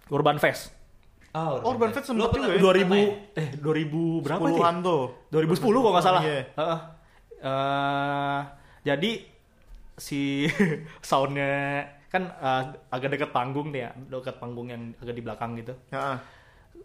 Urban 0.08 0.36
Fest 0.36 0.76
Oh, 1.30 1.62
Oh, 1.62 1.70
Urban 1.70 1.90
Fest 1.90 2.10
pernah- 2.10 2.26
juga 2.26 2.42
ya? 2.42 2.58
2000 2.58 2.82
pernah 2.82 2.98
ya? 2.98 3.08
eh 3.36 3.48
2000 3.54 4.18
berapa 4.20 4.40
sih? 4.40 4.50
Puluhan 4.50 4.74
tuh. 4.80 5.02
2010 5.28 5.62
kalau 5.78 5.92
nggak 5.92 6.02
salah. 6.04 6.22
Iya. 6.22 6.42
Heeh. 6.50 6.78
Eh, 7.40 8.40
jadi 8.82 9.10
si 9.96 10.50
soundnya 11.06 11.50
kan 12.08 12.26
eh, 12.26 12.62
agak 12.90 13.08
dekat 13.10 13.30
panggung 13.30 13.70
nih 13.70 13.80
ya, 13.80 13.90
dekat 14.10 14.36
panggung 14.36 14.68
yang 14.68 14.90
agak 14.98 15.14
di 15.14 15.22
belakang 15.22 15.54
gitu. 15.54 15.70
Ya. 15.88 16.18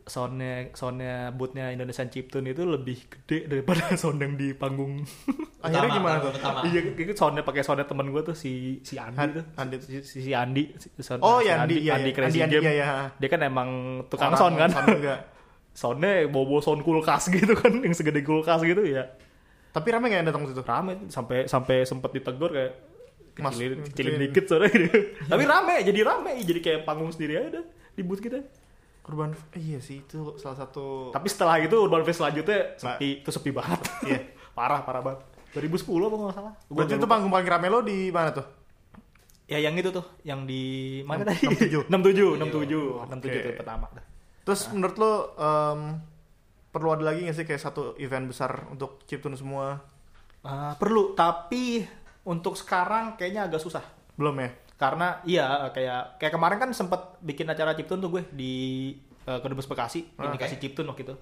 Soundnya 0.05 0.69
soundnya 0.71 1.33
bootnya 1.33 1.73
Indonesian 1.73 2.07
Chiptune 2.07 2.45
itu 2.47 2.61
lebih 2.61 3.01
gede 3.09 3.49
daripada 3.49 3.81
sound 3.97 4.21
yang 4.21 4.37
di 4.37 4.53
panggung. 4.53 5.01
Akhirnya 5.65 5.91
gimana 5.91 6.17
tuh? 6.19 6.31
iya, 6.63 6.79
itu 6.87 7.13
soundnya 7.13 7.41
pakai 7.41 7.61
soundnya 7.61 7.83
temen 7.83 8.07
gue 8.07 8.21
tuh 8.21 8.33
si 8.33 8.51
si 8.81 8.95
Andi 8.95 9.17
Han- 9.17 9.33
tuh. 9.33 9.43
Andi. 9.55 9.75
Si, 9.81 9.93
si, 10.01 10.17
si 10.21 10.31
Andi. 10.31 10.63
Si, 10.75 10.87
sound- 10.99 11.19
Oh, 11.19 11.37
si 11.37 11.47
ya 11.47 11.59
Andi, 11.59 11.81
iya, 11.81 11.97
Andi 11.97 12.09
iya. 12.09 12.15
Crazy 12.15 12.29
Andi, 12.35 12.39
Andi, 12.41 12.55
Game. 12.55 12.63
iya, 12.63 12.73
iya. 12.75 12.87
Dia 13.11 13.27
kan 13.27 13.41
emang 13.41 13.69
tukang 14.05 14.29
Orang 14.29 14.39
sound 14.39 14.55
kan. 14.55 14.69
sound. 14.71 14.89
Soundnya 15.75 16.23
bobo 16.25 16.57
sound 16.59 16.81
kulkas 16.81 17.27
gitu 17.35 17.51
kan, 17.51 17.73
yang 17.75 17.91
segede 17.91 18.21
kulkas 18.21 18.61
gitu 18.61 18.79
ya. 18.81 19.11
Tapi 19.69 19.91
rame 19.91 20.07
gak 20.07 20.17
yang 20.17 20.27
datang 20.29 20.47
situ? 20.47 20.63
rame 20.63 21.03
sampai 21.09 21.45
sampai 21.45 21.83
sempet 21.83 22.13
ditegur 22.13 22.47
kayak 22.47 22.71
Mas, 23.35 23.51
kecilin, 23.51 23.83
kecilin. 23.83 23.91
kecilin 23.91 24.15
dikit 24.21 24.43
soalnya 24.47 24.69
gitu. 24.71 24.97
Tapi 25.31 25.43
rame, 25.43 25.75
jadi 25.83 25.99
rame, 26.01 26.31
jadi 26.39 26.59
kayak 26.61 26.79
panggung 26.81 27.11
sendiri 27.11 27.35
aja 27.35 27.59
dah 27.59 27.65
di 27.91 28.01
booth 28.01 28.23
kita. 28.23 28.39
Urban 29.05 29.35
iya 29.53 29.77
sih 29.77 30.01
itu 30.01 30.17
salah 30.35 30.57
satu 30.57 31.11
Tapi 31.11 31.27
setelah 31.27 31.59
itu 31.59 31.75
Urban 31.75 32.01
Fest 32.01 32.17
selanjutnya 32.17 32.73
sepi, 32.73 33.19
itu 33.19 33.29
sepi 33.29 33.51
banget. 33.51 33.79
Iya. 34.01 34.19
parah, 34.55 34.79
parah 34.81 35.03
banget. 35.03 35.19
2010 35.55 35.87
apa 36.05 36.15
nggak 36.19 36.35
salah. 36.35 36.53
Gua 36.67 36.75
Berarti 36.75 36.91
nggak 36.91 37.01
itu 37.01 37.07
panggung 37.07 37.31
paling 37.31 37.49
rame 37.49 37.67
lo 37.71 37.79
di 37.79 38.11
mana 38.11 38.29
tuh? 38.29 38.45
Ya 39.45 39.61
yang 39.61 39.77
itu 39.77 39.89
tuh, 39.89 40.05
yang 40.25 40.43
di 40.43 40.63
mana 41.05 41.23
Enam- 41.23 41.31
tadi? 41.31 41.47
67. 41.47 41.87
67, 41.87 42.35
67, 42.35 43.07
67 43.07 43.23
Oke. 43.23 43.39
itu 43.39 43.51
pertama. 43.55 43.85
Terus 44.43 44.61
menurut 44.69 44.95
lo 44.99 45.13
em, 45.37 45.79
perlu 46.69 46.89
ada 46.91 47.03
lagi 47.07 47.23
gak 47.23 47.37
sih 47.39 47.45
kayak 47.45 47.61
satu 47.61 47.95
event 47.97 48.25
besar 48.27 48.67
untuk 48.67 49.05
chiptune 49.07 49.37
semua? 49.39 49.79
Ah, 50.43 50.75
perlu, 50.77 51.15
tapi 51.15 51.81
untuk 52.25 52.53
sekarang 52.53 53.15
kayaknya 53.15 53.47
agak 53.47 53.61
susah. 53.61 53.81
Belum 54.19 54.35
ya? 54.37 54.49
karena 54.75 55.23
iya 55.23 55.71
kayak 55.71 56.19
kayak 56.19 56.33
kemarin 56.35 56.59
kan 56.59 56.69
sempet 56.75 56.99
bikin 57.23 57.47
acara 57.47 57.71
Ciptun 57.79 58.03
tuh 58.03 58.11
gue 58.11 58.23
di 58.35 58.53
uh, 59.23 59.39
Kedubes 59.39 59.71
Bekasi 59.71 60.03
Ah, 60.19 60.27
indikasi 60.27 60.59
Ciptun 60.59 60.83
waktu 60.91 61.07
itu 61.07 61.15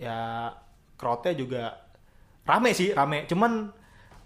ya 0.00 0.48
crowdnya 0.96 1.36
juga 1.36 1.76
rame 2.44 2.70
sih 2.70 2.92
rame 2.92 3.24
cuman 3.24 3.72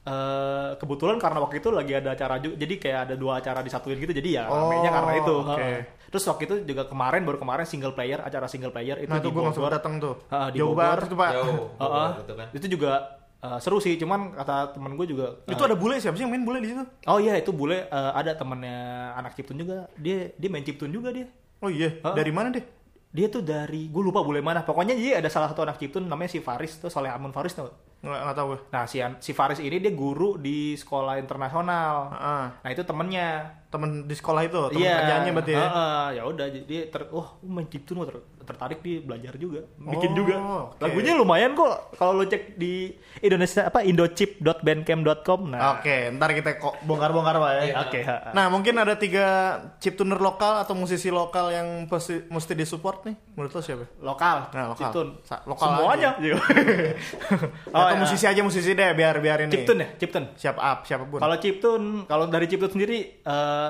eh, 0.04 0.70
kebetulan 0.76 1.16
karena 1.16 1.38
waktu 1.38 1.56
itu 1.58 1.68
lagi 1.70 1.92
ada 1.92 2.12
acara 2.12 2.38
juga 2.38 2.54
jadi 2.56 2.74
kayak 2.76 3.00
ada 3.04 3.14
dua 3.14 3.38
acara 3.38 3.60
disatuin 3.60 3.96
gitu 3.96 4.12
jadi 4.12 4.30
ya 4.32 4.44
Oh, 4.46 4.66
ramenya 4.66 4.90
karena 4.90 5.12
itu 5.16 5.34
oke. 5.36 5.54
Heeh. 5.54 5.80
terus 6.08 6.24
waktu 6.24 6.42
itu 6.44 6.54
juga 6.64 6.82
kemarin 6.84 7.22
baru 7.22 7.36
kemarin 7.36 7.62
single 7.62 7.92
player 7.92 8.18
acara 8.18 8.48
single 8.48 8.70
player 8.70 8.96
itu 8.98 9.06
nah 9.06 9.20
di 9.20 9.22
itu 9.22 9.28
gue 9.28 9.42
langsung 9.42 9.68
datang 9.68 9.94
tuh. 9.98 10.14
Ah, 10.28 10.48
di 10.48 10.56
Jauh 10.56 10.72
Bogor. 10.72 10.80
banget 10.80 11.00
itu 11.04 11.16
pak. 11.16 11.30
Jauh. 11.30 11.64
Heeh. 11.76 12.08
gitu 12.18 12.32
kan. 12.34 12.46
itu 12.50 12.66
juga 12.70 12.92
eh, 13.38 13.58
seru 13.60 13.78
sih 13.78 13.94
cuman 13.94 14.20
kata 14.34 14.56
temen 14.72 14.96
gue 14.96 15.06
juga 15.06 15.26
Itu 15.44 15.60
eh, 15.60 15.68
ada 15.68 15.76
bule 15.76 16.00
siapa 16.00 16.16
sih 16.16 16.24
yang 16.24 16.32
main 16.32 16.42
bule 16.42 16.58
di 16.58 16.68
situ? 16.72 16.82
Oh 17.04 17.20
iya 17.20 17.36
itu 17.36 17.52
bule 17.52 17.84
eh, 17.84 18.12
ada 18.14 18.32
temennya 18.32 18.78
anak 19.14 19.36
Ciptun 19.36 19.56
juga. 19.58 19.86
Dia 19.94 20.32
dia 20.32 20.48
main 20.48 20.64
Ciptun 20.64 20.88
juga 20.88 21.12
dia. 21.12 21.28
Oh 21.58 21.68
iya, 21.68 22.00
Ah. 22.00 22.14
dari 22.14 22.30
mana 22.30 22.48
deh? 22.48 22.64
Dia 23.08 23.26
tuh 23.26 23.42
dari 23.42 23.86
gue 23.86 24.02
lupa 24.02 24.22
bule 24.22 24.40
mana. 24.40 24.62
Pokoknya 24.62 24.94
jadi 24.94 25.18
ada 25.18 25.28
salah 25.28 25.48
satu 25.48 25.60
anak 25.60 25.76
Ciptun 25.76 26.02
namanya 26.02 26.30
si 26.30 26.38
Faris 26.38 26.78
tuh 26.78 26.88
Soleh 26.88 27.10
Amun 27.10 27.30
Faris 27.30 27.52
tuh. 27.52 27.68
Nggak, 27.98 28.20
nggak 28.22 28.36
tahu 28.36 28.46
gue. 28.48 28.60
Nah 28.70 28.84
si 28.84 28.96
si 29.18 29.32
Faris 29.32 29.58
ini 29.58 29.76
dia 29.76 29.90
guru 29.90 30.38
di 30.38 30.72
sekolah 30.72 31.18
internasional. 31.18 31.94
Ah, 32.10 32.46
Nah 32.62 32.70
itu 32.70 32.82
temennya. 32.82 33.58
temen 33.68 34.08
di 34.08 34.14
sekolah 34.14 34.42
itu, 34.42 34.56
temen 34.72 34.80
Iya. 34.80 34.96
kerjaannya 34.96 35.32
berarti 35.34 35.52
ya? 35.52 35.60
Heeh, 35.60 36.06
ya 36.16 36.22
udah 36.24 36.46
jadi 36.48 36.76
ter, 36.88 37.04
wah 37.10 37.36
main 37.44 37.68
Ciptun 37.68 38.00
wah, 38.00 38.08
ter- 38.08 38.24
tertarik 38.48 38.80
dia 38.80 38.98
belajar 38.98 39.36
juga, 39.36 39.60
bikin 39.76 40.10
Oh, 40.10 40.16
juga. 40.16 40.34
oke. 40.34 40.80
Lagunya 40.80 41.12
lumayan 41.12 41.52
kok 41.52 41.68
kalau 41.94 42.12
lo 42.14 42.24
cek 42.24 42.56
di 42.56 42.88
Indonesia 43.20 43.68
apa 43.68 43.84
indochip.bandcamp.com. 43.84 45.40
Nah, 45.46 45.76
Oke, 45.76 46.08
ntar 46.10 46.32
kita 46.32 46.56
kok 46.56 46.80
bongkar-bongkar 46.82 47.36
pak 47.36 47.50
ya. 47.52 47.62
Iya. 47.62 47.74
Oke, 47.82 48.00
ha-ha. 48.02 48.30
Nah 48.32 48.48
mungkin 48.48 48.74
ada 48.74 48.94
tiga 48.94 49.26
chiptuner 49.76 50.16
lokal 50.16 50.64
atau 50.64 50.72
musisi 50.72 51.08
lokal 51.08 51.50
yang 51.50 51.68
pasti 51.86 52.24
mesti 52.24 52.52
disupport 52.54 53.04
nih. 53.04 53.14
Menurut 53.34 53.52
lo 53.52 53.60
siapa? 53.60 53.84
lokal, 54.00 54.36
Nah, 54.50 54.64
lokal. 54.68 54.80
Ciptun, 54.88 55.08
Sa- 55.22 55.44
lokal 55.44 55.66
semuanya. 55.76 56.10
atau 57.74 57.90
ya. 57.90 57.98
musisi 57.98 58.24
aja 58.24 58.40
musisi 58.40 58.72
deh 58.72 58.90
biar 58.92 59.18
biar 59.18 59.44
ini. 59.44 59.52
Ciptun 59.52 59.76
ya, 59.76 59.88
Ciptun. 59.94 60.24
Siapa 60.34 60.60
up 60.62 60.78
siapa 60.82 61.04
pun. 61.04 61.18
Kalau 61.18 61.36
Ciptun, 61.36 61.82
kalau 62.06 62.24
dari 62.26 62.46
Ciptun 62.46 62.70
sendiri, 62.70 62.98
eh 63.20 63.68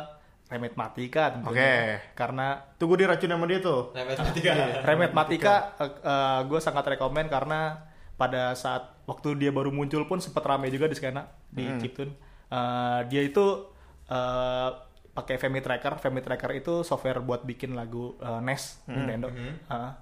Remet 0.49 0.74
Matika 0.74 1.36
tentunya. 1.36 1.53
Oke. 1.53 1.74
Karena 2.12 2.46
Tuh 2.74 2.88
gue 2.88 2.99
diracun 2.99 3.28
sama 3.28 3.44
dia 3.44 3.61
tuh. 3.61 3.92
Remet 3.92 4.18
tiga. 4.32 4.53
Remet 4.80 5.12
Matika, 5.12 5.55
gue 6.44 6.57
sangat 6.59 6.84
rekomen 6.88 7.28
karena 7.28 7.84
pada 8.16 8.51
saat 8.53 8.99
waktu 9.05 9.38
dia 9.38 9.55
baru 9.55 9.70
muncul 9.70 10.03
pun 10.05 10.18
sempat 10.18 10.42
rame 10.42 10.66
juga 10.68 10.88
di 10.88 10.96
skena 10.96 11.28
di 11.49 11.62
Hmm. 11.62 11.78
Ciptun. 11.78 12.11
Eh, 12.49 13.01
dia 13.07 13.22
itu 13.22 13.44
eh, 14.09 14.70
pakai 15.12 15.36
Femi 15.36 15.61
Tracker. 15.61 16.01
Femi 16.01 16.18
Tracker 16.18 16.51
itu 16.53 16.80
software 16.80 17.20
buat 17.20 17.44
bikin 17.44 17.76
lagu 17.76 18.16
eh, 18.18 18.40
NES 18.40 18.88
Hmm. 18.88 19.05
Nintendo. 19.05 19.28
Eh, 19.30 19.92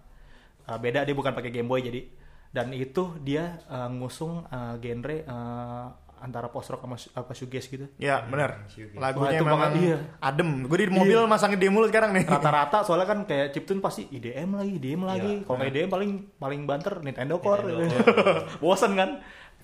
eh, 0.64 0.78
beda 0.78 1.03
dia 1.03 1.12
bukan 1.12 1.34
pakai 1.34 1.51
Game 1.51 1.66
Boy 1.66 1.82
jadi. 1.82 2.07
Dan 2.49 2.72
itu 2.72 3.18
dia 3.20 3.61
eh, 3.66 3.90
ngusung 3.92 4.47
eh, 4.47 4.74
genre 4.80 5.16
eh, 5.20 5.86
antara 6.20 6.48
post 6.48 6.72
rock 6.72 6.82
sama 6.82 6.96
apa 6.96 7.32
shoegaze 7.36 7.68
gitu. 7.68 7.86
Ya 8.00 8.24
benar. 8.24 8.64
Lagunya 8.96 9.38
itu 9.38 9.44
memang 9.44 9.60
banget, 9.68 9.82
iya. 9.84 9.98
adem. 10.20 10.64
Gue 10.64 10.78
di 10.82 10.88
mobil 10.88 11.18
masangin 11.28 11.60
dia 11.60 11.68
mulu 11.68 11.86
sekarang 11.88 12.16
nih. 12.16 12.24
rata-rata 12.24 12.80
soalnya 12.82 13.06
kan 13.08 13.18
kayak 13.28 13.52
chiptune 13.52 13.84
pasti 13.84 14.08
IDM 14.08 14.56
lagi, 14.56 14.72
IDM 14.80 15.02
lagi. 15.04 15.32
Kalau 15.44 15.56
nggak 15.60 15.70
IDM 15.72 15.88
paling 15.92 16.10
paling 16.40 16.60
banter 16.64 16.94
Nintendo 17.04 17.36
Core. 17.36 17.68
Nintendo 17.68 18.12
Bosen 18.62 18.92
kan? 18.96 19.10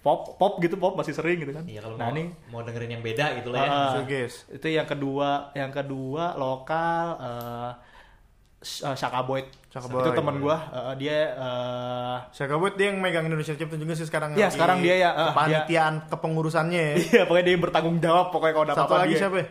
Pop 0.03 0.34
pop 0.34 0.59
gitu 0.59 0.74
pop 0.82 0.98
masih 0.98 1.14
sering 1.14 1.38
gitu 1.46 1.55
kan. 1.55 1.62
Iya 1.62 1.78
kalau 1.86 1.94
nah 1.94 2.11
mau, 2.11 2.14
ini 2.18 2.24
mau 2.50 2.61
dengerin 2.66 2.98
yang 2.98 3.05
beda 3.07 3.38
gitu 3.38 3.55
lah 3.55 3.59
ya. 3.62 3.70
Ah, 3.70 3.90
Shoegaze. 3.94 4.50
itu 4.50 4.66
yang 4.66 4.86
kedua, 4.90 5.55
yang 5.55 5.70
kedua 5.70 6.34
lokal 6.34 7.07
eh 7.22 7.72
eh, 8.62 8.96
Shaka 8.98 9.22
Boyd. 9.22 9.62
Shaka 9.73 9.89
Itu 9.89 10.11
teman 10.12 10.37
gua, 10.37 10.68
eh, 10.68 10.95
dia 11.01 11.33
eh, 11.33 12.16
Siapa 12.29 12.61
buat 12.61 12.77
dia 12.77 12.93
yang 12.93 13.01
megang 13.01 13.25
Indonesia 13.25 13.57
Chiptune 13.57 13.81
juga 13.81 13.97
sih 13.97 14.05
sekarang. 14.05 14.37
Iya, 14.37 14.53
lagi 14.53 14.61
sekarang 14.61 14.79
dia 14.85 14.95
ya, 15.01 15.11
ah, 15.16 15.33
Kepanitiaan, 15.33 15.95
kepengurusannya 16.12 16.83
ya. 16.85 16.95
iya 17.09 17.23
pokoknya 17.25 17.45
dia 17.49 17.55
yang 17.57 17.64
bertanggung 17.64 17.97
jawab 18.05 18.27
pokoknya 18.37 18.53
kalau 18.53 18.66
ada 18.68 18.75
Satu 18.77 18.85
apa-apa 18.85 19.01
lagi 19.09 19.14
dia. 19.16 19.20
siapa 19.25 19.37
ya? 19.41 19.47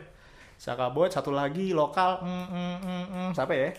Shaka 0.62 0.86
Boyd, 0.94 1.10
satu 1.10 1.32
lagi 1.34 1.74
lokal, 1.74 2.22
mm, 2.22 2.46
mm, 2.54 2.76
mm, 2.86 3.06
mm, 3.10 3.30
siapa 3.34 3.54
ya? 3.58 3.74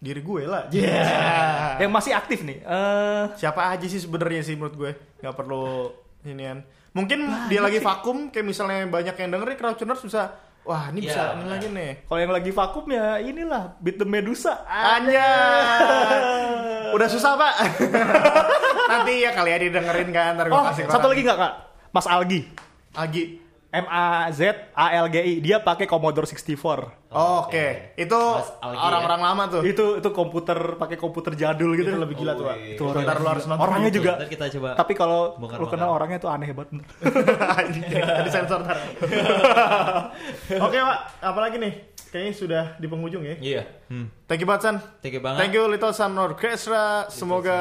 Diri 0.00 0.20
gue 0.24 0.42
lah. 0.48 0.64
Iya. 0.72 1.04
Yang 1.84 1.92
masih 1.92 2.12
aktif 2.16 2.38
nih. 2.40 2.58
Eh 2.64 3.24
Siapa 3.36 3.68
aja 3.68 3.84
sih 3.84 4.00
sebenarnya 4.00 4.40
sih 4.40 4.56
menurut 4.56 4.76
gue. 4.80 4.90
Gak 5.20 5.36
perlu 5.36 5.92
inian. 6.24 6.64
Mungkin 6.96 7.20
dia 7.52 7.60
lagi 7.60 7.84
vakum 7.84 8.32
kayak 8.32 8.48
misalnya 8.48 8.88
banyak 8.88 9.12
yang 9.12 9.28
denger 9.28 9.48
nih 9.52 9.58
Crowdtuners 9.60 10.00
bisa 10.00 10.32
Wah, 10.66 10.90
ini 10.90 11.06
bisa 11.06 11.38
ini 11.38 11.46
benar. 11.46 11.50
lagi 11.54 11.66
nih. 11.70 11.90
Kalau 12.04 12.18
yang 12.18 12.34
lagi 12.34 12.50
vakum 12.50 12.84
ya 12.90 13.22
inilah 13.22 13.78
Beat 13.78 13.96
the 13.96 14.06
Medusa. 14.06 14.66
Anjay. 14.66 15.22
Udah 16.90 17.06
susah, 17.06 17.38
Pak. 17.38 17.54
Nanti 18.90 19.22
ya 19.22 19.30
kali 19.30 19.50
ya 19.54 19.58
didengerin 19.62 20.10
kan, 20.10 20.34
ntar 20.34 20.50
gue 20.50 20.54
Oh, 20.54 20.66
kasih 20.66 20.90
satu 20.90 21.06
lagi 21.06 21.22
nggak 21.22 21.38
kak? 21.38 21.52
Mas 21.94 22.06
Algi. 22.06 22.40
Agi. 22.92 23.24
M 23.70 23.86
A 23.86 24.26
Z 24.32 24.40
A 24.72 24.86
L 24.98 25.06
G 25.06 25.16
I. 25.20 25.34
Dia 25.38 25.62
pakai 25.62 25.86
Commodore 25.86 26.26
64. 26.26 27.05
Oh, 27.16 27.48
Oke, 27.48 27.96
itu 27.96 28.12
Mas 28.12 28.52
Algi 28.60 28.76
orang-orang 28.76 29.20
lama 29.24 29.42
tuh. 29.48 29.62
Itu 29.64 29.96
itu 29.96 30.08
komputer 30.12 30.76
pakai 30.76 30.94
komputer 30.94 31.32
jadul 31.32 31.72
gitu. 31.72 31.88
Itu 31.88 31.96
lebih 31.96 32.12
gila 32.14 32.36
tuh, 32.36 32.44
Pak. 32.44 32.56
Wih. 32.56 32.76
Itu 32.76 32.82
orang 32.86 33.02
lu 33.16 33.28
harus 33.32 33.44
nonton 33.46 33.64
Orangnya 33.64 33.88
itu. 33.88 33.96
juga. 33.98 34.12
Ntar 34.14 34.28
kita 34.28 34.44
coba. 34.52 34.68
Tapi 34.76 34.92
kalau 34.92 35.20
Bongkar- 35.34 35.56
lu 35.56 35.66
kenal 35.66 35.88
bongkar. 35.88 35.96
orangnya 35.96 36.18
tuh 36.20 36.28
aneh 36.28 36.48
banget. 36.52 36.68
bener. 36.76 38.20
Di 38.20 38.30
sensor 38.30 38.58
ntar. 38.60 38.76
Oke, 40.66 40.76
Pak. 40.78 40.98
Apalagi 41.22 41.56
nih? 41.56 41.72
Kayaknya 42.06 42.32
sudah 42.32 42.64
di 42.76 42.86
penghujung 42.86 43.22
ya. 43.22 43.36
Iya. 43.36 43.62
Hmm. 43.86 44.10
Thank 44.26 44.42
you 44.42 44.48
banget, 44.48 44.62
San. 44.64 44.76
Thank 44.98 45.14
you 45.14 45.22
banget. 45.22 45.38
Thank 45.38 45.54
you 45.54 45.64
Little 45.64 45.90
Sun 45.90 46.10
Orchestra. 46.12 47.06
Semoga 47.06 47.58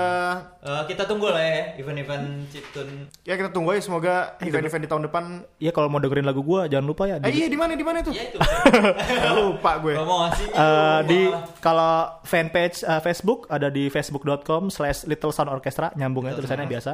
Eh, 0.60 0.84
kita 0.88 1.06
tunggu 1.06 1.30
lah 1.30 1.38
ya 1.38 1.78
event-event 1.78 2.50
Chiptune. 2.50 3.06
ya 3.22 3.34
kita 3.34 3.50
tunggu 3.50 3.70
aja 3.70 3.82
semoga 3.82 4.34
event-event 4.40 4.82
di 4.82 4.90
tahun 4.90 5.04
depan. 5.06 5.24
Iya 5.56 5.70
kalau 5.70 5.86
mau 5.86 6.00
dengerin 6.00 6.26
lagu 6.26 6.42
gua 6.42 6.66
jangan 6.66 6.82
lupa 6.84 7.06
ya 7.06 7.18
Eh 7.18 7.30
di, 7.30 7.38
iya 7.38 7.48
di 7.48 7.54
mana 7.54 7.74
di 7.74 7.86
mana 7.86 8.02
itu? 8.02 8.10
Ya 8.10 8.26
itu. 8.26 8.42
Lupa 9.38 9.78
gue. 9.78 9.94
Mau 9.96 10.26
ngasih. 10.26 10.46
eh, 10.50 11.00
di 11.06 11.20
kalau 11.60 11.94
fanpage 12.24 12.82
eh, 12.82 12.98
Facebook 13.00 13.46
ada 13.48 13.70
di 13.70 13.86
facebook.com 13.88 14.70
slash 14.70 15.06
Little 15.06 15.30
Sound 15.30 15.50
Orchestra 15.50 15.94
nyambungnya 15.94 16.34
Little 16.34 16.42
tulisannya 16.44 16.66
Sound 16.66 16.74
biasa. 16.74 16.92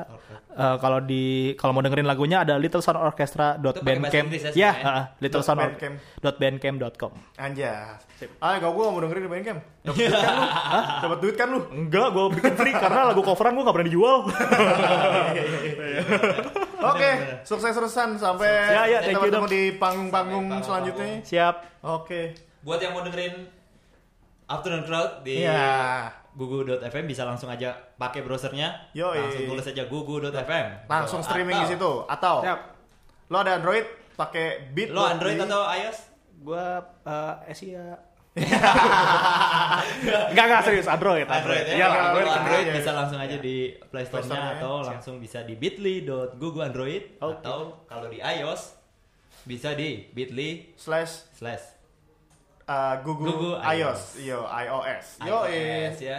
Eh, 0.51 0.75
kalau 0.77 0.99
di 0.99 1.23
kalau 1.55 1.71
mau 1.71 1.79
dengerin 1.79 2.03
lagunya 2.03 2.43
ada 2.43 2.59
Little 2.59 2.83
Sound 2.83 2.99
Orchestra 2.99 3.55
bahasa 3.55 3.79
Inggris 4.19 4.43
ya 4.43 4.51
Ya, 4.51 4.71
sebenarnya? 4.73 4.83
eh, 4.83 5.03
Little 5.21 5.39
Dot 5.39 5.47
Sound 5.47 5.59
bandcamp. 5.61 5.95
dot 6.19 6.35
bandcamp.com. 6.35 7.11
Anjas. 7.37 8.03
Ah, 8.37 8.59
kalau 8.59 8.75
gue 8.75 8.83
mau 8.85 8.99
dengerin 8.99 9.20
di 9.21 9.29
Bandcamp. 9.29 9.59
Dapat 9.83 9.97
duit 9.97 10.13
kan 10.13 10.33
lu? 10.33 10.43
Hah? 10.45 10.83
Dapat 10.99 11.17
duit 11.19 11.35
kan 11.35 11.47
lu? 11.47 11.59
Enggak, 11.71 12.07
gua 12.09 12.25
bikin 12.27 12.53
free 12.53 12.73
karena 12.73 13.01
lagu 13.07 13.21
coveran 13.21 13.53
gua 13.53 13.63
gak 13.63 13.75
pernah 13.75 13.87
dijual. 13.87 14.15
Oke, 16.83 17.09
sukses 17.43 17.71
terusan 17.71 18.17
sampai 18.17 18.49
Ya, 18.67 18.83
ya, 18.87 18.99
kita 19.03 19.19
ketemu 19.19 19.47
di 19.47 19.63
panggung-panggung 19.75 20.49
selanjutnya. 20.59 21.21
Siap. 21.21 21.55
Oke. 21.83 22.33
Buat 22.61 22.79
yang 22.79 22.93
mau 22.93 23.01
dengerin 23.01 23.45
Afternoon 24.47 24.83
Crowd 24.83 25.21
di 25.21 25.41
Iya. 25.41 26.09
gugu.fm 26.31 27.05
bisa 27.05 27.21
langsung 27.21 27.47
aja 27.47 27.69
pakai 27.95 28.21
browsernya. 28.21 28.91
Yoi. 28.91 29.17
Langsung 29.19 29.45
tulis 29.47 29.65
aja 29.65 29.83
gugu.fm. 29.85 30.67
Langsung 30.87 31.19
Atau- 31.19 31.27
streaming 31.27 31.57
di 31.59 31.69
situ 31.69 31.91
atau 32.03 32.41
Siap. 32.41 32.59
lo 33.27 33.37
ada 33.37 33.55
Android 33.55 33.85
pakai 34.13 34.69
Beat 34.71 34.89
Lo 34.89 35.03
Android 35.03 35.35
di- 35.35 35.43
atau 35.43 35.61
iOS? 35.67 35.97
Gua 36.41 36.65
eh 37.03 37.33
Asia. 37.47 37.93
Enggak 40.31 40.45
enggak 40.47 40.63
serius 40.63 40.87
Android. 40.87 41.27
Android 41.27 41.65
ya. 41.67 41.75
Iya, 41.75 41.85
Android, 41.91 42.07
Android, 42.07 42.29
Android 42.31 42.65
ya. 42.65 42.73
bisa 42.79 42.91
langsung 42.95 43.19
aja 43.19 43.37
di 43.37 43.75
Play 43.91 44.07
Play 44.07 44.07
Store-nya 44.07 44.41
atau 44.55 44.73
siap. 44.79 44.91
langsung 44.95 45.15
bisa 45.19 45.43
di 45.43 45.53
bit.ly.gugu 45.59 46.59
Android 46.63 47.19
Oke. 47.19 47.43
atau 47.43 47.83
kalau 47.91 48.07
di 48.07 48.23
iOS 48.23 48.79
bisa 49.43 49.75
di 49.75 50.07
bit.ly 50.15 50.71
slash 50.79 51.27
slash 51.35 51.75
uh, 52.71 52.95
Google, 53.03 53.35
Google 53.35 53.55
iOS, 53.67 54.23
yo 54.23 54.47
iOS, 54.47 55.05
yo 55.27 55.37
iOS 55.43 55.97
ya. 55.99 56.17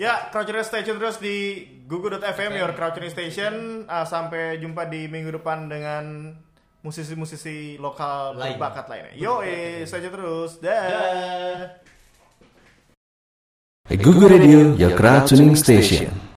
Ya, 0.00 0.32
Croucher 0.32 0.64
Station 0.64 0.96
terus 0.96 1.20
di 1.20 1.66
google.fm, 1.84 2.56
your 2.56 2.72
Croucher 2.72 3.04
Station. 3.12 3.84
Uh, 3.84 4.06
sampai 4.08 4.56
jumpa 4.62 4.88
di 4.88 5.12
minggu 5.12 5.36
depan 5.36 5.68
dengan 5.68 6.32
musisi-musisi 6.80 7.76
lokal 7.80 8.36
Lain. 8.36 8.56
berbakat 8.56 8.84
lainnya. 8.88 9.12
Yo, 9.16 9.40
eh, 9.44 9.84
saja 9.84 10.08
terus. 10.08 10.60
Dah. 10.60 11.76
Google 13.90 14.30
Radio, 14.30 14.78
your 14.78 14.94
crowd 14.94 15.26
tuning 15.26 15.58
station. 15.58 16.20